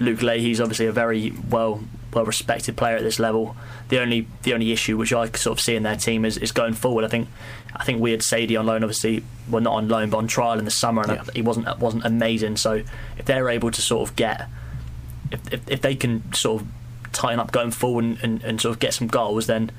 Luke 0.00 0.20
Leahy's 0.20 0.60
obviously 0.60 0.86
a 0.86 0.92
very 0.92 1.32
well 1.50 1.80
well 2.14 2.24
respected 2.24 2.76
player 2.76 2.96
at 2.96 3.02
this 3.02 3.18
level. 3.18 3.56
The 3.88 4.00
only 4.00 4.26
the 4.42 4.54
only 4.54 4.72
issue 4.72 4.96
which 4.96 5.12
I 5.12 5.26
sort 5.30 5.58
of 5.58 5.60
see 5.60 5.74
in 5.74 5.82
their 5.82 5.96
team 5.96 6.24
is, 6.24 6.36
is 6.38 6.52
going 6.52 6.74
forward. 6.74 7.04
I 7.04 7.08
think 7.08 7.28
I 7.74 7.84
think 7.84 8.00
we 8.00 8.12
had 8.12 8.20
Saydee 8.20 8.58
on 8.58 8.66
loan, 8.66 8.84
obviously, 8.84 9.24
well 9.48 9.62
not 9.62 9.74
on 9.74 9.88
loan 9.88 10.10
but 10.10 10.18
on 10.18 10.28
trial 10.28 10.58
in 10.58 10.64
the 10.64 10.70
summer, 10.70 11.02
and 11.02 11.12
yeah. 11.12 11.24
he 11.34 11.42
wasn't 11.42 11.78
wasn't 11.78 12.04
amazing. 12.04 12.56
So 12.58 12.82
if 13.16 13.24
they're 13.24 13.48
able 13.48 13.70
to 13.70 13.82
sort 13.82 14.08
of 14.08 14.16
get 14.16 14.48
if, 15.30 15.52
if, 15.52 15.70
if 15.70 15.82
they 15.82 15.94
can 15.94 16.32
sort 16.32 16.62
of 16.62 16.68
tighten 17.18 17.40
up 17.40 17.50
going 17.50 17.72
forward 17.72 18.04
and, 18.04 18.18
and, 18.22 18.44
and 18.44 18.60
sort 18.60 18.74
of 18.74 18.78
get 18.78 18.94
some 18.94 19.08
goals, 19.08 19.48
then 19.48 19.72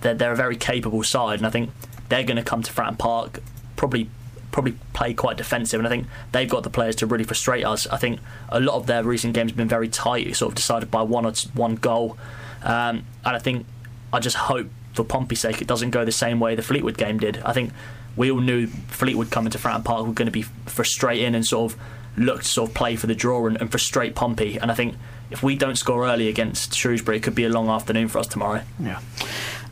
they're, 0.00 0.14
they're 0.14 0.32
a 0.32 0.36
very 0.36 0.56
capable 0.56 1.04
side, 1.04 1.38
and 1.38 1.46
I 1.46 1.50
think 1.50 1.70
they're 2.08 2.24
going 2.24 2.36
to 2.36 2.42
come 2.42 2.62
to 2.62 2.72
Fratton 2.72 2.98
Park 2.98 3.40
probably 3.76 4.08
probably 4.50 4.76
play 4.92 5.14
quite 5.14 5.36
defensive, 5.36 5.80
and 5.80 5.86
I 5.86 5.90
think 5.90 6.06
they've 6.30 6.48
got 6.48 6.62
the 6.62 6.70
players 6.70 6.94
to 6.96 7.06
really 7.06 7.24
frustrate 7.24 7.64
us. 7.64 7.88
I 7.88 7.96
think 7.96 8.20
a 8.50 8.60
lot 8.60 8.76
of 8.76 8.86
their 8.86 9.02
recent 9.02 9.34
games 9.34 9.50
have 9.50 9.56
been 9.56 9.68
very 9.68 9.88
tight, 9.88 10.34
sort 10.36 10.52
of 10.52 10.54
decided 10.54 10.90
by 10.90 11.02
one 11.02 11.26
or 11.26 11.32
two, 11.32 11.48
one 11.54 11.76
goal, 11.76 12.18
um, 12.62 13.04
and 13.24 13.36
I 13.36 13.38
think 13.38 13.66
I 14.12 14.20
just 14.20 14.36
hope 14.36 14.68
for 14.92 15.04
Pompey's 15.04 15.40
sake 15.40 15.60
it 15.60 15.66
doesn't 15.66 15.90
go 15.90 16.04
the 16.04 16.12
same 16.12 16.38
way 16.38 16.54
the 16.54 16.62
Fleetwood 16.62 16.96
game 16.98 17.18
did. 17.18 17.38
I 17.44 17.52
think 17.52 17.72
we 18.16 18.30
all 18.30 18.40
knew 18.40 18.66
Fleetwood 18.66 19.30
coming 19.30 19.50
to 19.50 19.58
Fratton 19.58 19.84
Park 19.84 20.06
were 20.06 20.12
going 20.12 20.26
to 20.26 20.32
be 20.32 20.42
frustrating 20.66 21.34
and 21.34 21.44
sort 21.44 21.72
of 21.72 21.80
look 22.16 22.42
to 22.42 22.48
sort 22.48 22.70
of 22.70 22.74
play 22.76 22.94
for 22.94 23.08
the 23.08 23.14
draw 23.14 23.46
and, 23.46 23.60
and 23.60 23.70
frustrate 23.70 24.14
Pompey, 24.14 24.56
and 24.58 24.70
I 24.70 24.74
think 24.74 24.94
if 25.34 25.42
we 25.42 25.56
don't 25.56 25.76
score 25.76 26.06
early 26.06 26.28
against 26.28 26.74
Shrewsbury, 26.74 27.16
it 27.16 27.24
could 27.24 27.34
be 27.34 27.44
a 27.44 27.48
long 27.48 27.68
afternoon 27.68 28.06
for 28.06 28.18
us 28.18 28.28
tomorrow. 28.28 28.62
Yeah. 28.80 29.00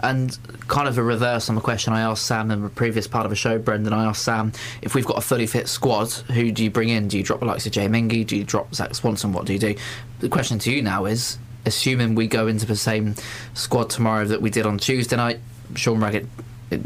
And 0.01 0.37
kind 0.67 0.89
of 0.89 0.99
a 0.99 1.03
reverse 1.05 1.49
on 1.49 1.55
the 1.55 1.61
question 1.61 1.93
I 1.93 2.01
asked 2.01 2.27
Sam 2.27 2.51
in 2.51 2.65
the 2.65 2.69
previous 2.69 3.07
part 3.07 3.25
of 3.25 3.31
the 3.31 3.37
show, 3.37 3.61
Brendan. 3.61 3.93
I 3.93 4.07
asked 4.07 4.25
Sam 4.25 4.53
if 4.83 4.97
we've 4.97 5.07
got 5.07 5.19
a 5.19 5.21
fully 5.21 5.47
fit 5.47 5.69
squad, 5.69 6.11
who 6.11 6.51
do 6.51 6.65
you 6.65 6.71
bring 6.71 6.89
in? 6.89 7.07
Do 7.07 7.17
you 7.17 7.23
drop 7.23 7.39
the 7.39 7.47
likes 7.47 7.65
of 7.65 7.71
Jay 7.71 7.87
Mingi? 7.87 8.27
Do 8.27 8.37
you 8.37 8.43
drop 8.43 8.75
Zak 8.75 8.97
Swanson? 8.97 9.33
What 9.33 9.45
do 9.45 9.53
you 9.53 9.61
do? 9.61 9.77
The 10.19 10.29
question 10.29 10.59
to 10.59 10.73
you 10.73 10.83
now 10.83 11.05
is 11.05 11.39
assuming 11.65 12.17
we 12.17 12.27
go 12.27 12.49
into 12.49 12.67
the 12.67 12.75
same 12.75 13.15
squad 13.55 13.89
tomorrow 13.89 14.25
that 14.25 14.43
we 14.43 14.51
did 14.51 14.67
on 14.67 14.79
Tuesday 14.79 15.15
night, 15.15 15.39
Sean 15.77 16.01
Raggett 16.01 16.27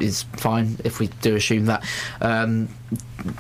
is 0.01 0.25
fine 0.37 0.79
if 0.85 1.01
we 1.01 1.09
do 1.23 1.37
assume 1.37 1.67
that. 1.67 1.85
Um, 2.21 2.69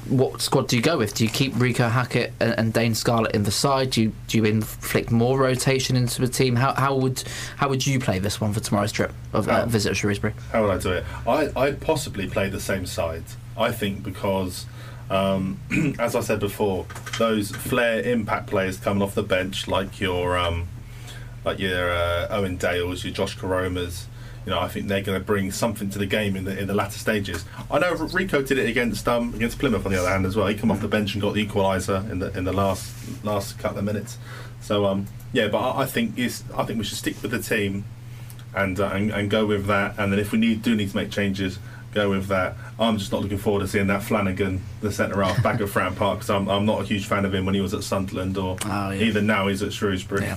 what 0.08 0.40
squad 0.40 0.68
do 0.68 0.76
you 0.76 0.82
go 0.82 0.98
with? 0.98 1.14
Do 1.14 1.24
you 1.24 1.30
keep 1.30 1.52
Reeco 1.54 1.90
Hackett 1.90 2.32
and, 2.40 2.58
and, 2.58 2.72
Dane 2.72 2.94
Scarlett 2.94 3.34
in 3.34 3.44
the 3.44 3.50
side? 3.50 3.90
Do 3.90 4.02
you 4.02 4.12
do 4.26 4.38
you 4.38 4.44
inflict 4.44 5.10
more 5.10 5.38
rotation 5.38 5.96
into 5.96 6.20
the 6.20 6.28
team? 6.28 6.56
How, 6.56 6.74
how 6.74 6.96
would 6.96 7.22
how 7.56 7.68
would 7.68 7.86
you 7.86 8.00
play 8.00 8.18
this 8.18 8.40
one 8.40 8.52
for 8.52 8.60
tomorrow's 8.60 8.92
trip 8.92 9.12
of 9.32 9.48
uh, 9.48 9.66
visit 9.66 9.90
to 9.90 9.94
Shrewsbury? 9.94 10.34
How 10.52 10.62
would 10.62 10.70
I 10.70 10.78
do 10.78 10.92
it? 10.92 11.04
I 11.26 11.50
I'd 11.56 11.80
possibly 11.80 12.26
play 12.28 12.48
the 12.48 12.60
same 12.60 12.86
side. 12.86 13.24
I 13.56 13.72
think 13.72 14.02
because. 14.02 14.66
Um, 15.08 15.60
as 16.00 16.16
I 16.16 16.20
said 16.20 16.40
before, 16.40 16.84
those 17.16 17.52
flair 17.52 18.00
impact 18.02 18.48
players 18.48 18.76
coming 18.76 19.04
off 19.04 19.14
the 19.14 19.22
bench, 19.22 19.68
like 19.68 20.00
your 20.00 20.36
um, 20.36 20.66
like 21.44 21.60
your 21.60 21.92
uh, 21.92 22.26
Owen 22.28 22.56
Dales, 22.56 23.04
your 23.04 23.14
Josh 23.14 23.38
Koromas, 23.38 24.06
you 24.46 24.52
know, 24.52 24.60
I 24.60 24.68
think 24.68 24.86
they're 24.86 25.02
going 25.02 25.18
to 25.18 25.24
bring 25.24 25.50
something 25.50 25.90
to 25.90 25.98
the 25.98 26.06
game 26.06 26.36
in 26.36 26.44
the 26.44 26.56
in 26.56 26.68
the 26.68 26.74
latter 26.74 26.98
stages. 26.98 27.44
I 27.68 27.80
know 27.80 27.94
Reeco 27.94 28.46
did 28.46 28.58
it 28.58 28.68
against 28.68 29.08
um, 29.08 29.34
against 29.34 29.58
Plymouth 29.58 29.84
on 29.84 29.90
the 29.90 29.98
other 29.98 30.08
hand 30.08 30.24
as 30.24 30.36
well. 30.36 30.46
He 30.46 30.54
came 30.54 30.70
off 30.70 30.80
the 30.80 30.88
bench 30.88 31.14
and 31.14 31.20
got 31.20 31.34
the 31.34 31.44
equaliser 31.44 32.08
in 32.08 32.20
the 32.20 32.36
in 32.38 32.44
the 32.44 32.52
last 32.52 32.94
last 33.24 33.58
couple 33.58 33.78
of 33.78 33.84
minutes. 33.84 34.18
So 34.60 34.86
um, 34.86 35.06
yeah, 35.32 35.48
but 35.48 35.58
I, 35.58 35.82
I 35.82 35.86
think 35.86 36.16
is 36.16 36.44
I 36.56 36.64
think 36.64 36.78
we 36.78 36.84
should 36.84 36.96
stick 36.96 37.20
with 37.22 37.32
the 37.32 37.40
team 37.40 37.84
and, 38.54 38.78
uh, 38.78 38.86
and 38.86 39.10
and 39.10 39.28
go 39.28 39.46
with 39.46 39.66
that. 39.66 39.96
And 39.98 40.12
then 40.12 40.20
if 40.20 40.30
we 40.30 40.38
need 40.38 40.62
do 40.62 40.76
need 40.76 40.90
to 40.90 40.96
make 40.96 41.10
changes, 41.10 41.58
go 41.96 42.10
with 42.10 42.26
that. 42.28 42.56
I'm 42.78 42.98
just 42.98 43.10
not 43.10 43.22
looking 43.22 43.38
forward 43.38 43.60
to 43.60 43.68
seeing 43.68 43.86
that 43.86 44.02
Flanagan, 44.02 44.62
the 44.82 44.92
centre 44.92 45.22
half, 45.22 45.42
back 45.42 45.60
at 45.60 45.68
Fratton 45.68 45.96
Park 45.96 46.18
because 46.18 46.30
I'm, 46.30 46.46
I'm 46.48 46.66
not 46.66 46.82
a 46.82 46.84
huge 46.84 47.06
fan 47.06 47.24
of 47.24 47.34
him 47.34 47.46
when 47.46 47.54
he 47.54 47.60
was 47.62 47.72
at 47.72 47.82
Sunderland 47.82 48.36
or 48.36 48.58
oh, 48.66 48.90
yeah. 48.90 49.02
even 49.02 49.26
now 49.26 49.48
he's 49.48 49.62
at 49.62 49.72
Shrewsbury. 49.72 50.22
Yeah. 50.22 50.36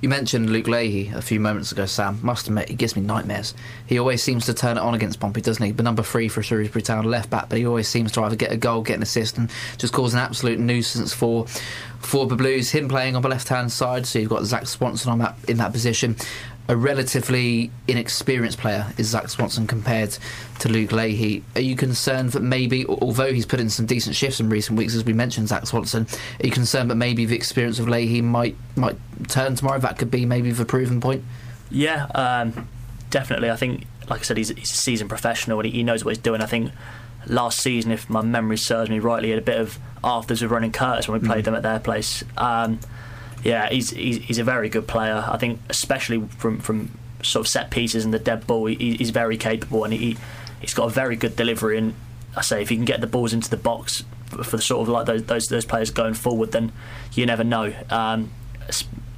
You 0.00 0.08
mentioned 0.08 0.50
Luke 0.50 0.66
Leahy 0.66 1.08
a 1.14 1.22
few 1.22 1.38
moments 1.38 1.70
ago, 1.70 1.86
Sam. 1.86 2.18
Must 2.22 2.48
admit, 2.48 2.68
he 2.68 2.74
gives 2.74 2.96
me 2.96 3.02
nightmares. 3.02 3.54
He 3.86 3.98
always 4.00 4.22
seems 4.22 4.46
to 4.46 4.54
turn 4.54 4.76
it 4.76 4.80
on 4.80 4.94
against 4.94 5.20
Pompey, 5.20 5.40
doesn't 5.40 5.64
he? 5.64 5.70
But 5.70 5.84
number 5.84 6.02
three 6.02 6.28
for 6.28 6.42
Shrewsbury 6.42 6.82
Town, 6.82 7.04
left 7.04 7.30
back, 7.30 7.48
but 7.48 7.58
he 7.58 7.66
always 7.66 7.88
seems 7.88 8.10
to 8.12 8.22
either 8.22 8.36
get 8.36 8.50
a 8.50 8.56
goal, 8.56 8.82
get 8.82 8.96
an 8.96 9.02
assist, 9.02 9.38
and 9.38 9.48
just 9.78 9.92
cause 9.92 10.12
an 10.12 10.20
absolute 10.20 10.58
nuisance 10.58 11.12
for 11.12 11.46
for 12.00 12.26
the 12.26 12.36
Blues. 12.36 12.70
Him 12.70 12.88
playing 12.88 13.14
on 13.14 13.22
the 13.22 13.28
left 13.28 13.48
hand 13.48 13.70
side, 13.70 14.06
so 14.06 14.18
you've 14.18 14.30
got 14.30 14.44
Zak 14.44 14.66
Swanson 14.66 15.12
on 15.12 15.18
that 15.20 15.36
in 15.48 15.56
that 15.58 15.72
position 15.72 16.16
a 16.68 16.76
relatively 16.76 17.70
inexperienced 17.86 18.58
player 18.58 18.86
is 18.98 19.08
Zak 19.08 19.28
Swanson 19.28 19.66
compared 19.66 20.16
to 20.58 20.68
Luke 20.68 20.90
Leahy. 20.90 21.44
Are 21.54 21.60
you 21.60 21.76
concerned 21.76 22.32
that 22.32 22.40
maybe, 22.40 22.84
although 22.86 23.32
he's 23.32 23.46
put 23.46 23.60
in 23.60 23.70
some 23.70 23.86
decent 23.86 24.16
shifts 24.16 24.40
in 24.40 24.48
recent 24.48 24.76
weeks, 24.76 24.94
as 24.94 25.04
we 25.04 25.12
mentioned, 25.12 25.48
Zak 25.48 25.66
Swanson, 25.66 26.06
are 26.40 26.46
you 26.46 26.50
concerned 26.50 26.90
that 26.90 26.96
maybe 26.96 27.24
the 27.24 27.36
experience 27.36 27.78
of 27.78 27.88
Leahy 27.88 28.20
might 28.20 28.56
might 28.74 28.96
turn 29.28 29.54
tomorrow? 29.54 29.78
That 29.78 29.98
could 29.98 30.10
be 30.10 30.26
maybe 30.26 30.50
the 30.50 30.64
proven 30.64 31.00
point. 31.00 31.24
Yeah, 31.70 32.06
um, 32.14 32.68
definitely. 33.10 33.50
I 33.50 33.56
think, 33.56 33.84
like 34.08 34.20
I 34.20 34.22
said, 34.22 34.36
he's, 34.36 34.48
he's 34.48 34.72
a 34.72 34.76
seasoned 34.76 35.08
professional 35.08 35.60
and 35.60 35.66
he, 35.66 35.72
he 35.72 35.82
knows 35.82 36.04
what 36.04 36.16
he's 36.16 36.22
doing. 36.22 36.40
I 36.40 36.46
think 36.46 36.72
last 37.26 37.60
season, 37.60 37.92
if 37.92 38.10
my 38.10 38.22
memory 38.22 38.56
serves 38.56 38.90
me 38.90 38.98
rightly, 38.98 39.28
he 39.28 39.30
had 39.34 39.42
a 39.42 39.44
bit 39.44 39.60
of 39.60 39.78
afters 40.02 40.42
with 40.42 40.50
Ronan 40.50 40.72
Curtis 40.72 41.08
when 41.08 41.20
we 41.20 41.26
played 41.26 41.42
mm. 41.42 41.46
them 41.46 41.54
at 41.54 41.62
their 41.62 41.78
place. 41.78 42.24
Um, 42.36 42.80
yeah, 43.46 43.68
he's, 43.68 43.90
he's, 43.90 44.18
he's 44.18 44.38
a 44.38 44.44
very 44.44 44.68
good 44.68 44.88
player. 44.88 45.24
I 45.26 45.36
think, 45.38 45.60
especially 45.68 46.20
from 46.38 46.58
from 46.58 46.90
sort 47.22 47.46
of 47.46 47.48
set 47.48 47.70
pieces 47.70 48.04
and 48.04 48.12
the 48.12 48.18
dead 48.18 48.46
ball, 48.46 48.66
he, 48.66 48.96
he's 48.96 49.10
very 49.10 49.36
capable 49.36 49.84
and 49.84 49.92
he 49.92 50.16
he's 50.60 50.74
got 50.74 50.86
a 50.86 50.90
very 50.90 51.14
good 51.14 51.36
delivery. 51.36 51.78
And 51.78 51.94
I 52.36 52.40
say, 52.42 52.60
if 52.60 52.70
he 52.70 52.76
can 52.76 52.84
get 52.84 53.00
the 53.00 53.06
balls 53.06 53.32
into 53.32 53.48
the 53.48 53.56
box 53.56 54.02
for 54.26 54.56
the 54.56 54.62
sort 54.62 54.82
of 54.82 54.88
like 54.88 55.06
those 55.06 55.24
those, 55.24 55.46
those 55.46 55.64
players 55.64 55.90
going 55.90 56.14
forward, 56.14 56.50
then 56.50 56.72
you 57.12 57.24
never 57.24 57.44
know. 57.44 57.72
Um, 57.88 58.30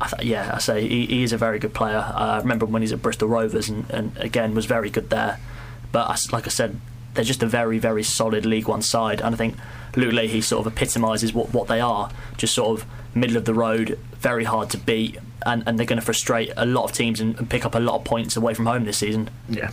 I 0.00 0.08
th- 0.08 0.22
yeah, 0.28 0.50
I 0.54 0.58
say 0.58 0.86
he, 0.86 1.06
he, 1.06 1.22
is 1.22 1.32
a 1.32 1.38
very 1.38 1.58
good 1.58 1.72
player. 1.72 1.96
Uh, 1.96 2.36
I 2.36 2.38
remember 2.38 2.66
when 2.66 2.82
he's 2.82 2.92
at 2.92 3.00
Bristol 3.00 3.28
Rovers 3.28 3.70
and, 3.70 3.88
and 3.90 4.16
again 4.18 4.54
was 4.54 4.66
very 4.66 4.90
good 4.90 5.08
there. 5.08 5.40
But 5.90 6.06
I, 6.10 6.16
like 6.32 6.46
I 6.46 6.50
said, 6.50 6.78
they're 7.14 7.24
just 7.24 7.42
a 7.42 7.46
very, 7.46 7.78
very 7.78 8.02
solid 8.02 8.44
League 8.44 8.68
One 8.68 8.82
side. 8.82 9.22
And 9.22 9.34
I 9.34 9.38
think 9.38 9.56
Luke 9.96 10.12
Leahy 10.12 10.42
sort 10.42 10.66
of 10.66 10.72
epitomises 10.72 11.32
what, 11.32 11.54
what 11.54 11.66
they 11.66 11.80
are 11.80 12.10
just 12.36 12.54
sort 12.54 12.78
of 12.78 12.86
middle 13.14 13.36
of 13.36 13.46
the 13.46 13.54
road, 13.54 13.98
very 14.20 14.44
hard 14.44 14.70
to 14.70 14.78
beat. 14.78 15.18
And, 15.46 15.62
and 15.66 15.78
they're 15.78 15.86
going 15.86 16.00
to 16.00 16.04
frustrate 16.04 16.52
a 16.56 16.66
lot 16.66 16.84
of 16.84 16.92
teams 16.92 17.20
and, 17.20 17.38
and 17.38 17.48
pick 17.48 17.64
up 17.64 17.76
a 17.76 17.78
lot 17.78 17.94
of 17.94 18.04
points 18.04 18.36
away 18.36 18.54
from 18.54 18.66
home 18.66 18.84
this 18.84 18.98
season. 18.98 19.30
Yeah. 19.48 19.70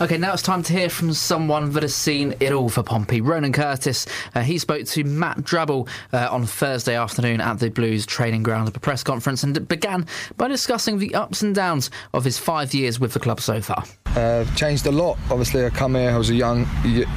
Okay, 0.00 0.18
now 0.18 0.34
it's 0.34 0.42
time 0.42 0.62
to 0.64 0.72
hear 0.74 0.90
from 0.90 1.14
someone 1.14 1.72
that 1.72 1.82
has 1.82 1.94
seen 1.94 2.34
it 2.38 2.52
all 2.52 2.68
for 2.68 2.82
Pompey. 2.82 3.22
Ronan 3.22 3.52
Curtis. 3.52 4.06
Uh, 4.34 4.42
he 4.42 4.58
spoke 4.58 4.86
to 4.88 5.02
Matt 5.04 5.38
Drabble 5.38 5.88
uh, 6.12 6.28
on 6.30 6.44
Thursday 6.44 6.96
afternoon 6.96 7.40
at 7.40 7.58
the 7.58 7.70
Blues 7.70 8.04
training 8.04 8.42
ground 8.42 8.68
at 8.68 8.76
a 8.76 8.80
press 8.80 9.02
conference 9.02 9.42
and 9.42 9.66
began 9.68 10.06
by 10.36 10.48
discussing 10.48 10.98
the 10.98 11.14
ups 11.14 11.40
and 11.40 11.54
downs 11.54 11.90
of 12.12 12.24
his 12.24 12.38
five 12.38 12.74
years 12.74 13.00
with 13.00 13.14
the 13.14 13.20
club 13.20 13.40
so 13.40 13.62
far. 13.62 13.84
Uh, 14.16 14.44
changed 14.54 14.86
a 14.86 14.92
lot. 14.92 15.18
Obviously, 15.30 15.64
I 15.64 15.70
come 15.70 15.94
here. 15.94 16.10
I 16.10 16.18
was 16.18 16.30
a 16.30 16.34
young 16.34 16.68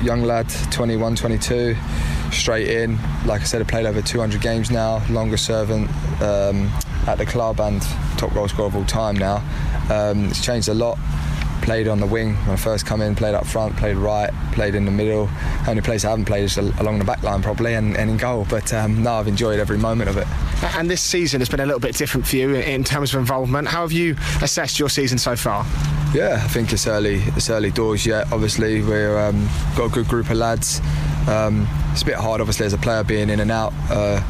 young 0.01 0.23
lad, 0.23 0.49
21, 0.71 1.15
22, 1.15 1.75
straight 2.33 2.67
in. 2.67 2.97
Like 3.25 3.41
I 3.41 3.43
said, 3.45 3.61
I 3.61 3.65
played 3.65 3.85
over 3.85 4.01
200 4.01 4.41
games 4.41 4.71
now. 4.71 5.03
Longest 5.09 5.45
servant 5.45 5.89
um, 6.21 6.71
at 7.07 7.17
the 7.17 7.25
club 7.25 7.59
and 7.59 7.81
top 8.17 8.33
goal 8.33 8.47
scorer 8.47 8.67
of 8.67 8.75
all 8.75 8.85
time 8.85 9.15
now. 9.15 9.37
Um, 9.89 10.25
it's 10.25 10.43
changed 10.43 10.69
a 10.69 10.73
lot. 10.73 10.97
Played 11.63 11.87
on 11.87 12.01
the 12.01 12.05
wing 12.05 12.35
when 12.35 12.51
I 12.51 12.55
first 12.57 12.85
come 12.85 13.01
in, 13.01 13.15
played 13.15 13.35
up 13.35 13.45
front, 13.45 13.77
played 13.77 13.95
right, 13.95 14.31
played 14.51 14.75
in 14.75 14.83
the 14.83 14.91
middle. 14.91 15.29
Only 15.65 15.81
place 15.81 16.03
I 16.03 16.09
haven't 16.09 16.25
played 16.25 16.43
is 16.43 16.57
along 16.57 16.99
the 16.99 17.05
back 17.05 17.23
line 17.23 17.41
probably 17.41 17.73
and, 17.73 17.95
and 17.95 18.09
in 18.09 18.17
goal. 18.17 18.45
But 18.49 18.73
um, 18.73 19.01
no, 19.01 19.13
I've 19.13 19.29
enjoyed 19.29 19.59
every 19.59 19.77
moment 19.77 20.09
of 20.09 20.17
it. 20.17 20.27
And 20.75 20.91
this 20.91 21.01
season 21.01 21.39
has 21.39 21.47
been 21.47 21.61
a 21.61 21.65
little 21.65 21.79
bit 21.79 21.95
different 21.95 22.27
for 22.27 22.35
you 22.35 22.55
in 22.55 22.83
terms 22.83 23.13
of 23.13 23.19
involvement. 23.21 23.69
How 23.69 23.81
have 23.81 23.93
you 23.93 24.17
assessed 24.41 24.77
your 24.77 24.89
season 24.89 25.17
so 25.17 25.37
far? 25.37 25.65
Yeah, 26.13 26.41
I 26.43 26.47
think 26.49 26.73
it's 26.73 26.85
early. 26.85 27.21
It's 27.37 27.49
early 27.49 27.71
doors 27.71 28.05
yet. 28.05 28.31
Obviously, 28.33 28.81
we've 28.81 29.09
um, 29.11 29.47
got 29.77 29.85
a 29.85 29.89
good 29.89 30.09
group 30.09 30.29
of 30.29 30.37
lads. 30.37 30.81
Um, 31.29 31.65
it's 31.93 32.01
a 32.01 32.05
bit 32.05 32.15
hard, 32.15 32.41
obviously, 32.41 32.65
as 32.65 32.73
a 32.73 32.77
player 32.77 33.05
being 33.05 33.29
in 33.29 33.39
and 33.39 33.51
out. 33.51 33.73
Uh, 33.89 34.21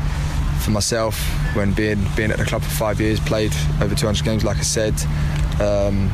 for 0.63 0.69
myself, 0.69 1.19
when 1.55 1.73
being 1.73 2.05
being 2.15 2.31
at 2.31 2.37
the 2.37 2.45
club 2.45 2.61
for 2.61 2.69
five 2.69 3.01
years, 3.01 3.19
played 3.19 3.53
over 3.81 3.95
200 3.95 4.23
games, 4.23 4.43
like 4.43 4.57
I 4.57 4.61
said. 4.61 4.93
Um, 5.59 6.11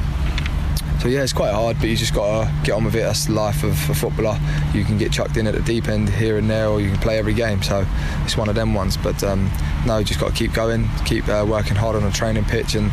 so 0.99 1.07
yeah, 1.07 1.23
it's 1.23 1.31
quite 1.31 1.53
hard, 1.53 1.77
but 1.79 1.87
you 1.87 1.95
just 1.95 2.13
got 2.13 2.43
to 2.43 2.53
get 2.65 2.73
on 2.73 2.83
with 2.83 2.93
it. 2.95 2.99
That's 2.99 3.27
the 3.27 3.31
life 3.31 3.63
of 3.63 3.71
a 3.89 3.93
footballer. 3.93 4.37
You 4.73 4.83
can 4.83 4.97
get 4.97 5.13
chucked 5.13 5.37
in 5.37 5.47
at 5.47 5.55
the 5.55 5.61
deep 5.61 5.87
end 5.87 6.09
here 6.09 6.37
and 6.37 6.49
there, 6.49 6.67
or 6.67 6.81
you 6.81 6.89
can 6.89 6.99
play 6.99 7.17
every 7.17 7.33
game. 7.33 7.63
So 7.63 7.85
it's 8.25 8.35
one 8.35 8.49
of 8.49 8.55
them 8.55 8.73
ones. 8.73 8.97
But 8.97 9.23
um, 9.23 9.49
no, 9.85 9.99
you 9.99 10.03
just 10.03 10.19
got 10.19 10.31
to 10.31 10.35
keep 10.35 10.53
going, 10.53 10.89
keep 11.05 11.27
uh, 11.29 11.45
working 11.47 11.75
hard 11.75 11.95
on 11.95 12.03
a 12.03 12.11
training 12.11 12.43
pitch, 12.43 12.75
and 12.75 12.91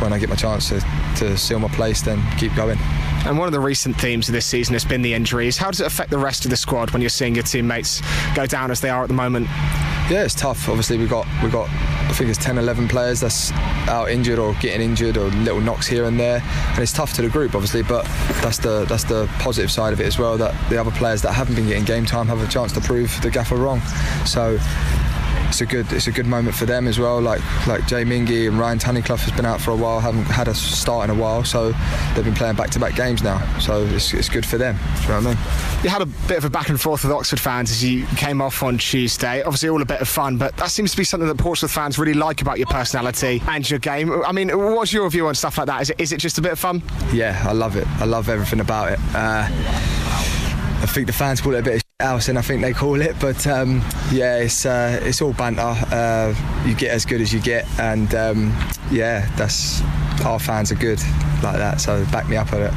when 0.00 0.12
I 0.12 0.18
get 0.18 0.28
my 0.28 0.36
chance 0.36 0.68
to, 0.68 0.80
to 1.16 1.36
seal 1.36 1.58
my 1.58 1.68
place, 1.68 2.00
then 2.00 2.22
keep 2.38 2.54
going. 2.54 2.78
And 3.26 3.38
one 3.38 3.46
of 3.46 3.52
the 3.52 3.60
recent 3.60 4.00
themes 4.00 4.28
of 4.28 4.32
this 4.32 4.46
season 4.46 4.74
has 4.74 4.84
been 4.84 5.02
the 5.02 5.12
injuries. 5.12 5.56
How 5.56 5.70
does 5.70 5.80
it 5.80 5.86
affect 5.86 6.10
the 6.10 6.18
rest 6.18 6.44
of 6.44 6.50
the 6.50 6.56
squad 6.56 6.90
when 6.92 7.02
you're 7.02 7.10
seeing 7.10 7.34
your 7.34 7.44
teammates 7.44 8.00
go 8.34 8.46
down 8.46 8.70
as 8.70 8.80
they 8.80 8.90
are 8.90 9.02
at 9.02 9.08
the 9.08 9.14
moment? 9.14 9.46
Yeah, 10.10 10.24
it's 10.24 10.34
tough. 10.34 10.68
Obviously, 10.68 10.96
we've 10.96 11.10
got 11.10 11.26
we've 11.42 11.52
got 11.52 11.68
I 11.68 12.12
think 12.12 12.30
it's 12.30 12.42
10, 12.42 12.56
11 12.56 12.88
players 12.88 13.20
that's 13.20 13.52
out 13.88 14.10
injured 14.10 14.38
or 14.38 14.54
getting 14.54 14.80
injured 14.80 15.18
or 15.18 15.28
little 15.28 15.60
knocks 15.60 15.86
here 15.86 16.04
and 16.04 16.18
there, 16.18 16.42
and 16.70 16.78
it's 16.78 16.92
tough 16.92 17.12
to 17.14 17.22
the 17.22 17.28
group, 17.28 17.54
obviously. 17.54 17.82
But 17.82 18.04
that's 18.40 18.58
the 18.58 18.86
that's 18.86 19.04
the 19.04 19.26
positive 19.38 19.70
side 19.70 19.92
of 19.92 20.00
it 20.00 20.06
as 20.06 20.18
well. 20.18 20.38
That 20.38 20.54
the 20.70 20.80
other 20.80 20.90
players 20.92 21.20
that 21.22 21.32
haven't 21.32 21.56
been 21.56 21.66
getting 21.66 21.84
game 21.84 22.06
time 22.06 22.26
have 22.28 22.42
a 22.42 22.48
chance 22.48 22.72
to 22.72 22.80
prove 22.80 23.20
the 23.20 23.30
gaffer 23.30 23.56
wrong. 23.56 23.80
So 24.24 24.58
it's 25.48 25.60
a 25.60 25.66
good 25.66 25.90
it's 25.92 26.06
a 26.06 26.12
good 26.12 26.26
moment 26.26 26.54
for 26.54 26.66
them 26.66 26.86
as 26.86 26.98
well. 26.98 27.20
Like 27.20 27.40
like 27.66 27.86
Jay 27.86 28.04
Mingi 28.04 28.48
and 28.48 28.58
Ryan 28.58 28.78
Tunnicliffe 28.78 29.20
has 29.20 29.32
been 29.32 29.46
out 29.46 29.60
for 29.60 29.70
a 29.70 29.76
while, 29.76 30.00
haven't 30.00 30.24
had 30.24 30.48
a 30.48 30.54
start 30.54 31.08
in 31.08 31.16
a 31.16 31.20
while, 31.20 31.44
so 31.44 31.72
they've 32.14 32.24
been 32.24 32.34
playing 32.34 32.56
back 32.56 32.70
to 32.70 32.78
back 32.78 32.94
games 32.94 33.22
now. 33.22 33.38
So 33.58 33.84
it's, 33.84 34.12
it's 34.14 34.28
good 34.28 34.46
for 34.46 34.58
them. 34.58 34.76
Do 34.76 35.02
you 35.02 35.08
know 35.08 35.14
what 35.16 35.26
I 35.26 35.28
mean? 35.30 35.82
You 35.82 35.90
had 35.90 36.02
a 36.02 36.06
bit 36.06 36.38
of 36.38 36.44
a 36.44 36.50
back 36.50 36.68
and 36.68 36.80
forth 36.80 37.04
with 37.04 37.12
Oxford 37.12 37.40
fans 37.40 37.70
as 37.70 37.82
you 37.82 38.06
came 38.16 38.40
off 38.40 38.62
on 38.62 38.78
Tuesday. 38.78 39.42
Obviously, 39.42 39.68
all 39.68 39.82
a 39.82 39.86
bit 39.86 40.00
of 40.00 40.08
fun, 40.08 40.36
but 40.38 40.56
that 40.58 40.70
seems 40.70 40.90
to 40.92 40.96
be 40.96 41.04
something 41.04 41.28
that 41.28 41.38
Portsmouth 41.38 41.72
fans 41.72 41.98
really 41.98 42.14
like 42.14 42.42
about 42.42 42.58
your 42.58 42.66
personality 42.66 43.42
and 43.48 43.68
your 43.68 43.78
game. 43.78 44.22
I 44.24 44.32
mean, 44.32 44.50
what's 44.56 44.92
your 44.92 45.08
view 45.10 45.28
on 45.28 45.34
stuff 45.34 45.58
like 45.58 45.66
that? 45.66 45.82
Is 45.82 45.90
it 45.90 46.00
is 46.00 46.12
it 46.12 46.18
just 46.18 46.38
a 46.38 46.42
bit 46.42 46.52
of 46.52 46.58
fun? 46.58 46.82
Yeah, 47.12 47.42
I 47.46 47.52
love 47.52 47.76
it. 47.76 47.86
I 48.00 48.04
love 48.04 48.28
everything 48.28 48.60
about 48.60 48.92
it. 48.92 48.98
Uh, 49.14 49.46
I 50.80 50.86
think 50.86 51.06
the 51.06 51.12
fans 51.12 51.40
call 51.40 51.54
it 51.54 51.58
a 51.58 51.62
bit 51.62 51.76
of 51.76 51.87
house, 52.00 52.28
and 52.28 52.38
I 52.38 52.42
think 52.42 52.62
they 52.62 52.72
call 52.72 53.00
it. 53.00 53.16
But 53.18 53.44
um, 53.48 53.82
yeah, 54.12 54.36
it's 54.36 54.64
uh, 54.64 55.00
it's 55.02 55.20
all 55.20 55.32
banter. 55.32 55.62
Uh, 55.62 56.32
you 56.64 56.76
get 56.76 56.92
as 56.92 57.04
good 57.04 57.20
as 57.20 57.32
you 57.32 57.40
get, 57.40 57.66
and 57.80 58.14
um, 58.14 58.56
yeah, 58.88 59.28
that's 59.34 59.82
our 60.24 60.38
fans 60.38 60.70
are 60.70 60.76
good 60.76 61.00
like 61.42 61.56
that. 61.56 61.80
So 61.80 62.04
back 62.12 62.28
me 62.28 62.36
up 62.36 62.52
on 62.52 62.62
it. 62.62 62.72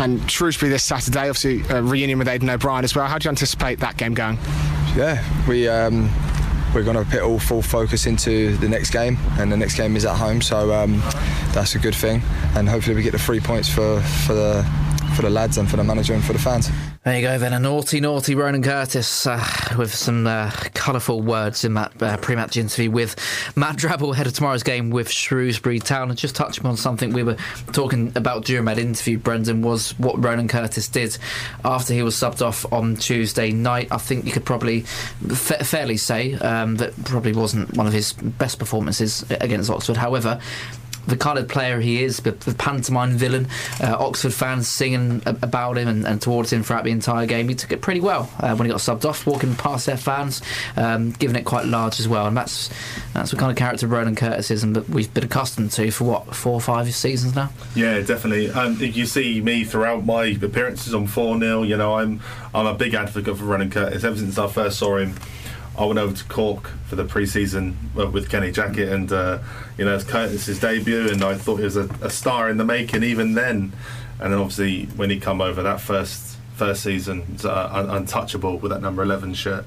And 0.00 0.28
Shrewsbury 0.28 0.72
this 0.72 0.82
Saturday, 0.82 1.28
obviously 1.28 1.62
a 1.68 1.80
reunion 1.84 2.18
with 2.18 2.26
Aiden 2.26 2.52
O'Brien 2.52 2.82
as 2.82 2.96
well. 2.96 3.06
How 3.06 3.16
do 3.16 3.26
you 3.26 3.28
anticipate 3.28 3.78
that 3.78 3.96
game 3.96 4.12
going? 4.12 4.38
Yeah, 4.96 5.24
we. 5.48 5.68
Um, 5.68 6.10
we're 6.74 6.82
going 6.82 6.96
to 6.96 7.04
put 7.04 7.20
all 7.20 7.38
full 7.38 7.62
focus 7.62 8.06
into 8.06 8.56
the 8.56 8.68
next 8.68 8.90
game, 8.90 9.18
and 9.38 9.52
the 9.52 9.56
next 9.56 9.76
game 9.76 9.94
is 9.94 10.04
at 10.04 10.16
home, 10.16 10.40
so 10.40 10.72
um, 10.72 11.00
that's 11.52 11.76
a 11.76 11.78
good 11.78 11.94
thing. 11.94 12.22
And 12.56 12.68
hopefully, 12.68 12.96
we 12.96 13.02
get 13.04 13.12
the 13.12 13.20
three 13.20 13.38
points 13.38 13.68
for, 13.68 14.00
for 14.00 14.34
the 14.34 14.68
for 15.14 15.22
the 15.22 15.30
lads 15.30 15.58
and 15.58 15.70
for 15.70 15.76
the 15.76 15.84
manager 15.84 16.14
and 16.14 16.24
for 16.24 16.32
the 16.32 16.40
fans. 16.40 16.70
There 17.04 17.16
you 17.16 17.22
go, 17.22 17.36
then. 17.36 17.52
A 17.52 17.58
naughty, 17.58 17.98
naughty 17.98 18.36
Ronan 18.36 18.62
Curtis 18.62 19.26
uh, 19.26 19.44
with 19.76 19.92
some 19.92 20.24
uh, 20.24 20.52
colourful 20.72 21.20
words 21.20 21.64
in 21.64 21.74
that 21.74 22.00
uh, 22.00 22.16
pre 22.18 22.36
match 22.36 22.56
interview 22.56 22.92
with 22.92 23.16
Matt 23.56 23.74
Drabble 23.74 24.12
ahead 24.12 24.28
of 24.28 24.34
tomorrow's 24.34 24.62
game 24.62 24.90
with 24.90 25.10
Shrewsbury 25.10 25.80
Town. 25.80 26.10
And 26.10 26.16
just 26.16 26.36
touching 26.36 26.64
on 26.64 26.76
something 26.76 27.12
we 27.12 27.24
were 27.24 27.36
talking 27.72 28.12
about 28.14 28.44
during 28.44 28.66
that 28.66 28.78
interview, 28.78 29.18
Brendan, 29.18 29.62
was 29.62 29.98
what 29.98 30.22
Ronan 30.22 30.46
Curtis 30.46 30.86
did 30.86 31.18
after 31.64 31.92
he 31.92 32.04
was 32.04 32.14
subbed 32.14 32.40
off 32.40 32.72
on 32.72 32.94
Tuesday 32.94 33.50
night. 33.50 33.88
I 33.90 33.98
think 33.98 34.24
you 34.24 34.30
could 34.30 34.44
probably 34.44 34.82
fa- 34.82 35.64
fairly 35.64 35.96
say 35.96 36.34
um, 36.34 36.76
that 36.76 36.92
probably 37.04 37.32
wasn't 37.32 37.76
one 37.76 37.88
of 37.88 37.92
his 37.92 38.12
best 38.12 38.60
performances 38.60 39.28
against 39.28 39.70
Oxford. 39.70 39.96
However, 39.96 40.40
the 41.06 41.16
kind 41.16 41.38
of 41.38 41.48
player 41.48 41.80
he 41.80 42.02
is, 42.02 42.18
the, 42.18 42.32
the 42.32 42.54
pantomime 42.54 43.12
villain. 43.12 43.48
Uh, 43.80 43.96
Oxford 43.98 44.32
fans 44.32 44.68
singing 44.68 45.22
about 45.26 45.78
him 45.78 45.88
and, 45.88 46.06
and, 46.06 46.22
towards 46.22 46.52
him 46.52 46.62
throughout 46.62 46.84
the 46.84 46.90
entire 46.90 47.26
game. 47.26 47.48
He 47.48 47.54
took 47.54 47.72
it 47.72 47.80
pretty 47.80 48.00
well 48.00 48.30
uh, 48.38 48.54
when 48.54 48.66
he 48.66 48.72
got 48.72 48.80
subbed 48.80 49.04
off, 49.04 49.26
walking 49.26 49.54
past 49.54 49.86
their 49.86 49.96
fans, 49.96 50.42
um, 50.76 51.10
giving 51.10 51.36
it 51.36 51.44
quite 51.44 51.66
large 51.66 51.98
as 52.00 52.08
well. 52.08 52.26
And 52.26 52.36
that's 52.36 52.70
that's 53.14 53.30
the 53.30 53.36
kind 53.36 53.50
of 53.50 53.56
character 53.56 53.86
Ronan 53.86 54.16
Curtis 54.16 54.50
is, 54.50 54.62
and 54.62 54.76
that 54.76 54.88
we've 54.88 55.12
been 55.12 55.24
accustomed 55.24 55.72
to 55.72 55.90
for 55.90 56.04
what 56.04 56.34
four 56.34 56.54
or 56.54 56.60
five 56.60 56.92
seasons 56.94 57.34
now. 57.34 57.50
Yeah, 57.74 58.00
definitely. 58.00 58.50
Um, 58.50 58.76
you 58.78 59.06
see 59.06 59.40
me 59.40 59.64
throughout 59.64 60.04
my 60.04 60.24
appearances 60.26 60.94
on 60.94 61.06
four 61.06 61.38
0 61.38 61.62
You 61.62 61.76
know, 61.76 61.96
I'm 61.96 62.20
I'm 62.54 62.66
a 62.66 62.74
big 62.74 62.94
advocate 62.94 63.36
for 63.36 63.44
Ronan 63.44 63.70
Curtis. 63.70 64.04
Ever 64.04 64.16
since 64.16 64.38
I 64.38 64.46
first 64.46 64.78
saw 64.78 64.96
him 64.96 65.14
I 65.78 65.86
went 65.86 65.98
over 65.98 66.14
to 66.14 66.24
Cork 66.24 66.70
for 66.86 66.96
the 66.96 67.04
pre-season 67.04 67.76
uh, 67.98 68.06
with 68.06 68.28
Kenny 68.28 68.52
Jackett, 68.52 68.92
and 68.92 69.10
uh, 69.12 69.38
you 69.78 69.84
know 69.84 69.94
it's 69.94 70.04
Curtis's 70.04 70.60
debut, 70.60 71.08
and 71.08 71.24
I 71.24 71.34
thought 71.34 71.56
he 71.56 71.64
was 71.64 71.76
a, 71.76 71.88
a, 72.02 72.10
star 72.10 72.50
in 72.50 72.58
the 72.58 72.64
making 72.64 73.02
even 73.02 73.34
then. 73.34 73.72
And 74.20 74.32
then 74.32 74.38
obviously 74.38 74.84
when 74.96 75.10
he 75.10 75.18
come 75.18 75.40
over 75.40 75.62
that 75.62 75.80
first 75.80 76.36
first 76.54 76.82
season, 76.82 77.38
uh, 77.44 77.68
un- 77.72 77.90
untouchable 77.90 78.58
with 78.58 78.70
that 78.70 78.82
number 78.82 79.02
eleven 79.02 79.32
shirt. 79.32 79.64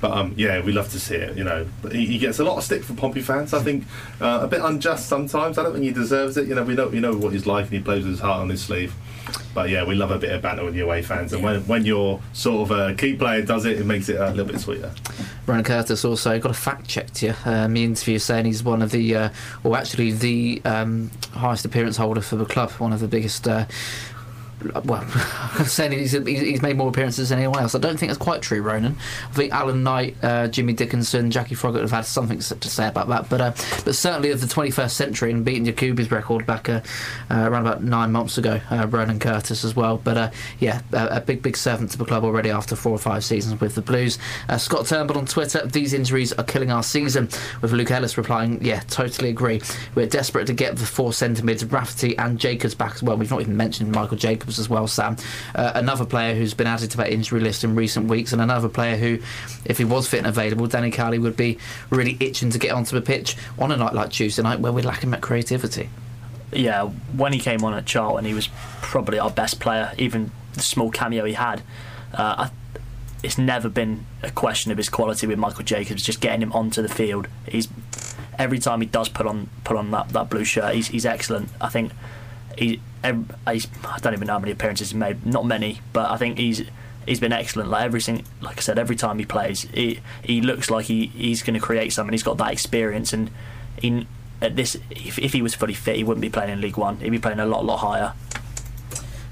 But 0.00 0.12
um, 0.12 0.34
yeah, 0.36 0.64
we 0.64 0.72
love 0.72 0.90
to 0.90 1.00
see 1.00 1.16
it. 1.16 1.36
You 1.36 1.44
know, 1.44 1.66
he, 1.90 2.06
he, 2.06 2.18
gets 2.18 2.38
a 2.38 2.44
lot 2.44 2.56
of 2.56 2.64
stick 2.64 2.84
from 2.84 2.96
Pompey 2.96 3.20
fans. 3.20 3.52
I 3.52 3.62
think 3.62 3.84
uh, 4.20 4.40
a 4.42 4.46
bit 4.46 4.60
unjust 4.62 5.08
sometimes. 5.08 5.58
I 5.58 5.64
don't 5.64 5.72
think 5.72 5.84
he 5.84 5.90
deserves 5.90 6.36
it. 6.36 6.46
You 6.46 6.54
know, 6.54 6.62
we 6.62 6.74
know 6.74 6.88
we 6.88 7.00
know 7.00 7.16
what 7.16 7.32
he's 7.32 7.46
like, 7.46 7.64
and 7.64 7.72
he 7.72 7.80
plays 7.80 8.04
with 8.04 8.12
his 8.12 8.20
heart 8.20 8.40
on 8.40 8.48
his 8.48 8.62
sleeve. 8.62 8.94
But 9.54 9.70
yeah, 9.70 9.84
we 9.84 9.94
love 9.94 10.10
a 10.10 10.18
bit 10.18 10.30
of 10.30 10.42
banter 10.42 10.64
with 10.64 10.74
the 10.74 10.80
away 10.80 11.02
fans, 11.02 11.32
and 11.32 11.42
when, 11.42 11.66
when 11.66 11.84
your 11.84 12.20
sort 12.32 12.70
of 12.70 12.78
a 12.78 12.94
key 12.94 13.16
player 13.16 13.42
does 13.42 13.64
it, 13.64 13.78
it 13.78 13.84
makes 13.84 14.08
it 14.08 14.20
a 14.20 14.30
little 14.30 14.44
bit 14.44 14.60
sweeter. 14.60 14.92
Ronan 15.46 15.64
Curtis 15.64 16.04
also 16.04 16.38
got 16.38 16.50
a 16.50 16.54
fact 16.54 16.88
checked 16.88 17.18
here. 17.18 17.36
Um, 17.44 17.74
the 17.74 17.84
interview 17.84 18.18
saying 18.18 18.44
he's 18.44 18.62
one 18.62 18.82
of 18.82 18.90
the, 18.90 19.16
uh, 19.16 19.28
or 19.64 19.76
actually 19.76 20.12
the 20.12 20.60
um, 20.64 21.10
highest 21.32 21.64
appearance 21.64 21.96
holder 21.96 22.20
for 22.20 22.36
the 22.36 22.44
club, 22.44 22.70
one 22.72 22.92
of 22.92 23.00
the 23.00 23.08
biggest. 23.08 23.48
Uh, 23.48 23.64
well, 24.84 25.04
I'm 25.54 25.66
saying 25.66 25.92
he's, 25.92 26.12
he's 26.12 26.62
made 26.62 26.76
more 26.76 26.88
appearances 26.88 27.28
than 27.28 27.38
anyone 27.38 27.60
else. 27.60 27.74
I 27.74 27.78
don't 27.78 27.98
think 27.98 28.10
that's 28.10 28.18
quite 28.18 28.42
true, 28.42 28.62
Ronan. 28.62 28.96
I 29.28 29.32
think 29.32 29.52
Alan 29.52 29.82
Knight, 29.82 30.16
uh, 30.22 30.48
Jimmy 30.48 30.72
Dickinson, 30.72 31.30
Jackie 31.30 31.54
Froggatt 31.54 31.80
have 31.80 31.90
had 31.90 32.04
something 32.04 32.38
to 32.38 32.68
say 32.68 32.88
about 32.88 33.08
that. 33.08 33.28
But 33.28 33.40
uh, 33.40 33.52
but 33.84 33.94
certainly 33.94 34.30
of 34.30 34.40
the 34.40 34.46
21st 34.46 34.90
century 34.90 35.30
and 35.30 35.44
beating 35.44 35.66
Yakubu's 35.66 36.10
record 36.10 36.46
back 36.46 36.68
uh, 36.68 36.80
uh, 37.30 37.48
around 37.48 37.66
about 37.66 37.82
nine 37.82 38.12
months 38.12 38.38
ago, 38.38 38.60
uh, 38.70 38.86
Ronan 38.88 39.18
Curtis 39.18 39.64
as 39.64 39.76
well. 39.76 39.98
But 39.98 40.16
uh, 40.16 40.30
yeah, 40.58 40.82
a, 40.92 41.20
big, 41.20 41.42
big 41.42 41.56
servant 41.56 41.90
to 41.92 41.98
the 41.98 42.04
club 42.04 42.24
already 42.24 42.50
after 42.50 42.74
four 42.76 42.92
or 42.92 42.98
five 42.98 43.24
seasons 43.24 43.60
with 43.60 43.74
the 43.74 43.82
Blues. 43.82 44.18
Scott 44.58 44.86
Turnbull 44.86 45.18
on 45.18 45.26
Twitter, 45.26 45.66
these 45.66 45.92
injuries 45.92 46.32
are 46.32 46.44
killing 46.44 46.70
our 46.70 46.82
season. 46.82 47.28
With 47.62 47.72
Luke 47.72 47.90
Ellis 47.90 48.16
replying, 48.16 48.64
yeah, 48.64 48.80
totally 48.88 49.30
agree. 49.30 49.60
We're 49.94 50.06
desperate 50.06 50.46
to 50.46 50.52
get 50.52 50.76
the 50.76 50.86
four 50.86 51.12
centre 51.12 51.44
mids, 51.44 51.64
Rafferty 51.64 52.16
and 52.18 52.38
Jacobs 52.38 52.74
back 52.74 52.94
as 52.94 53.02
well. 53.02 53.16
We've 53.16 53.30
not 53.30 53.40
even 53.40 53.56
mentioned 53.56 53.92
Michael 53.92 54.16
Jacobs 54.16 54.47
as 54.56 54.68
well, 54.68 54.86
Sam. 54.86 55.16
Uh, 55.52 55.72
another 55.74 56.04
player 56.04 56.36
who's 56.36 56.54
been 56.54 56.68
added 56.68 56.92
to 56.92 56.96
that 56.98 57.10
injury 57.10 57.40
list 57.40 57.64
in 57.64 57.74
recent 57.74 58.08
weeks, 58.08 58.32
and 58.32 58.40
another 58.40 58.68
player 58.68 58.96
who, 58.96 59.18
if 59.64 59.78
he 59.78 59.84
was 59.84 60.06
fit 60.08 60.18
and 60.18 60.28
available, 60.28 60.68
Danny 60.68 60.92
Cowley 60.92 61.18
would 61.18 61.36
be 61.36 61.58
really 61.90 62.16
itching 62.20 62.50
to 62.50 62.58
get 62.58 62.70
onto 62.70 62.94
the 62.94 63.02
pitch 63.02 63.36
on 63.58 63.72
a 63.72 63.76
night 63.76 63.94
like 63.94 64.10
Tuesday 64.10 64.42
night 64.42 64.60
where 64.60 64.70
we're 64.70 64.84
lacking 64.84 65.10
that 65.10 65.22
creativity. 65.22 65.90
yeah, 66.52 66.84
when 67.16 67.32
he 67.32 67.38
came 67.38 67.64
on 67.64 67.74
at 67.74 67.86
Charlton, 67.86 68.24
he 68.24 68.34
was 68.34 68.48
probably 68.80 69.18
our 69.18 69.30
best 69.30 69.60
player. 69.60 69.92
Even 69.98 70.30
the 70.54 70.62
small 70.62 70.90
cameo 70.90 71.24
he 71.24 71.34
had, 71.34 71.62
uh, 72.14 72.48
it's 73.22 73.36
never 73.38 73.68
been 73.68 74.06
a 74.22 74.30
question 74.30 74.70
of 74.70 74.78
his 74.78 74.88
quality 74.88 75.26
with 75.26 75.38
Michael 75.38 75.64
Jacobs. 75.64 76.02
Just 76.02 76.20
getting 76.20 76.40
him 76.40 76.52
onto 76.52 76.80
the 76.80 76.88
field, 76.88 77.28
he's 77.46 77.68
every 78.38 78.58
time 78.58 78.80
he 78.80 78.86
does 78.86 79.08
put 79.08 79.26
on 79.26 79.50
put 79.64 79.76
on 79.76 79.90
that, 79.90 80.10
that 80.10 80.30
blue 80.30 80.44
shirt, 80.44 80.74
he's, 80.74 80.88
he's 80.88 81.04
excellent. 81.04 81.50
I 81.60 81.68
think 81.68 81.92
he, 82.58 82.80
I 83.04 83.12
don't 83.12 84.12
even 84.12 84.26
know 84.26 84.32
how 84.32 84.38
many 84.40 84.52
appearances 84.52 84.90
he 84.90 84.96
made, 84.96 85.24
not 85.24 85.46
many, 85.46 85.80
but 85.92 86.10
I 86.10 86.16
think 86.16 86.38
he's 86.38 86.62
he's 87.06 87.20
been 87.20 87.32
excellent. 87.32 87.70
Like 87.70 87.84
everything, 87.84 88.24
like 88.40 88.58
I 88.58 88.60
said, 88.60 88.78
every 88.78 88.96
time 88.96 89.18
he 89.18 89.24
plays, 89.24 89.62
he 89.62 90.00
he 90.22 90.40
looks 90.40 90.70
like 90.70 90.86
he, 90.86 91.06
he's 91.06 91.42
going 91.42 91.54
to 91.54 91.60
create 91.60 91.92
something. 91.92 92.12
He's 92.12 92.22
got 92.22 92.36
that 92.38 92.52
experience, 92.52 93.12
and 93.12 93.30
he, 93.80 94.06
at 94.42 94.56
this, 94.56 94.76
if, 94.90 95.18
if 95.18 95.32
he 95.32 95.42
was 95.42 95.54
fully 95.54 95.74
fit, 95.74 95.96
he 95.96 96.04
wouldn't 96.04 96.20
be 96.20 96.30
playing 96.30 96.50
in 96.50 96.60
League 96.60 96.76
One. 96.76 96.96
He'd 96.96 97.10
be 97.10 97.18
playing 97.18 97.38
a 97.38 97.46
lot, 97.46 97.64
lot 97.64 97.78
higher. 97.78 98.12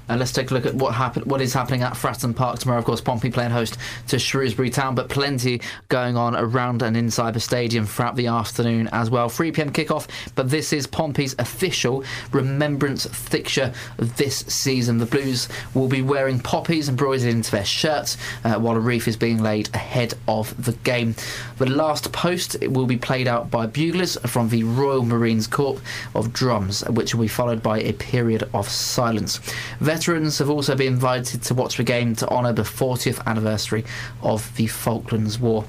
And 0.09 0.19
let's 0.19 0.31
take 0.31 0.51
a 0.51 0.53
look 0.53 0.65
at 0.65 0.75
what 0.75 0.93
happened, 0.93 1.25
what 1.25 1.41
is 1.41 1.53
happening 1.53 1.83
at 1.83 1.93
Fratton 1.93 2.35
Park 2.35 2.59
tomorrow. 2.59 2.79
Of 2.79 2.85
course, 2.85 3.01
Pompey 3.01 3.29
playing 3.29 3.51
host 3.51 3.77
to 4.07 4.19
Shrewsbury 4.19 4.69
Town, 4.69 4.95
but 4.95 5.09
plenty 5.09 5.61
going 5.89 6.15
on 6.15 6.35
around 6.35 6.81
and 6.81 6.95
inside 6.95 7.33
the 7.33 7.39
stadium 7.39 7.85
throughout 7.85 8.15
the 8.15 8.27
afternoon 8.27 8.89
as 8.91 9.09
well. 9.09 9.29
3 9.29 9.51
p.m. 9.51 9.71
kickoff, 9.71 10.07
but 10.35 10.49
this 10.49 10.71
is 10.73 10.87
Pompey's 10.87 11.35
official 11.39 12.03
remembrance 12.31 13.05
fixture 13.05 13.73
this 13.97 14.39
season. 14.39 14.97
The 14.97 15.05
Blues 15.05 15.47
will 15.73 15.87
be 15.87 16.01
wearing 16.01 16.39
poppies 16.39 16.89
embroidered 16.89 17.29
into 17.29 17.51
their 17.51 17.65
shirts 17.65 18.17
uh, 18.43 18.55
while 18.55 18.75
a 18.75 18.79
wreath 18.79 19.07
is 19.07 19.17
being 19.17 19.41
laid 19.41 19.73
ahead 19.73 20.13
of 20.27 20.63
the 20.63 20.73
game. 20.73 21.15
The 21.57 21.69
last 21.69 22.11
post 22.11 22.55
will 22.67 22.85
be 22.85 22.97
played 22.97 23.27
out 23.27 23.51
by 23.51 23.67
buglers 23.67 24.17
from 24.25 24.49
the 24.49 24.63
Royal 24.63 25.03
Marines 25.03 25.47
Corps 25.47 25.79
of 26.15 26.33
Drums, 26.33 26.83
which 26.89 27.13
will 27.13 27.23
be 27.23 27.27
followed 27.27 27.61
by 27.61 27.79
a 27.79 27.93
period 27.93 28.49
of 28.53 28.69
silence. 28.69 29.39
Veterans 29.97 30.37
have 30.37 30.51
also 30.51 30.75
been 30.75 30.93
invited 30.93 31.41
to 31.41 31.55
watch 31.55 31.77
the 31.77 31.83
game 31.83 32.15
to 32.15 32.29
honour 32.29 32.53
the 32.53 32.61
40th 32.61 33.19
anniversary 33.25 33.83
of 34.21 34.55
the 34.55 34.67
Falklands 34.67 35.39
War. 35.39 35.65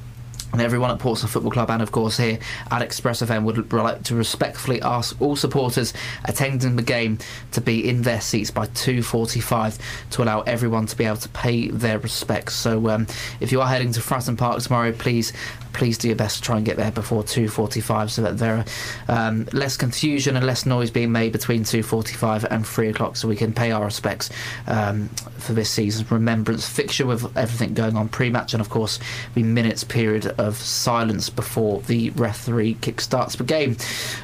And 0.53 0.62
everyone 0.62 0.90
at 0.90 0.99
Portsmouth 0.99 1.30
Football 1.30 1.53
Club 1.53 1.70
and, 1.70 1.82
of 1.82 1.92
course, 1.92 2.16
here 2.16 2.38
at 2.70 2.80
Express 2.80 3.20
FM 3.20 3.44
would 3.44 3.72
like 3.72 4.03
to 4.05 4.14
respectfully 4.14 4.80
ask 4.80 5.20
all 5.20 5.36
supporters 5.36 5.92
attending 6.24 6.76
the 6.76 6.82
game 6.82 7.18
to 7.53 7.61
be 7.61 7.88
in 7.88 8.03
their 8.03 8.20
seats 8.20 8.51
by 8.51 8.66
2.45 8.66 9.78
to 10.11 10.22
allow 10.22 10.40
everyone 10.42 10.86
to 10.86 10.96
be 10.96 11.05
able 11.05 11.16
to 11.18 11.28
pay 11.28 11.68
their 11.68 11.99
respects. 11.99 12.55
So 12.55 12.88
um, 12.88 13.07
if 13.40 13.53
you 13.53 13.61
are 13.61 13.68
heading 13.68 13.92
to 13.92 14.01
Fratton 14.01 14.38
Park 14.38 14.62
tomorrow, 14.62 14.92
please 14.92 15.32
please 15.72 15.96
do 15.99 16.09
your 16.09 16.16
best 16.16 16.38
to 16.38 16.42
try 16.42 16.57
and 16.57 16.66
get 16.66 16.76
there 16.76 16.90
before 16.90 17.22
2.45 17.22 18.11
so 18.11 18.22
that 18.22 18.38
there 18.38 18.64
are 19.09 19.28
um, 19.28 19.46
less 19.53 19.76
confusion 19.76 20.36
and 20.36 20.44
less 20.44 20.66
noise 20.66 20.90
being 20.90 21.12
made 21.12 21.30
between 21.30 21.62
2.45 21.62 22.44
and 22.51 22.66
3 22.66 22.88
o'clock 22.88 23.16
so 23.16 23.28
we 23.28 23.36
can 23.36 23.53
pay 23.53 23.70
our 23.70 23.84
respects 23.84 24.30
um, 24.66 25.09
for 25.36 25.53
this 25.53 25.70
season's 25.70 26.11
remembrance 26.11 26.68
fixture 26.68 27.07
with 27.07 27.24
everything 27.36 27.74
going 27.74 27.96
on 27.96 28.09
pre-match 28.09 28.55
and 28.55 28.61
of 28.61 28.70
course 28.70 28.99
the 29.34 29.42
minutes 29.42 29.84
period 29.84 30.26
of 30.39 30.57
silence 30.57 31.28
before 31.28 31.80
the 31.82 32.11
referee 32.11 32.74
kick-starts 32.80 33.36
the 33.36 33.45
game. 33.45 33.76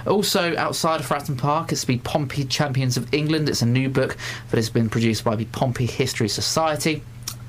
Also 0.07 0.57
outside 0.57 1.01
of 1.01 1.07
Fratton 1.07 1.37
Park 1.37 1.73
it's 1.73 1.85
the 1.85 1.99
Pompey 1.99 2.45
Champions 2.45 2.97
of 2.97 3.13
England. 3.13 3.49
It's 3.49 3.63
a 3.63 3.67
new 3.67 3.89
book 3.89 4.17
that 4.51 4.57
has 4.57 4.71
been 4.71 4.89
produced 4.89 5.25
by 5.25 5.37
the 5.37 5.45
Pompey 5.47 5.87
History 5.87 6.29
Society. 6.29 7.03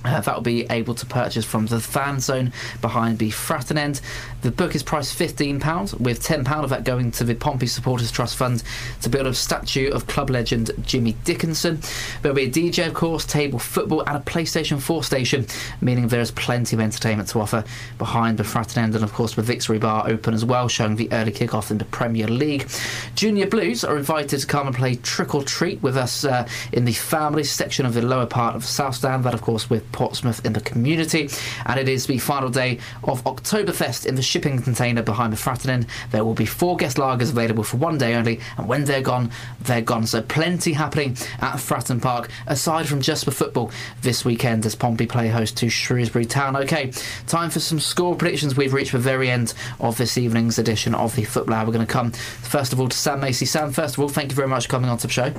Uh, 0.05 0.21
that 0.21 0.35
will 0.35 0.41
be 0.41 0.65
able 0.69 0.93
to 0.95 1.05
purchase 1.05 1.43
from 1.43 1.65
the 1.65 1.79
fan 1.79 2.19
zone 2.19 2.53
behind 2.81 3.17
the 3.17 3.31
Fratton 3.31 3.77
end. 3.77 4.01
The 4.43 4.51
book 4.51 4.75
is 4.75 4.83
priced 4.83 5.17
£15, 5.17 5.99
with 5.99 6.21
£10 6.21 6.63
of 6.63 6.69
that 6.69 6.83
going 6.83 7.11
to 7.13 7.23
the 7.23 7.33
Pompey 7.33 7.65
Supporters 7.65 8.11
Trust 8.11 8.35
Fund 8.35 8.61
to 9.01 9.09
build 9.09 9.25
a 9.25 9.33
statue 9.33 9.89
of 9.91 10.05
club 10.05 10.29
legend 10.29 10.69
Jimmy 10.83 11.15
Dickinson. 11.23 11.79
There'll 12.21 12.35
be 12.35 12.43
a 12.43 12.49
DJ, 12.49 12.85
of 12.85 12.93
course, 12.93 13.25
table 13.25 13.57
football, 13.57 14.01
and 14.01 14.17
a 14.17 14.19
PlayStation 14.19 14.79
4 14.79 15.03
station, 15.03 15.47
meaning 15.81 16.07
there 16.07 16.21
is 16.21 16.29
plenty 16.31 16.75
of 16.75 16.79
entertainment 16.79 17.29
to 17.29 17.39
offer 17.39 17.63
behind 17.97 18.37
the 18.37 18.43
Fratton 18.43 18.77
end, 18.77 18.93
and 18.93 19.03
of 19.03 19.13
course, 19.13 19.33
the 19.33 19.41
Victory 19.41 19.79
Bar 19.79 20.07
open 20.07 20.35
as 20.35 20.45
well, 20.45 20.67
showing 20.67 20.95
the 20.95 21.11
early 21.11 21.31
kick-off 21.31 21.71
in 21.71 21.79
the 21.79 21.85
Premier 21.85 22.27
League. 22.27 22.67
Junior 23.15 23.47
Blues 23.47 23.83
are 23.83 23.97
invited 23.97 24.39
to 24.39 24.45
come 24.45 24.67
and 24.67 24.75
play 24.75 24.95
Trick 24.97 25.33
or 25.33 25.43
Treat 25.43 25.81
with 25.81 25.97
us 25.97 26.23
uh, 26.23 26.47
in 26.71 26.85
the 26.85 26.93
family 26.93 27.43
section 27.43 27.85
of 27.85 27.95
the 27.95 28.01
lower 28.03 28.27
part 28.27 28.55
of 28.55 28.63
South 28.63 28.95
Stand, 28.95 29.23
that, 29.23 29.33
of 29.33 29.41
course, 29.41 29.69
with 29.69 29.91
Portsmouth 29.95 30.45
in 30.45 30.51
the 30.51 30.59
community. 30.59 31.29
And 31.65 31.79
it 31.79 31.87
is 31.87 32.05
the 32.05 32.17
final 32.17 32.49
day 32.49 32.79
of 33.05 33.23
Oktoberfest 33.23 34.05
in 34.05 34.15
the 34.15 34.21
shipping 34.21 34.61
container 34.61 35.01
behind 35.01 35.31
the 35.31 35.37
Fratton 35.37 35.69
End. 35.69 35.87
There 36.11 36.25
will 36.25 36.33
be 36.33 36.45
four 36.45 36.75
guest 36.75 36.97
lagers 36.97 37.31
available 37.31 37.63
for 37.63 37.77
one 37.77 37.97
day 37.97 38.13
only, 38.15 38.41
and 38.57 38.67
when 38.67 38.83
they're 38.83 39.01
gone, 39.01 39.31
they're 39.61 39.81
gone. 39.81 40.05
So 40.05 40.21
plenty 40.21 40.73
happening 40.73 41.11
at 41.39 41.55
Fratton 41.55 42.01
Park, 42.01 42.29
aside 42.45 42.87
from 42.87 42.99
just 43.01 43.23
the 43.23 43.31
football 43.31 43.71
this 44.01 44.25
weekend 44.25 44.65
as 44.65 44.75
Pompey 44.75 45.05
play 45.07 45.29
host 45.29 45.55
to 45.57 45.69
Shrewsbury 45.69 46.25
Town. 46.25 46.57
Okay, 46.57 46.91
time 47.25 47.49
for 47.49 47.61
some 47.61 47.79
score 47.79 48.15
predictions. 48.15 48.57
We've 48.57 48.73
reached 48.73 48.91
the 48.91 48.99
very 48.99 49.29
end 49.31 49.53
of 49.79 49.97
this 49.97 50.17
evening's 50.17 50.59
edition 50.59 50.93
of 50.93 51.15
the 51.15 51.23
Football 51.23 51.55
Hour. 51.55 51.67
We're 51.67 51.73
going 51.73 51.87
to 51.87 51.91
come, 51.91 52.11
first 52.11 52.73
of 52.73 52.81
all, 52.81 52.89
to 52.89 52.97
Sam 52.97 53.21
Macey. 53.21 53.45
Sam, 53.45 53.71
first 53.71 53.95
of 53.95 54.01
all, 54.01 54.09
thank 54.09 54.31
you 54.31 54.35
very 54.35 54.49
much 54.49 54.65
for 54.65 54.71
coming 54.71 54.89
on 54.89 54.97
to 54.97 55.07
the 55.07 55.13
show. 55.13 55.33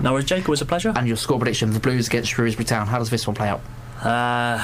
No 0.00 0.12
worries, 0.12 0.26
Jake. 0.26 0.42
It 0.42 0.48
was 0.48 0.60
a 0.60 0.66
pleasure. 0.66 0.92
And 0.94 1.08
your 1.08 1.16
score 1.16 1.38
prediction, 1.38 1.72
the 1.72 1.80
Blues 1.80 2.06
against 2.06 2.30
Shrewsbury 2.30 2.64
Town. 2.64 2.86
How 2.86 2.98
does 2.98 3.10
this 3.10 3.26
one 3.26 3.34
play 3.34 3.48
out? 3.48 3.60
Uh, 4.02 4.58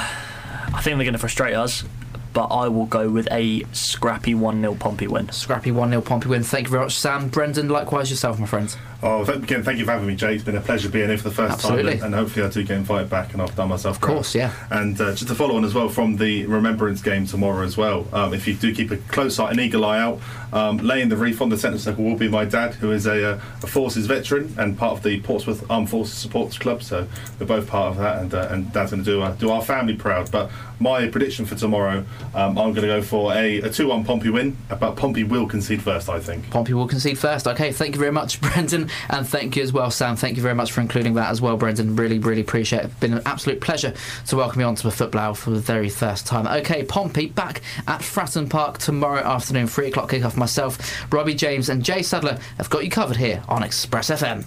I 0.74 0.80
think 0.82 0.96
they're 0.96 1.04
going 1.04 1.12
to 1.12 1.18
frustrate 1.18 1.54
us, 1.54 1.84
but 2.32 2.46
I 2.46 2.68
will 2.68 2.86
go 2.86 3.10
with 3.10 3.28
a 3.30 3.64
scrappy 3.72 4.34
1 4.34 4.60
0 4.60 4.74
Pompey 4.74 5.06
win. 5.06 5.30
Scrappy 5.30 5.70
1 5.70 5.90
0 5.90 6.00
Pompey 6.02 6.28
win. 6.28 6.42
Thank 6.42 6.66
you 6.66 6.70
very 6.70 6.84
much, 6.84 6.96
Sam. 6.98 7.28
Brendan, 7.28 7.68
likewise 7.68 8.10
yourself, 8.10 8.38
my 8.38 8.46
friends. 8.46 8.76
Oh, 9.04 9.24
th- 9.24 9.38
again, 9.38 9.64
thank 9.64 9.78
you 9.78 9.84
for 9.84 9.90
having 9.90 10.06
me, 10.06 10.14
Jay. 10.14 10.34
It's 10.34 10.44
been 10.44 10.56
a 10.56 10.60
pleasure 10.60 10.88
being 10.88 11.08
here 11.08 11.18
for 11.18 11.28
the 11.28 11.34
first 11.34 11.54
Absolutely. 11.54 11.94
time, 11.94 12.04
and, 12.04 12.04
and 12.04 12.14
hopefully 12.14 12.46
I 12.46 12.50
do 12.50 12.62
get 12.62 12.76
invited 12.76 13.10
back, 13.10 13.32
and 13.32 13.42
I've 13.42 13.54
done 13.56 13.68
myself. 13.68 13.96
Of 13.96 14.02
course, 14.02 14.34
yeah. 14.34 14.52
And 14.70 15.00
uh, 15.00 15.10
just 15.10 15.26
to 15.26 15.34
follow 15.34 15.56
on 15.56 15.64
as 15.64 15.74
well 15.74 15.88
from 15.88 16.16
the 16.16 16.46
Remembrance 16.46 17.02
game 17.02 17.26
tomorrow 17.26 17.64
as 17.64 17.76
well. 17.76 18.06
Um, 18.12 18.32
if 18.32 18.46
you 18.46 18.54
do 18.54 18.72
keep 18.72 18.92
a 18.92 18.96
close 18.96 19.40
eye, 19.40 19.50
an 19.50 19.58
eagle 19.58 19.84
eye 19.84 19.98
out, 19.98 20.20
um, 20.52 20.76
laying 20.78 21.08
the 21.08 21.16
reef 21.16 21.42
on 21.42 21.48
the 21.48 21.58
centre 21.58 21.78
circle 21.78 22.04
will 22.04 22.16
be 22.16 22.28
my 22.28 22.44
dad, 22.44 22.74
who 22.74 22.92
is 22.92 23.06
a, 23.06 23.32
uh, 23.32 23.40
a 23.62 23.66
forces 23.66 24.06
veteran 24.06 24.54
and 24.56 24.78
part 24.78 24.98
of 24.98 25.02
the 25.02 25.20
Portsmouth 25.20 25.68
Armed 25.68 25.90
Forces 25.90 26.16
Supporters 26.16 26.58
Club. 26.58 26.82
So 26.84 27.08
we're 27.40 27.46
both 27.46 27.66
part 27.66 27.90
of 27.90 27.96
that, 27.98 28.22
and, 28.22 28.32
uh, 28.32 28.48
and 28.50 28.72
Dad's 28.72 28.92
going 28.92 29.02
to 29.02 29.10
do 29.10 29.20
uh, 29.22 29.32
do 29.32 29.50
our 29.50 29.62
family 29.62 29.96
proud. 29.96 30.30
But 30.30 30.48
my 30.82 31.08
prediction 31.08 31.46
for 31.46 31.54
tomorrow, 31.54 32.04
um, 32.34 32.58
I'm 32.58 32.72
going 32.72 32.82
to 32.82 32.86
go 32.88 33.02
for 33.02 33.32
a, 33.32 33.58
a 33.58 33.68
2-1 33.68 34.04
Pompey 34.04 34.30
win, 34.30 34.56
but 34.68 34.96
Pompey 34.96 35.24
will 35.24 35.46
concede 35.46 35.82
first, 35.82 36.08
I 36.08 36.18
think. 36.18 36.50
Pompey 36.50 36.74
will 36.74 36.88
concede 36.88 37.18
first. 37.18 37.46
Okay, 37.46 37.72
thank 37.72 37.94
you 37.94 38.00
very 38.00 38.12
much, 38.12 38.40
Brendan, 38.42 38.90
and 39.08 39.26
thank 39.26 39.56
you 39.56 39.62
as 39.62 39.72
well, 39.72 39.90
Sam. 39.90 40.16
Thank 40.16 40.36
you 40.36 40.42
very 40.42 40.54
much 40.54 40.72
for 40.72 40.80
including 40.80 41.14
that 41.14 41.30
as 41.30 41.40
well, 41.40 41.56
Brendan. 41.56 41.96
Really, 41.96 42.18
really 42.18 42.40
appreciate 42.40 42.80
it. 42.80 42.84
It's 42.86 42.94
been 42.94 43.14
an 43.14 43.22
absolute 43.26 43.60
pleasure 43.60 43.94
to 44.26 44.36
welcome 44.36 44.60
you 44.60 44.66
onto 44.66 44.82
the 44.82 44.90
football 44.90 45.34
for 45.34 45.50
the 45.50 45.60
very 45.60 45.88
first 45.88 46.26
time. 46.26 46.46
Okay, 46.46 46.84
Pompey 46.84 47.26
back 47.26 47.62
at 47.86 48.00
Fratton 48.00 48.50
Park 48.50 48.78
tomorrow 48.78 49.20
afternoon, 49.20 49.66
3 49.66 49.88
o'clock 49.88 50.10
kickoff. 50.10 50.36
Myself, 50.36 51.06
Robbie 51.12 51.34
James, 51.34 51.68
and 51.68 51.84
Jay 51.84 52.02
Sadler 52.02 52.38
have 52.58 52.70
got 52.70 52.84
you 52.84 52.90
covered 52.90 53.16
here 53.16 53.42
on 53.48 53.62
Express 53.62 54.10
FM. 54.10 54.44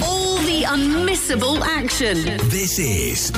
All 0.00 0.36
the 0.38 0.62
unmissable 0.64 1.60
action. 1.62 2.16
This 2.48 2.78
is 2.78 3.30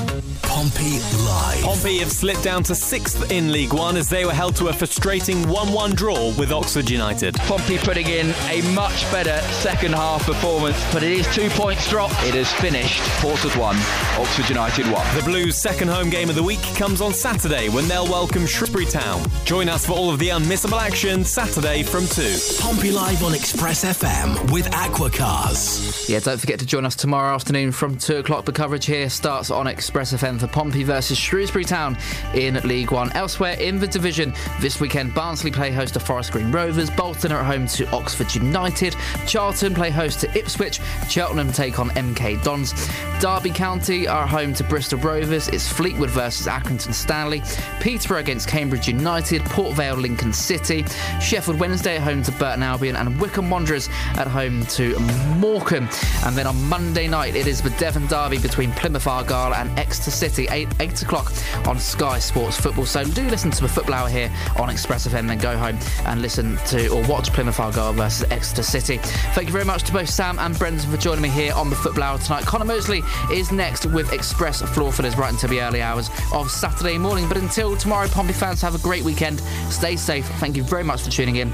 Pompey 0.43 1.01
Live. 1.25 1.63
Pompey 1.63 1.99
have 1.99 2.13
slipped 2.13 2.43
down 2.45 2.63
to 2.65 2.75
sixth 2.75 3.31
in 3.31 3.51
League 3.51 3.73
One 3.73 3.97
as 3.97 4.09
they 4.09 4.25
were 4.25 4.33
held 4.33 4.55
to 4.57 4.69
a 4.69 4.73
frustrating 4.73 5.49
1 5.49 5.73
1 5.73 5.91
draw 5.95 6.33
with 6.39 6.53
Oxford 6.53 6.89
United. 6.89 7.35
Pompey 7.35 7.79
putting 7.79 8.07
in 8.07 8.31
a 8.51 8.63
much 8.75 9.11
better 9.11 9.39
second 9.53 9.95
half 9.95 10.25
performance, 10.27 10.77
but 10.93 11.03
it 11.03 11.13
is 11.13 11.35
two 11.35 11.49
points 11.51 11.89
dropped. 11.91 12.15
It 12.25 12.35
has 12.35 12.53
finished. 12.53 13.01
Portsmouth 13.21 13.57
1, 13.57 13.77
Oxford 14.21 14.49
United 14.49 14.87
1. 14.87 15.17
The 15.17 15.23
Blues' 15.25 15.61
second 15.61 15.89
home 15.89 16.09
game 16.11 16.29
of 16.29 16.37
the 16.37 16.43
week 16.43 16.63
comes 16.77 17.01
on 17.01 17.13
Saturday 17.13 17.69
when 17.69 17.89
they'll 17.89 18.07
welcome 18.09 18.47
Shrewsbury 18.47 18.87
Town. 18.87 19.23
Join 19.45 19.69
us 19.69 19.87
for 19.87 19.93
all 19.93 20.11
of 20.11 20.19
the 20.19 20.29
unmissable 20.29 20.81
action 20.81 21.25
Saturday 21.25 21.83
from 21.83 22.07
2. 22.07 22.37
Pompey 22.61 22.91
Live 22.93 23.25
on 23.25 23.35
Express 23.35 23.85
FM 23.85 24.53
with 24.53 24.67
Aquacars. 24.71 26.09
Yeah, 26.09 26.21
don't 26.21 26.39
forget 26.45 26.59
to 26.59 26.67
join 26.67 26.85
us 26.85 26.95
tomorrow 26.95 27.35
afternoon 27.35 27.73
from 27.73 27.97
2 27.97 28.17
o'clock. 28.17 28.45
The 28.45 28.53
coverage 28.53 28.85
here 28.85 29.09
starts 29.09 29.51
on 29.51 29.67
Express 29.67 30.13
FM 30.13 30.39
for 30.39 30.47
Pompey 30.47 30.85
versus 30.85 31.17
Shrewsbury 31.17 31.65
Town 31.65 31.97
in 32.35 32.57
League 32.69 32.91
One. 32.91 33.11
Elsewhere 33.13 33.55
in 33.55 33.79
the 33.79 33.87
division, 33.87 34.35
this 34.61 34.79
weekend, 34.79 35.15
Barnsley 35.15 35.51
play 35.51 35.71
host 35.73 35.95
to 35.95 36.01
Forest 36.01 36.33
Green 36.33 36.53
Rovers, 36.53 36.91
Bolton 36.91 37.33
are 37.33 37.39
at 37.39 37.47
home 37.47 37.67
to 37.69 37.89
Oxford 37.93 38.35
United, 38.35 38.95
Charlton 39.27 39.75
play 39.75 39.89
host 39.89 40.21
to 40.21 40.39
Ipswich, 40.39 40.81
Cheltenham 41.09 41.51
take 41.51 41.79
on 41.79 41.89
MK 41.91 42.43
Dons, 42.45 42.75
Derby 43.21 43.49
County 43.49 44.07
are 44.07 44.27
home 44.27 44.53
to 44.53 44.65
Bristol 44.65 44.99
Rovers, 44.99 45.49
it's 45.49 45.67
Fleetwood 45.67 46.11
versus 46.11 46.47
Accrington 46.47 46.93
Stanley, 46.93 47.43
Peterborough 47.81 48.21
against 48.21 48.49
Cambridge 48.49 48.87
United, 48.87 49.41
Port 49.47 49.75
Vale 49.77 49.95
Lincoln 49.95 50.35
City, 50.35 50.85
Sheffield 51.23 51.59
Wednesday 51.59 51.97
at 51.97 52.03
home 52.03 52.23
to 52.23 52.33
Burton 52.33 52.63
Albion, 52.63 52.97
and 52.97 53.19
Wycombe 53.19 53.49
Wanderers 53.49 53.89
at 54.19 54.27
home 54.27 54.67
to 54.67 54.99
Morecambe. 55.39 55.89
And 56.27 56.34
then 56.37 56.47
on 56.47 56.63
Monday, 56.69 56.85
Monday 56.95 57.09
night, 57.09 57.35
it 57.35 57.49
is 57.49 57.61
the 57.61 57.71
Devon 57.71 58.07
Derby 58.07 58.39
between 58.39 58.71
Plymouth 58.73 59.09
Argyle 59.09 59.53
and 59.53 59.69
Exeter 59.79 60.13
City, 60.13 60.47
8, 60.49 60.69
8 60.79 61.03
o'clock 61.03 61.33
on 61.67 61.79
Sky 61.79 62.21
Sports 62.21 62.57
Football. 62.57 62.87
So 62.87 63.03
do 63.05 63.29
listen 63.29 63.51
to 63.51 63.63
the 63.63 63.69
Football 63.69 63.95
Hour 63.95 64.09
here 64.09 64.31
on 64.61 64.71
Express 64.71 65.09
FM, 65.09 65.27
then 65.27 65.39
go 65.39 65.57
home 65.57 65.77
and 66.07 66.23
listen 66.23 66.57
to 66.69 66.89
or 66.89 67.03
watch 67.09 67.33
Plymouth 67.33 67.59
Argyle 67.59 67.93
versus 67.93 68.31
Exeter 68.31 68.63
City. 68.63 68.99
Thank 69.35 69.49
you 69.49 69.53
very 69.53 69.65
much 69.65 69.83
to 69.85 69.93
both 69.93 70.09
Sam 70.09 70.39
and 70.39 70.57
Brendan 70.57 70.89
for 70.89 70.97
joining 70.97 71.23
me 71.23 71.31
here 71.31 71.53
on 71.53 71.69
the 71.69 71.75
Football 71.75 72.05
Hour 72.05 72.19
tonight. 72.19 72.45
Connor 72.45 72.65
Mosley 72.65 73.03
is 73.33 73.51
next 73.51 73.87
with 73.87 74.13
Express 74.13 74.63
Floor 74.63 74.93
Fillers 74.93 75.19
right 75.19 75.33
until 75.33 75.51
the 75.51 75.61
early 75.61 75.83
hours 75.83 76.11
of 76.33 76.49
Saturday 76.51 76.97
morning. 76.97 77.27
But 77.27 77.39
until 77.39 77.77
tomorrow, 77.77 78.07
Pompey 78.07 78.35
fans, 78.35 78.63
have 78.63 78.77
a 78.77 78.79
great 78.79 79.03
weekend. 79.03 79.41
Stay 79.69 79.97
safe. 79.97 80.27
Thank 80.39 80.57
you 80.57 80.63
very 80.63 80.85
much 80.85 81.03
for 81.03 81.11
tuning 81.11 81.37
in. 81.37 81.53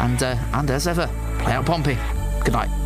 And, 0.00 0.22
uh, 0.22 0.36
and 0.52 0.70
as 0.70 0.86
ever, 0.86 1.06
play 1.38 1.52
out 1.52 1.64
Pompey. 1.64 1.96
Good 2.44 2.52
night. 2.52 2.81